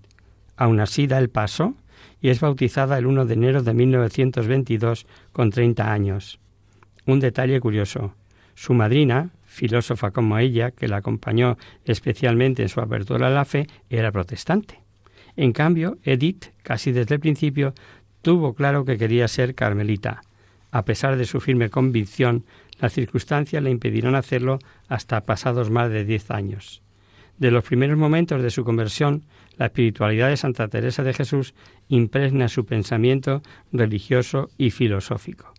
Aún 0.58 0.80
así 0.80 1.06
da 1.06 1.20
el 1.20 1.30
paso 1.30 1.76
y 2.22 2.30
es 2.30 2.40
bautizada 2.40 2.98
el 2.98 3.06
1 3.06 3.28
de 3.28 3.34
enero 3.36 3.62
de 3.62 3.76
1922 3.76 5.06
con 5.32 5.52
30 5.52 5.92
años. 5.92 6.40
Un 7.06 7.20
detalle 7.20 7.60
curioso. 7.60 8.16
Su 8.56 8.74
madrina, 8.74 9.30
filósofa 9.62 10.10
como 10.10 10.40
ella, 10.40 10.72
que 10.72 10.88
la 10.88 10.98
acompañó 10.98 11.56
especialmente 11.86 12.64
en 12.64 12.70
su 12.70 12.82
apertura 12.82 13.28
a 13.28 13.30
la 13.30 13.46
fe, 13.46 13.68
era 13.92 14.12
protestante. 14.12 14.80
En 15.36 15.52
cambio, 15.52 16.00
Edith, 16.04 16.46
casi 16.64 16.92
desde 16.92 17.14
el 17.14 17.22
principio, 17.22 17.76
tuvo 18.24 18.56
claro 18.56 18.86
que 18.86 18.98
quería 18.98 19.28
ser 19.28 19.54
carmelita. 19.54 20.22
A 20.72 20.84
pesar 20.84 21.16
de 21.16 21.26
su 21.26 21.40
firme 21.40 21.70
convicción, 21.70 22.44
las 22.80 22.94
circunstancias 22.94 23.62
le 23.62 23.70
impidieron 23.70 24.16
hacerlo 24.16 24.58
hasta 24.88 25.22
pasados 25.22 25.70
más 25.70 25.92
de 25.92 26.06
diez 26.06 26.32
años. 26.32 26.82
De 27.38 27.52
los 27.52 27.64
primeros 27.64 28.00
momentos 28.00 28.42
de 28.42 28.50
su 28.50 28.64
conversión, 28.64 29.26
la 29.58 29.68
espiritualidad 29.68 30.30
de 30.30 30.38
Santa 30.38 30.70
Teresa 30.70 31.04
de 31.04 31.14
Jesús 31.14 31.54
impregna 31.88 32.48
su 32.48 32.66
pensamiento 32.66 33.44
religioso 33.72 34.50
y 34.58 34.72
filosófico. 34.72 35.54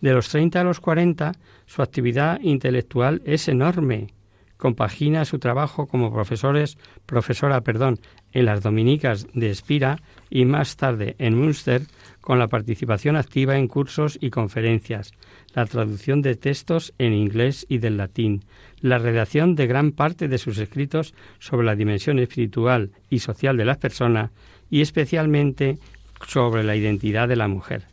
De 0.00 0.12
los 0.12 0.28
30 0.28 0.60
a 0.60 0.64
los 0.64 0.80
40, 0.80 1.32
su 1.66 1.82
actividad 1.82 2.40
intelectual 2.40 3.20
es 3.24 3.48
enorme. 3.48 4.08
Compagina 4.56 5.24
su 5.24 5.38
trabajo 5.38 5.86
como 5.86 6.12
profesores, 6.12 6.76
profesora 7.06 7.62
perdón, 7.62 7.98
en 8.32 8.44
las 8.44 8.62
dominicas 8.62 9.26
de 9.32 9.50
Espira 9.50 9.98
y 10.28 10.44
más 10.44 10.76
tarde 10.76 11.16
en 11.18 11.34
Münster 11.34 11.82
con 12.20 12.38
la 12.38 12.48
participación 12.48 13.16
activa 13.16 13.56
en 13.56 13.68
cursos 13.68 14.18
y 14.20 14.30
conferencias, 14.30 15.12
la 15.54 15.64
traducción 15.66 16.20
de 16.20 16.36
textos 16.36 16.92
en 16.98 17.14
inglés 17.14 17.64
y 17.68 17.78
del 17.78 17.96
latín, 17.96 18.44
la 18.80 18.98
redacción 18.98 19.54
de 19.54 19.66
gran 19.66 19.92
parte 19.92 20.28
de 20.28 20.38
sus 20.38 20.58
escritos 20.58 21.14
sobre 21.38 21.66
la 21.66 21.74
dimensión 21.74 22.18
espiritual 22.18 22.90
y 23.08 23.20
social 23.20 23.56
de 23.56 23.64
las 23.64 23.78
personas 23.78 24.30
y 24.68 24.82
especialmente 24.82 25.78
sobre 26.26 26.64
la 26.64 26.76
identidad 26.76 27.28
de 27.28 27.36
la 27.36 27.48
mujer. 27.48 27.84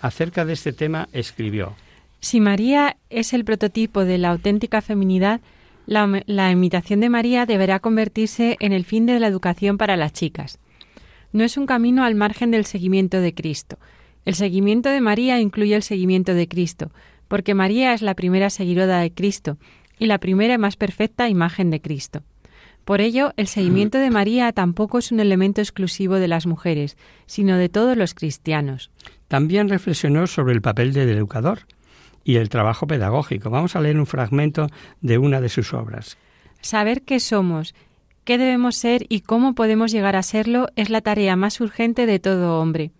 Acerca 0.00 0.44
de 0.44 0.52
este 0.52 0.72
tema 0.72 1.08
escribió 1.12 1.74
Si 2.20 2.40
María 2.40 2.96
es 3.10 3.32
el 3.32 3.44
prototipo 3.44 4.04
de 4.04 4.18
la 4.18 4.30
auténtica 4.30 4.82
feminidad, 4.82 5.40
la, 5.86 6.50
imitación 6.50 7.00
de 7.00 7.08
María 7.08 7.46
deberá 7.46 7.78
convertirse 7.78 8.56
en 8.60 8.72
el 8.72 8.84
fin 8.84 9.06
de 9.06 9.20
la 9.20 9.28
educación 9.28 9.78
para 9.78 9.96
las 9.96 10.12
chicas. 10.12 10.58
No 11.32 11.44
es 11.44 11.56
un 11.56 11.66
camino 11.66 12.04
al 12.04 12.14
margen 12.14 12.50
del 12.50 12.64
seguimiento 12.64 13.20
de 13.20 13.34
Cristo. 13.34 13.78
El 14.24 14.34
seguimiento 14.34 14.88
de 14.88 15.00
María 15.00 15.40
incluye 15.40 15.76
el 15.76 15.84
seguimiento 15.84 16.34
de 16.34 16.48
Cristo, 16.48 16.90
porque 17.28 17.54
María 17.54 17.94
es 17.94 18.02
la 18.02 18.14
primera 18.14 18.50
seguidora 18.50 18.98
de 18.98 19.12
Cristo 19.12 19.58
y 19.98 20.06
la 20.06 20.18
primera 20.18 20.54
y 20.54 20.58
más 20.58 20.76
perfecta 20.76 21.28
imagen 21.28 21.70
de 21.70 21.80
Cristo. 21.80 22.22
Por 22.84 23.00
ello, 23.00 23.32
el 23.36 23.48
seguimiento 23.48 23.98
de 23.98 24.10
María 24.10 24.52
tampoco 24.52 24.98
es 24.98 25.10
un 25.10 25.18
elemento 25.18 25.60
exclusivo 25.60 26.16
de 26.16 26.28
las 26.28 26.46
mujeres, 26.46 26.96
sino 27.26 27.56
de 27.56 27.68
todos 27.68 27.96
los 27.96 28.14
cristianos. 28.14 28.90
También 29.28 29.68
reflexionó 29.68 30.26
sobre 30.26 30.54
el 30.54 30.62
papel 30.62 30.92
del 30.92 31.08
educador 31.10 31.60
y 32.24 32.36
el 32.36 32.48
trabajo 32.48 32.86
pedagógico. 32.86 33.50
Vamos 33.50 33.76
a 33.76 33.80
leer 33.80 33.98
un 33.98 34.06
fragmento 34.06 34.68
de 35.00 35.18
una 35.18 35.40
de 35.40 35.48
sus 35.48 35.72
obras. 35.74 36.16
Saber 36.60 37.02
qué 37.02 37.20
somos, 37.20 37.74
qué 38.24 38.38
debemos 38.38 38.76
ser 38.76 39.06
y 39.08 39.20
cómo 39.20 39.54
podemos 39.54 39.92
llegar 39.92 40.16
a 40.16 40.22
serlo 40.22 40.68
es 40.76 40.90
la 40.90 41.00
tarea 41.00 41.36
más 41.36 41.60
urgente 41.60 42.06
de 42.06 42.18
todo 42.18 42.60
hombre. 42.60 42.90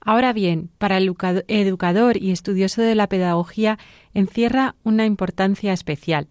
Ahora 0.00 0.32
bien, 0.32 0.70
para 0.78 0.96
el 0.96 1.14
educador 1.48 2.16
y 2.16 2.30
estudioso 2.30 2.80
de 2.80 2.94
la 2.94 3.08
pedagogía 3.08 3.78
encierra 4.14 4.74
una 4.84 5.04
importancia 5.04 5.72
especial. 5.72 6.28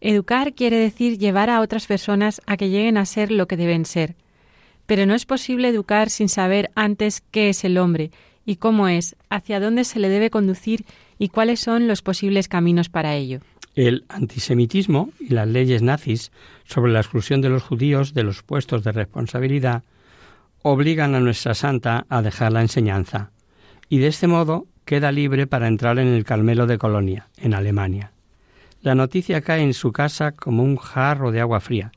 Educar 0.00 0.54
quiere 0.54 0.76
decir 0.76 1.18
llevar 1.18 1.50
a 1.50 1.60
otras 1.60 1.86
personas 1.86 2.40
a 2.46 2.56
que 2.56 2.70
lleguen 2.70 2.96
a 2.96 3.06
ser 3.06 3.30
lo 3.30 3.46
que 3.46 3.56
deben 3.56 3.84
ser. 3.84 4.16
Pero 4.86 5.06
no 5.06 5.14
es 5.14 5.26
posible 5.26 5.68
educar 5.68 6.10
sin 6.10 6.28
saber 6.28 6.70
antes 6.74 7.22
qué 7.30 7.50
es 7.50 7.64
el 7.64 7.78
hombre 7.78 8.10
y 8.44 8.56
cómo 8.56 8.88
es, 8.88 9.16
hacia 9.30 9.60
dónde 9.60 9.84
se 9.84 9.98
le 9.98 10.08
debe 10.08 10.30
conducir 10.30 10.84
y 11.18 11.28
cuáles 11.28 11.60
son 11.60 11.86
los 11.86 12.02
posibles 12.02 12.48
caminos 12.48 12.88
para 12.88 13.14
ello. 13.14 13.40
El 13.74 14.04
antisemitismo 14.08 15.10
y 15.18 15.28
las 15.28 15.48
leyes 15.48 15.82
nazis 15.82 16.30
sobre 16.64 16.92
la 16.92 17.00
exclusión 17.00 17.40
de 17.40 17.48
los 17.48 17.62
judíos 17.62 18.12
de 18.12 18.22
los 18.22 18.42
puestos 18.42 18.84
de 18.84 18.92
responsabilidad 18.92 19.82
obligan 20.62 21.14
a 21.14 21.20
nuestra 21.20 21.54
santa 21.54 22.06
a 22.08 22.22
dejar 22.22 22.52
la 22.52 22.60
enseñanza, 22.60 23.30
y 23.88 23.98
de 23.98 24.08
este 24.08 24.26
modo 24.26 24.66
queda 24.84 25.12
libre 25.12 25.46
para 25.46 25.68
entrar 25.68 25.98
en 25.98 26.08
el 26.08 26.24
Carmelo 26.24 26.66
de 26.66 26.78
Colonia, 26.78 27.28
en 27.36 27.54
Alemania. 27.54 28.12
La 28.82 28.94
noticia 28.94 29.40
cae 29.40 29.62
en 29.62 29.74
su 29.74 29.92
casa 29.92 30.32
como 30.32 30.62
un 30.62 30.76
jarro 30.76 31.30
de 31.30 31.40
agua 31.40 31.60
fría. 31.60 31.92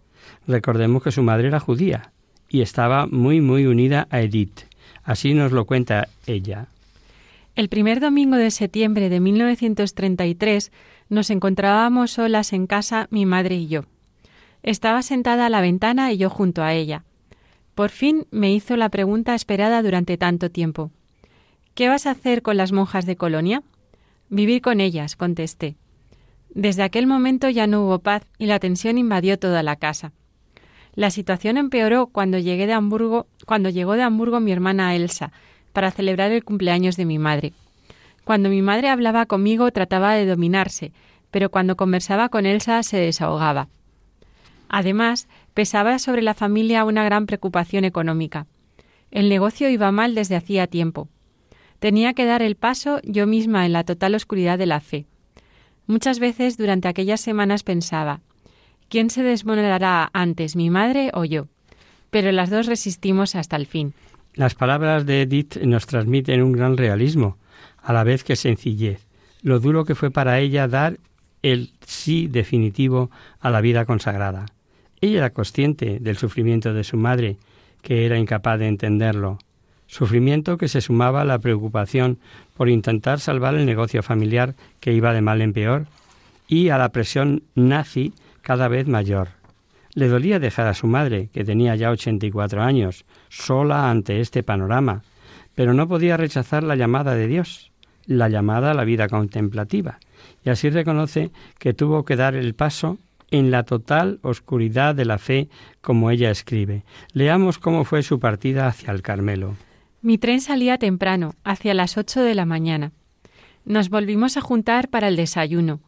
Recordemos 0.47 1.03
que 1.03 1.11
su 1.11 1.23
madre 1.23 1.47
era 1.47 1.59
judía 1.59 2.11
y 2.47 2.61
estaba 2.61 3.07
muy 3.07 3.41
muy 3.41 3.65
unida 3.65 4.07
a 4.11 4.21
Edith. 4.21 4.61
Así 5.05 5.33
nos 5.33 5.51
lo 5.51 5.65
cuenta 5.65 6.09
ella. 6.25 6.67
El 7.55 7.69
primer 7.69 8.01
domingo 8.01 8.35
de 8.35 8.51
septiembre 8.51 9.07
de 9.07 9.19
1933 9.21 10.71
nos 11.07 11.29
encontrábamos 11.29 12.11
solas 12.11 12.51
en 12.51 12.67
casa 12.67 13.07
mi 13.11 13.25
madre 13.25 13.55
y 13.55 13.67
yo. 13.67 13.83
Estaba 14.63 15.03
sentada 15.03 15.45
a 15.45 15.49
la 15.49 15.61
ventana 15.61 16.11
y 16.11 16.17
yo 16.17 16.29
junto 16.29 16.63
a 16.63 16.73
ella. 16.73 17.05
Por 17.75 17.91
fin 17.91 18.25
me 18.31 18.51
hizo 18.51 18.75
la 18.75 18.89
pregunta 18.89 19.35
esperada 19.35 19.81
durante 19.83 20.17
tanto 20.17 20.49
tiempo. 20.49 20.91
¿Qué 21.75 21.87
vas 21.87 22.07
a 22.07 22.11
hacer 22.11 22.41
con 22.41 22.57
las 22.57 22.71
monjas 22.71 23.05
de 23.05 23.15
Colonia? 23.15 23.61
Vivir 24.29 24.61
con 24.61 24.81
ellas, 24.81 25.15
contesté. 25.15 25.75
Desde 26.49 26.83
aquel 26.83 27.05
momento 27.05 27.49
ya 27.49 27.67
no 27.67 27.85
hubo 27.85 27.99
paz 27.99 28.23
y 28.37 28.47
la 28.47 28.59
tensión 28.59 28.97
invadió 28.97 29.37
toda 29.37 29.61
la 29.61 29.75
casa. 29.75 30.13
La 30.95 31.11
situación 31.11 31.57
empeoró 31.57 32.07
cuando 32.07 32.37
llegué 32.37 32.67
de 32.67 32.73
Hamburgo, 32.73 33.27
cuando 33.45 33.69
llegó 33.69 33.93
de 33.93 34.03
Hamburgo 34.03 34.39
mi 34.39 34.51
hermana 34.51 34.95
Elsa 34.95 35.31
para 35.73 35.91
celebrar 35.91 36.31
el 36.31 36.45
cumpleaños 36.45 36.95
de 36.95 37.05
mi 37.05 37.19
madre. 37.19 37.53
Cuando 38.23 38.49
mi 38.49 38.61
madre 38.61 38.89
hablaba 38.89 39.25
conmigo 39.25 39.69
trataba 39.71 40.13
de 40.13 40.25
dominarse, 40.25 40.93
pero 41.31 41.49
cuando 41.49 41.75
conversaba 41.75 42.29
con 42.29 42.45
Elsa 42.45 42.81
se 42.81 42.97
desahogaba. 42.97 43.67
Además, 44.69 45.27
pesaba 45.53 45.99
sobre 45.99 46.21
la 46.21 46.33
familia 46.33 46.85
una 46.85 47.03
gran 47.03 47.25
preocupación 47.25 47.83
económica. 47.83 48.47
El 49.11 49.29
negocio 49.29 49.69
iba 49.69 49.91
mal 49.91 50.15
desde 50.15 50.37
hacía 50.37 50.67
tiempo. 50.67 51.09
Tenía 51.79 52.13
que 52.13 52.25
dar 52.25 52.41
el 52.41 52.55
paso 52.55 52.99
yo 53.03 53.27
misma 53.27 53.65
en 53.65 53.73
la 53.73 53.83
total 53.83 54.15
oscuridad 54.15 54.57
de 54.57 54.65
la 54.65 54.79
fe. 54.79 55.05
Muchas 55.87 56.19
veces 56.19 56.57
durante 56.57 56.87
aquellas 56.87 57.21
semanas 57.21 57.63
pensaba, 57.63 58.21
¿quién 58.95 59.09
se 59.09 59.23
desmoronará 59.23 60.09
antes, 60.13 60.55
mi 60.55 60.69
madre 60.69 61.11
o 61.13 61.25
yo? 61.25 61.47
Pero 62.11 62.31
las 62.31 62.49
dos 62.49 62.65
resistimos 62.65 63.35
hasta 63.35 63.57
el 63.57 63.65
fin. 63.65 63.93
Las 64.35 64.55
palabras 64.55 65.05
de 65.05 65.23
Edith 65.23 65.57
nos 65.57 65.85
transmiten 65.85 66.41
un 66.41 66.53
gran 66.53 66.77
realismo, 66.77 67.37
a 67.83 67.91
la 67.91 68.05
vez 68.05 68.23
que 68.23 68.37
sencillez, 68.37 69.05
lo 69.41 69.59
duro 69.59 69.83
que 69.83 69.95
fue 69.95 70.11
para 70.11 70.39
ella 70.39 70.69
dar 70.69 70.97
el 71.41 71.71
sí 71.85 72.27
definitivo 72.27 73.11
a 73.41 73.49
la 73.49 73.59
vida 73.59 73.83
consagrada. 73.83 74.45
Ella 75.01 75.17
era 75.17 75.29
consciente 75.31 75.99
del 75.99 76.15
sufrimiento 76.15 76.73
de 76.73 76.85
su 76.85 76.95
madre, 76.95 77.35
que 77.81 78.05
era 78.05 78.17
incapaz 78.17 78.59
de 78.59 78.69
entenderlo, 78.69 79.39
sufrimiento 79.87 80.57
que 80.57 80.69
se 80.69 80.79
sumaba 80.79 81.23
a 81.23 81.25
la 81.25 81.39
preocupación 81.39 82.17
por 82.53 82.69
intentar 82.69 83.19
salvar 83.19 83.55
el 83.55 83.65
negocio 83.65 84.01
familiar 84.03 84.55
que 84.79 84.93
iba 84.93 85.11
de 85.11 85.21
mal 85.21 85.41
en 85.41 85.51
peor 85.51 85.85
y 86.47 86.69
a 86.69 86.77
la 86.77 86.93
presión 86.93 87.43
nazi 87.55 88.13
cada 88.45 88.67
vez 88.67 88.87
mayor. 88.87 89.29
Le 89.95 90.07
dolía 90.07 90.37
dejar 90.37 90.67
a 90.67 90.75
su 90.75 90.85
madre, 90.85 91.29
que 91.33 91.43
tenía 91.43 91.75
ya 91.75 91.89
84 91.89 92.61
años, 92.61 93.03
sola 93.27 93.89
ante 93.89 94.21
este 94.21 94.43
panorama, 94.43 95.01
pero 95.55 95.73
no 95.73 95.87
podía 95.87 96.15
rechazar 96.15 96.61
la 96.61 96.75
llamada 96.75 97.15
de 97.15 97.27
Dios, 97.27 97.71
la 98.05 98.29
llamada 98.29 98.69
a 98.69 98.73
la 98.75 98.83
vida 98.83 99.09
contemplativa, 99.09 99.97
y 100.43 100.51
así 100.51 100.69
reconoce 100.69 101.31
que 101.57 101.73
tuvo 101.73 102.05
que 102.05 102.17
dar 102.17 102.35
el 102.35 102.53
paso 102.53 102.99
en 103.31 103.49
la 103.49 103.63
total 103.63 104.19
oscuridad 104.21 104.93
de 104.93 105.05
la 105.05 105.17
fe, 105.17 105.49
como 105.81 106.11
ella 106.11 106.29
escribe. 106.29 106.83
Leamos 107.13 107.57
cómo 107.57 107.83
fue 107.83 108.03
su 108.03 108.19
partida 108.19 108.67
hacia 108.67 108.91
el 108.91 109.01
Carmelo. 109.01 109.55
Mi 110.03 110.19
tren 110.19 110.39
salía 110.39 110.77
temprano, 110.77 111.33
hacia 111.43 111.73
las 111.73 111.97
ocho 111.97 112.21
de 112.21 112.35
la 112.35 112.45
mañana. 112.45 112.91
Nos 113.65 113.89
volvimos 113.89 114.37
a 114.37 114.41
juntar 114.41 114.89
para 114.89 115.07
el 115.07 115.15
desayuno. 115.15 115.79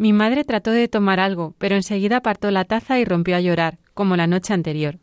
Mi 0.00 0.14
madre 0.14 0.44
trató 0.44 0.70
de 0.70 0.88
tomar 0.88 1.20
algo, 1.20 1.54
pero 1.58 1.76
enseguida 1.76 2.16
apartó 2.16 2.50
la 2.50 2.64
taza 2.64 2.98
y 2.98 3.04
rompió 3.04 3.36
a 3.36 3.40
llorar, 3.42 3.76
como 3.92 4.16
la 4.16 4.26
noche 4.26 4.54
anterior. 4.54 4.96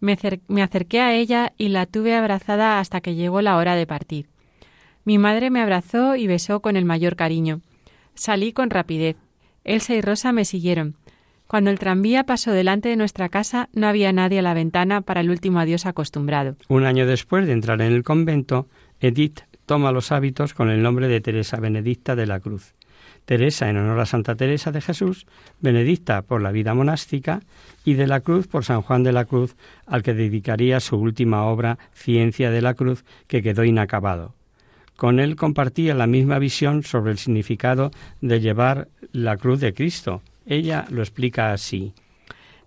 Me, 0.00 0.18
me, 0.48 0.62
acerqué 0.64 0.98
a 0.98 1.14
ella 1.14 1.52
y 1.56 1.68
la 1.68 1.86
tuve 1.86 2.12
abrazada 2.12 2.80
hasta 2.80 3.00
que 3.00 3.14
llegó 3.14 3.40
la 3.40 3.56
hora 3.56 3.76
de 3.76 3.86
partir. 3.86 4.26
Mi 5.04 5.16
madre 5.16 5.50
me 5.50 5.60
abrazó 5.60 6.16
y 6.16 6.26
besó 6.26 6.58
con 6.58 6.76
el 6.76 6.84
mayor 6.84 7.14
cariño. 7.14 7.60
Salí 8.16 8.52
con 8.52 8.70
rapidez. 8.70 9.14
Elsa 9.62 9.94
y 9.94 10.00
Rosa 10.00 10.32
me 10.32 10.44
siguieron. 10.44 10.96
Cuando 11.46 11.70
el 11.70 11.78
tranvía 11.78 12.24
pasó 12.24 12.50
delante 12.50 12.88
de 12.88 12.96
nuestra 12.96 13.28
casa, 13.28 13.68
no 13.74 13.86
había 13.86 14.12
nadie 14.12 14.40
a 14.40 14.42
la 14.42 14.54
ventana 14.54 15.02
para 15.02 15.20
el 15.20 15.30
último 15.30 15.60
adiós 15.60 15.86
acostumbrado. 15.86 16.56
Un 16.66 16.84
año 16.84 17.06
después 17.06 17.46
de 17.46 17.52
entrar 17.52 17.80
en 17.80 17.92
el 17.92 18.02
convento, 18.02 18.66
Edith 18.98 19.42
toma 19.66 19.92
los 19.92 20.10
hábitos 20.10 20.52
con 20.52 20.68
el 20.68 20.82
nombre 20.82 21.06
de 21.06 21.20
Teresa 21.20 21.60
Benedicta 21.60 22.16
de 22.16 22.26
la 22.26 22.40
Cruz. 22.40 22.74
Teresa 23.26 23.68
en 23.68 23.76
honor 23.76 24.00
a 24.00 24.06
Santa 24.06 24.36
Teresa 24.36 24.72
de 24.72 24.80
Jesús, 24.80 25.26
Benedicta 25.60 26.22
por 26.22 26.40
la 26.40 26.52
vida 26.52 26.72
monástica 26.72 27.42
y 27.84 27.94
de 27.94 28.06
la 28.06 28.20
Cruz 28.20 28.46
por 28.46 28.64
San 28.64 28.80
Juan 28.80 29.02
de 29.02 29.12
la 29.12 29.26
Cruz, 29.26 29.56
al 29.84 30.02
que 30.02 30.14
dedicaría 30.14 30.80
su 30.80 30.96
última 30.96 31.44
obra, 31.44 31.78
Ciencia 31.92 32.50
de 32.50 32.62
la 32.62 32.74
Cruz, 32.74 33.04
que 33.26 33.42
quedó 33.42 33.64
inacabado. 33.64 34.34
Con 34.96 35.20
él 35.20 35.36
compartía 35.36 35.94
la 35.94 36.06
misma 36.06 36.38
visión 36.38 36.82
sobre 36.82 37.12
el 37.12 37.18
significado 37.18 37.90
de 38.22 38.40
llevar 38.40 38.88
la 39.12 39.36
cruz 39.36 39.60
de 39.60 39.74
Cristo. 39.74 40.22
Ella 40.46 40.86
lo 40.88 41.02
explica 41.02 41.52
así. 41.52 41.92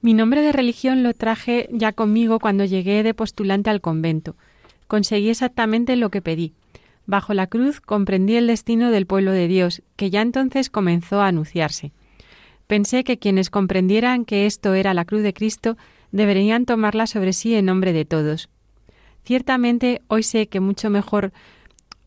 Mi 0.02 0.14
nombre 0.14 0.42
de 0.42 0.52
religión 0.52 1.04
lo 1.04 1.14
traje 1.14 1.68
ya 1.72 1.94
conmigo 1.94 2.40
cuando 2.40 2.66
llegué 2.66 3.02
de 3.02 3.14
postulante 3.14 3.70
al 3.70 3.82
convento. 3.82 4.36
Conseguí 4.88 5.30
exactamente 5.30 5.96
lo 5.96 6.10
que 6.10 6.22
pedí. 6.22 6.54
Bajo 7.10 7.34
la 7.34 7.48
cruz 7.48 7.82
comprendí 7.82 8.36
el 8.36 8.46
destino 8.46 8.92
del 8.92 9.08
pueblo 9.08 9.32
de 9.32 9.48
Dios, 9.48 9.82
que 9.96 10.12
ya 10.12 10.22
entonces 10.22 10.70
comenzó 10.70 11.22
a 11.22 11.28
anunciarse. 11.30 11.92
Pensé 12.68 13.04
que 13.04 13.18
quienes 13.18 13.50
comprendieran 13.50 14.26
que 14.26 14.46
esto 14.46 14.76
era 14.76 14.94
la 14.94 15.06
cruz 15.06 15.24
de 15.24 15.34
Cristo 15.34 15.76
deberían 16.12 16.66
tomarla 16.66 17.08
sobre 17.08 17.34
sí 17.34 17.56
en 17.56 17.66
nombre 17.66 17.94
de 17.94 18.06
todos. 18.06 18.48
Ciertamente 19.24 20.04
hoy 20.08 20.22
sé 20.22 20.50
que 20.50 20.60
mucho 20.60 20.92
mejor 20.92 21.34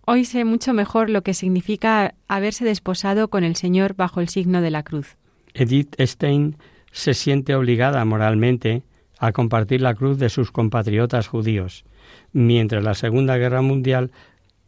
hoy 0.07 0.25
sé 0.25 0.45
mucho 0.45 0.73
mejor 0.73 1.11
lo 1.11 1.23
que 1.23 1.35
significa 1.35 2.15
haberse 2.29 2.65
desposado 2.65 3.27
con 3.27 3.43
el 3.43 3.57
Señor 3.57 3.97
bajo 3.97 4.21
el 4.21 4.29
signo 4.29 4.61
de 4.61 4.71
la 4.71 4.85
cruz. 4.85 5.17
Edith 5.53 5.97
Stein 6.01 6.59
se 6.93 7.15
siente 7.15 7.57
obligada 7.57 8.05
moralmente 8.05 8.85
a 9.19 9.33
compartir 9.33 9.81
la 9.81 9.97
cruz 9.97 10.17
de 10.19 10.29
sus 10.29 10.53
compatriotas 10.53 11.27
judíos. 11.27 11.85
Mientras 12.33 12.85
la 12.85 12.95
Segunda 12.95 13.37
Guerra 13.37 13.63
Mundial 13.63 14.13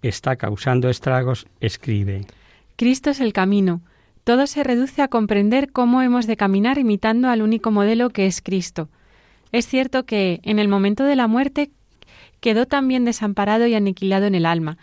está 0.08 0.36
causando 0.36 0.88
estragos, 0.88 1.46
escribe 1.60 2.26
Cristo 2.76 3.10
es 3.10 3.20
el 3.20 3.32
camino. 3.32 3.82
Todo 4.24 4.46
se 4.46 4.64
reduce 4.64 5.02
a 5.02 5.08
comprender 5.08 5.70
cómo 5.70 6.02
hemos 6.02 6.26
de 6.26 6.36
caminar 6.36 6.78
imitando 6.78 7.28
al 7.28 7.42
único 7.42 7.70
modelo 7.70 8.10
que 8.10 8.26
es 8.26 8.40
Cristo. 8.40 8.88
Es 9.52 9.68
cierto 9.68 10.06
que, 10.06 10.40
en 10.42 10.58
el 10.58 10.66
momento 10.66 11.04
de 11.04 11.14
la 11.14 11.28
muerte, 11.28 11.70
quedó 12.40 12.66
también 12.66 13.04
desamparado 13.04 13.66
y 13.66 13.74
aniquilado 13.74 14.26
en 14.26 14.34
el 14.34 14.46
alma, 14.46 14.76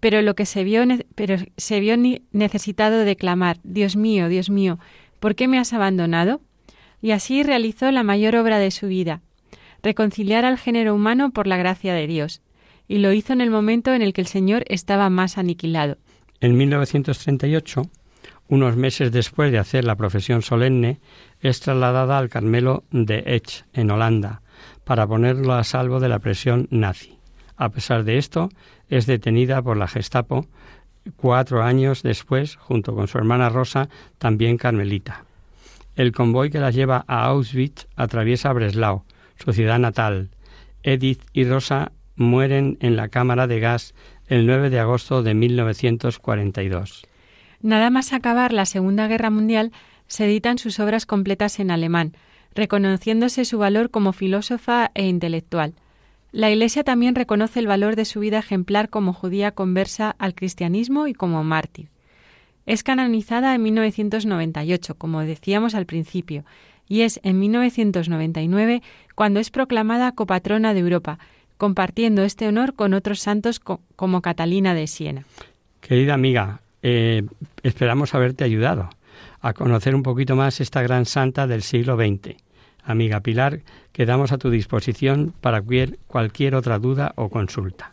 pero 0.00 0.20
lo 0.20 0.34
que 0.34 0.46
se 0.46 0.64
vio, 0.64 0.84
pero 1.14 1.36
se 1.56 1.80
vio 1.80 1.96
necesitado 2.32 3.00
de 3.00 3.16
clamar, 3.16 3.58
Dios 3.62 3.96
mío, 3.96 4.28
Dios 4.28 4.50
mío, 4.50 4.78
¿por 5.20 5.34
qué 5.34 5.48
me 5.48 5.58
has 5.58 5.72
abandonado? 5.72 6.40
Y 7.00 7.12
así 7.12 7.42
realizó 7.42 7.90
la 7.90 8.02
mayor 8.02 8.36
obra 8.36 8.58
de 8.58 8.70
su 8.70 8.88
vida, 8.88 9.22
reconciliar 9.82 10.44
al 10.44 10.58
género 10.58 10.94
humano 10.94 11.30
por 11.30 11.46
la 11.46 11.56
gracia 11.56 11.94
de 11.94 12.06
Dios, 12.06 12.42
y 12.88 12.98
lo 12.98 13.12
hizo 13.12 13.32
en 13.32 13.40
el 13.40 13.50
momento 13.50 13.92
en 13.92 14.02
el 14.02 14.12
que 14.12 14.20
el 14.20 14.26
Señor 14.26 14.64
estaba 14.68 15.10
más 15.10 15.38
aniquilado. 15.38 15.98
En 16.40 16.56
1938, 16.56 17.82
unos 18.48 18.76
meses 18.76 19.10
después 19.12 19.50
de 19.50 19.58
hacer 19.58 19.84
la 19.84 19.96
profesión 19.96 20.42
solemne, 20.42 21.00
es 21.40 21.60
trasladada 21.60 22.18
al 22.18 22.28
Carmelo 22.28 22.84
de 22.90 23.22
Ech, 23.26 23.64
en 23.72 23.90
Holanda, 23.90 24.42
para 24.84 25.06
ponerlo 25.06 25.54
a 25.54 25.64
salvo 25.64 26.00
de 26.00 26.08
la 26.08 26.18
presión 26.18 26.68
nazi. 26.70 27.18
A 27.56 27.70
pesar 27.70 28.04
de 28.04 28.18
esto, 28.18 28.50
es 28.88 29.06
detenida 29.06 29.62
por 29.62 29.76
la 29.76 29.88
Gestapo 29.88 30.46
cuatro 31.16 31.62
años 31.62 32.02
después, 32.02 32.56
junto 32.56 32.94
con 32.94 33.08
su 33.08 33.18
hermana 33.18 33.48
Rosa, 33.48 33.88
también 34.18 34.56
carmelita. 34.56 35.24
El 35.94 36.12
convoy 36.12 36.50
que 36.50 36.58
la 36.58 36.70
lleva 36.70 37.04
a 37.06 37.26
Auschwitz 37.26 37.86
atraviesa 37.96 38.52
Breslau, 38.52 39.04
su 39.36 39.52
ciudad 39.52 39.78
natal. 39.78 40.30
Edith 40.82 41.22
y 41.32 41.44
Rosa 41.44 41.92
mueren 42.16 42.78
en 42.80 42.96
la 42.96 43.08
cámara 43.08 43.46
de 43.46 43.60
gas 43.60 43.94
el 44.26 44.46
9 44.46 44.70
de 44.70 44.80
agosto 44.80 45.22
de 45.22 45.34
1942. 45.34 47.06
Nada 47.60 47.90
más 47.90 48.12
acabar 48.12 48.52
la 48.52 48.66
Segunda 48.66 49.06
Guerra 49.08 49.30
Mundial, 49.30 49.72
se 50.08 50.24
editan 50.24 50.58
sus 50.58 50.80
obras 50.80 51.06
completas 51.06 51.58
en 51.60 51.70
alemán, 51.70 52.12
reconociéndose 52.54 53.44
su 53.44 53.58
valor 53.58 53.90
como 53.90 54.12
filósofa 54.12 54.90
e 54.94 55.06
intelectual. 55.06 55.74
La 56.32 56.50
Iglesia 56.50 56.84
también 56.84 57.14
reconoce 57.14 57.60
el 57.60 57.66
valor 57.66 57.96
de 57.96 58.04
su 58.04 58.20
vida 58.20 58.38
ejemplar 58.38 58.90
como 58.90 59.12
judía 59.12 59.52
conversa 59.52 60.14
al 60.18 60.34
cristianismo 60.34 61.06
y 61.06 61.14
como 61.14 61.42
mártir. 61.44 61.88
Es 62.66 62.82
canonizada 62.82 63.54
en 63.54 63.62
1998, 63.62 64.96
como 64.96 65.20
decíamos 65.20 65.74
al 65.74 65.86
principio, 65.86 66.44
y 66.88 67.02
es 67.02 67.20
en 67.22 67.38
1999 67.38 68.82
cuando 69.14 69.40
es 69.40 69.50
proclamada 69.50 70.12
copatrona 70.12 70.74
de 70.74 70.80
Europa, 70.80 71.18
compartiendo 71.56 72.22
este 72.22 72.48
honor 72.48 72.74
con 72.74 72.94
otros 72.94 73.20
santos 73.20 73.60
como 73.60 74.22
Catalina 74.22 74.74
de 74.74 74.86
Siena. 74.86 75.24
Querida 75.80 76.14
amiga, 76.14 76.60
eh, 76.82 77.22
esperamos 77.62 78.14
haberte 78.14 78.44
ayudado 78.44 78.90
a 79.40 79.52
conocer 79.52 79.94
un 79.94 80.02
poquito 80.02 80.36
más 80.36 80.60
esta 80.60 80.82
gran 80.82 81.06
santa 81.06 81.46
del 81.46 81.62
siglo 81.62 81.96
XX. 81.96 82.36
Amiga 82.82 83.20
Pilar, 83.20 83.60
quedamos 83.92 84.32
a 84.32 84.38
tu 84.38 84.50
disposición 84.50 85.32
para 85.40 85.60
cualquier, 85.60 85.98
cualquier 86.06 86.54
otra 86.54 86.78
duda 86.78 87.12
o 87.16 87.28
consulta. 87.28 87.92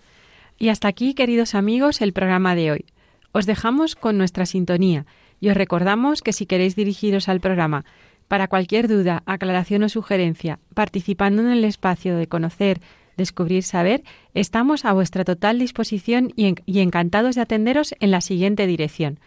Y 0.57 0.69
hasta 0.69 0.87
aquí, 0.87 1.13
queridos 1.13 1.55
amigos, 1.55 2.01
el 2.01 2.13
programa 2.13 2.55
de 2.55 2.71
hoy. 2.71 2.85
Os 3.31 3.45
dejamos 3.45 3.95
con 3.95 4.17
nuestra 4.17 4.45
sintonía 4.45 5.05
y 5.39 5.49
os 5.49 5.57
recordamos 5.57 6.21
que 6.21 6.33
si 6.33 6.45
queréis 6.45 6.75
dirigiros 6.75 7.27
al 7.27 7.39
programa 7.39 7.85
para 8.27 8.47
cualquier 8.47 8.87
duda, 8.87 9.23
aclaración 9.25 9.83
o 9.83 9.89
sugerencia, 9.89 10.59
participando 10.73 11.41
en 11.41 11.49
el 11.49 11.65
espacio 11.65 12.15
de 12.15 12.27
conocer, 12.27 12.79
descubrir, 13.17 13.63
saber, 13.63 14.03
estamos 14.33 14.85
a 14.85 14.93
vuestra 14.93 15.23
total 15.23 15.59
disposición 15.59 16.31
y, 16.35 16.55
y 16.65 16.79
encantados 16.79 17.35
de 17.35 17.41
atenderos 17.41 17.95
en 17.99 18.11
la 18.11 18.21
siguiente 18.21 18.67
dirección. 18.67 19.19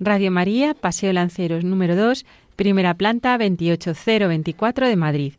Radio 0.00 0.30
María, 0.30 0.74
Paseo 0.74 1.12
Lanceros 1.12 1.64
número 1.64 1.96
2, 1.96 2.24
primera 2.56 2.94
planta 2.94 3.36
28024 3.36 4.86
de 4.86 4.96
Madrid. 4.96 5.32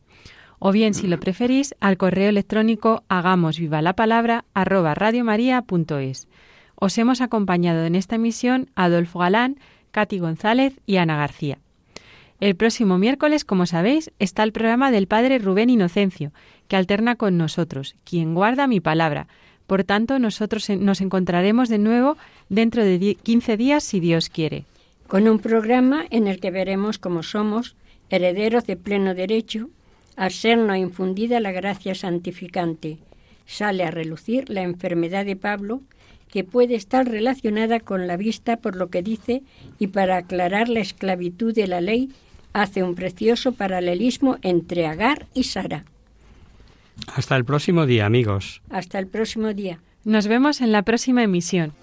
O 0.60 0.74
bien, 0.74 0.94
si 0.94 1.08
lo 1.08 1.20
preferís, 1.20 1.74
al 1.80 1.98
correo 1.98 2.30
electrónico 2.30 3.04
hagamos 3.08 3.58
viva 3.58 3.82
la 3.82 3.94
palabra 3.94 4.44
arroba 4.54 4.94
radiomaria.es. 4.94 6.28
Os 6.76 6.98
hemos 6.98 7.22
acompañado 7.22 7.86
en 7.86 7.96
esta 7.96 8.16
emisión 8.16 8.70
Adolfo 8.76 9.20
Galán, 9.20 9.58
Katy 9.92 10.20
González 10.20 10.80
y 10.86 10.98
Ana 10.98 11.18
García. 11.18 11.60
El 12.40 12.56
próximo 12.56 12.98
miércoles, 12.98 13.44
como 13.44 13.66
sabéis, 13.66 14.12
está 14.20 14.44
el 14.44 14.54
programa 14.54 14.92
del 14.92 15.08
Padre 15.08 15.40
Rubén 15.40 15.70
Inocencio, 15.70 16.32
que 16.70 16.78
alterna 16.78 17.18
con 17.18 17.38
nosotros, 17.38 17.96
quien 18.06 18.34
guarda 18.34 18.68
mi 18.68 18.80
palabra. 18.80 19.28
Por 19.68 19.84
tanto, 19.84 20.20
nosotros 20.20 20.70
nos 20.70 21.02
encontraremos 21.02 21.68
de 21.68 21.80
nuevo 21.80 22.16
dentro 22.48 22.86
de 22.86 23.18
15 23.22 23.58
días, 23.58 23.84
si 23.84 24.00
Dios 24.00 24.30
quiere. 24.30 24.64
Con 25.08 25.28
un 25.28 25.40
programa 25.40 26.06
en 26.12 26.28
el 26.28 26.40
que 26.40 26.52
veremos 26.52 27.00
cómo 27.00 27.24
somos 27.24 27.76
herederos 28.10 28.66
de 28.66 28.78
pleno 28.78 29.16
derecho, 29.16 29.70
al 30.16 30.32
sernos 30.32 30.78
infundida 30.78 31.40
la 31.40 31.52
gracia 31.52 31.96
santificante. 31.96 32.98
Sale 33.46 33.84
a 33.84 33.92
relucir 33.92 34.50
la 34.50 34.62
enfermedad 34.62 35.26
de 35.26 35.36
Pablo, 35.36 35.82
que 36.30 36.44
puede 36.44 36.76
estar 36.76 37.10
relacionada 37.10 37.80
con 37.80 38.06
la 38.06 38.16
vista 38.16 38.58
por 38.58 38.76
lo 38.76 38.90
que 38.90 39.02
dice 39.02 39.42
y 39.80 39.88
para 39.88 40.18
aclarar 40.18 40.70
la 40.70 40.82
esclavitud 40.82 41.54
de 41.54 41.66
la 41.66 41.82
ley 41.82 42.12
hace 42.54 42.84
un 42.84 42.94
precioso 42.94 43.54
paralelismo 43.54 44.38
entre 44.44 44.86
Agar 44.86 45.26
y 45.34 45.46
Sara. 45.46 45.86
Hasta 47.08 47.36
el 47.36 47.46
próximo 47.46 47.86
día, 47.86 48.06
amigos. 48.06 48.62
Hasta 48.70 49.00
el 49.00 49.08
próximo 49.08 49.54
día. 49.54 49.80
Nos 50.04 50.28
vemos 50.28 50.62
en 50.62 50.72
la 50.72 50.84
próxima 50.84 51.24
emisión. 51.24 51.74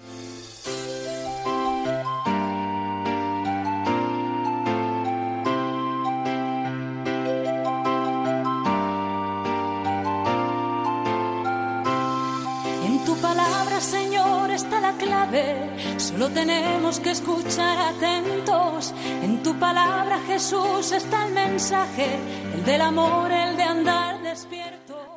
En 12.85 13.05
tu 13.05 13.15
palabra, 13.21 13.79
Señor, 13.79 14.49
está 14.51 14.81
la 14.81 14.93
clave. 14.93 15.69
Solo 15.97 16.29
tenemos 16.29 16.99
que 16.99 17.11
escuchar 17.11 17.77
atentos. 17.95 18.93
En 19.21 19.43
tu 19.43 19.53
palabra, 19.59 20.19
Jesús, 20.27 20.91
está 20.91 21.27
el 21.27 21.33
mensaje, 21.33 22.07
el 22.55 22.65
del 22.65 22.81
amor, 22.81 23.31
el 23.31 23.55
de 23.55 23.63
andar 23.63 24.21
despierto. 24.23 24.86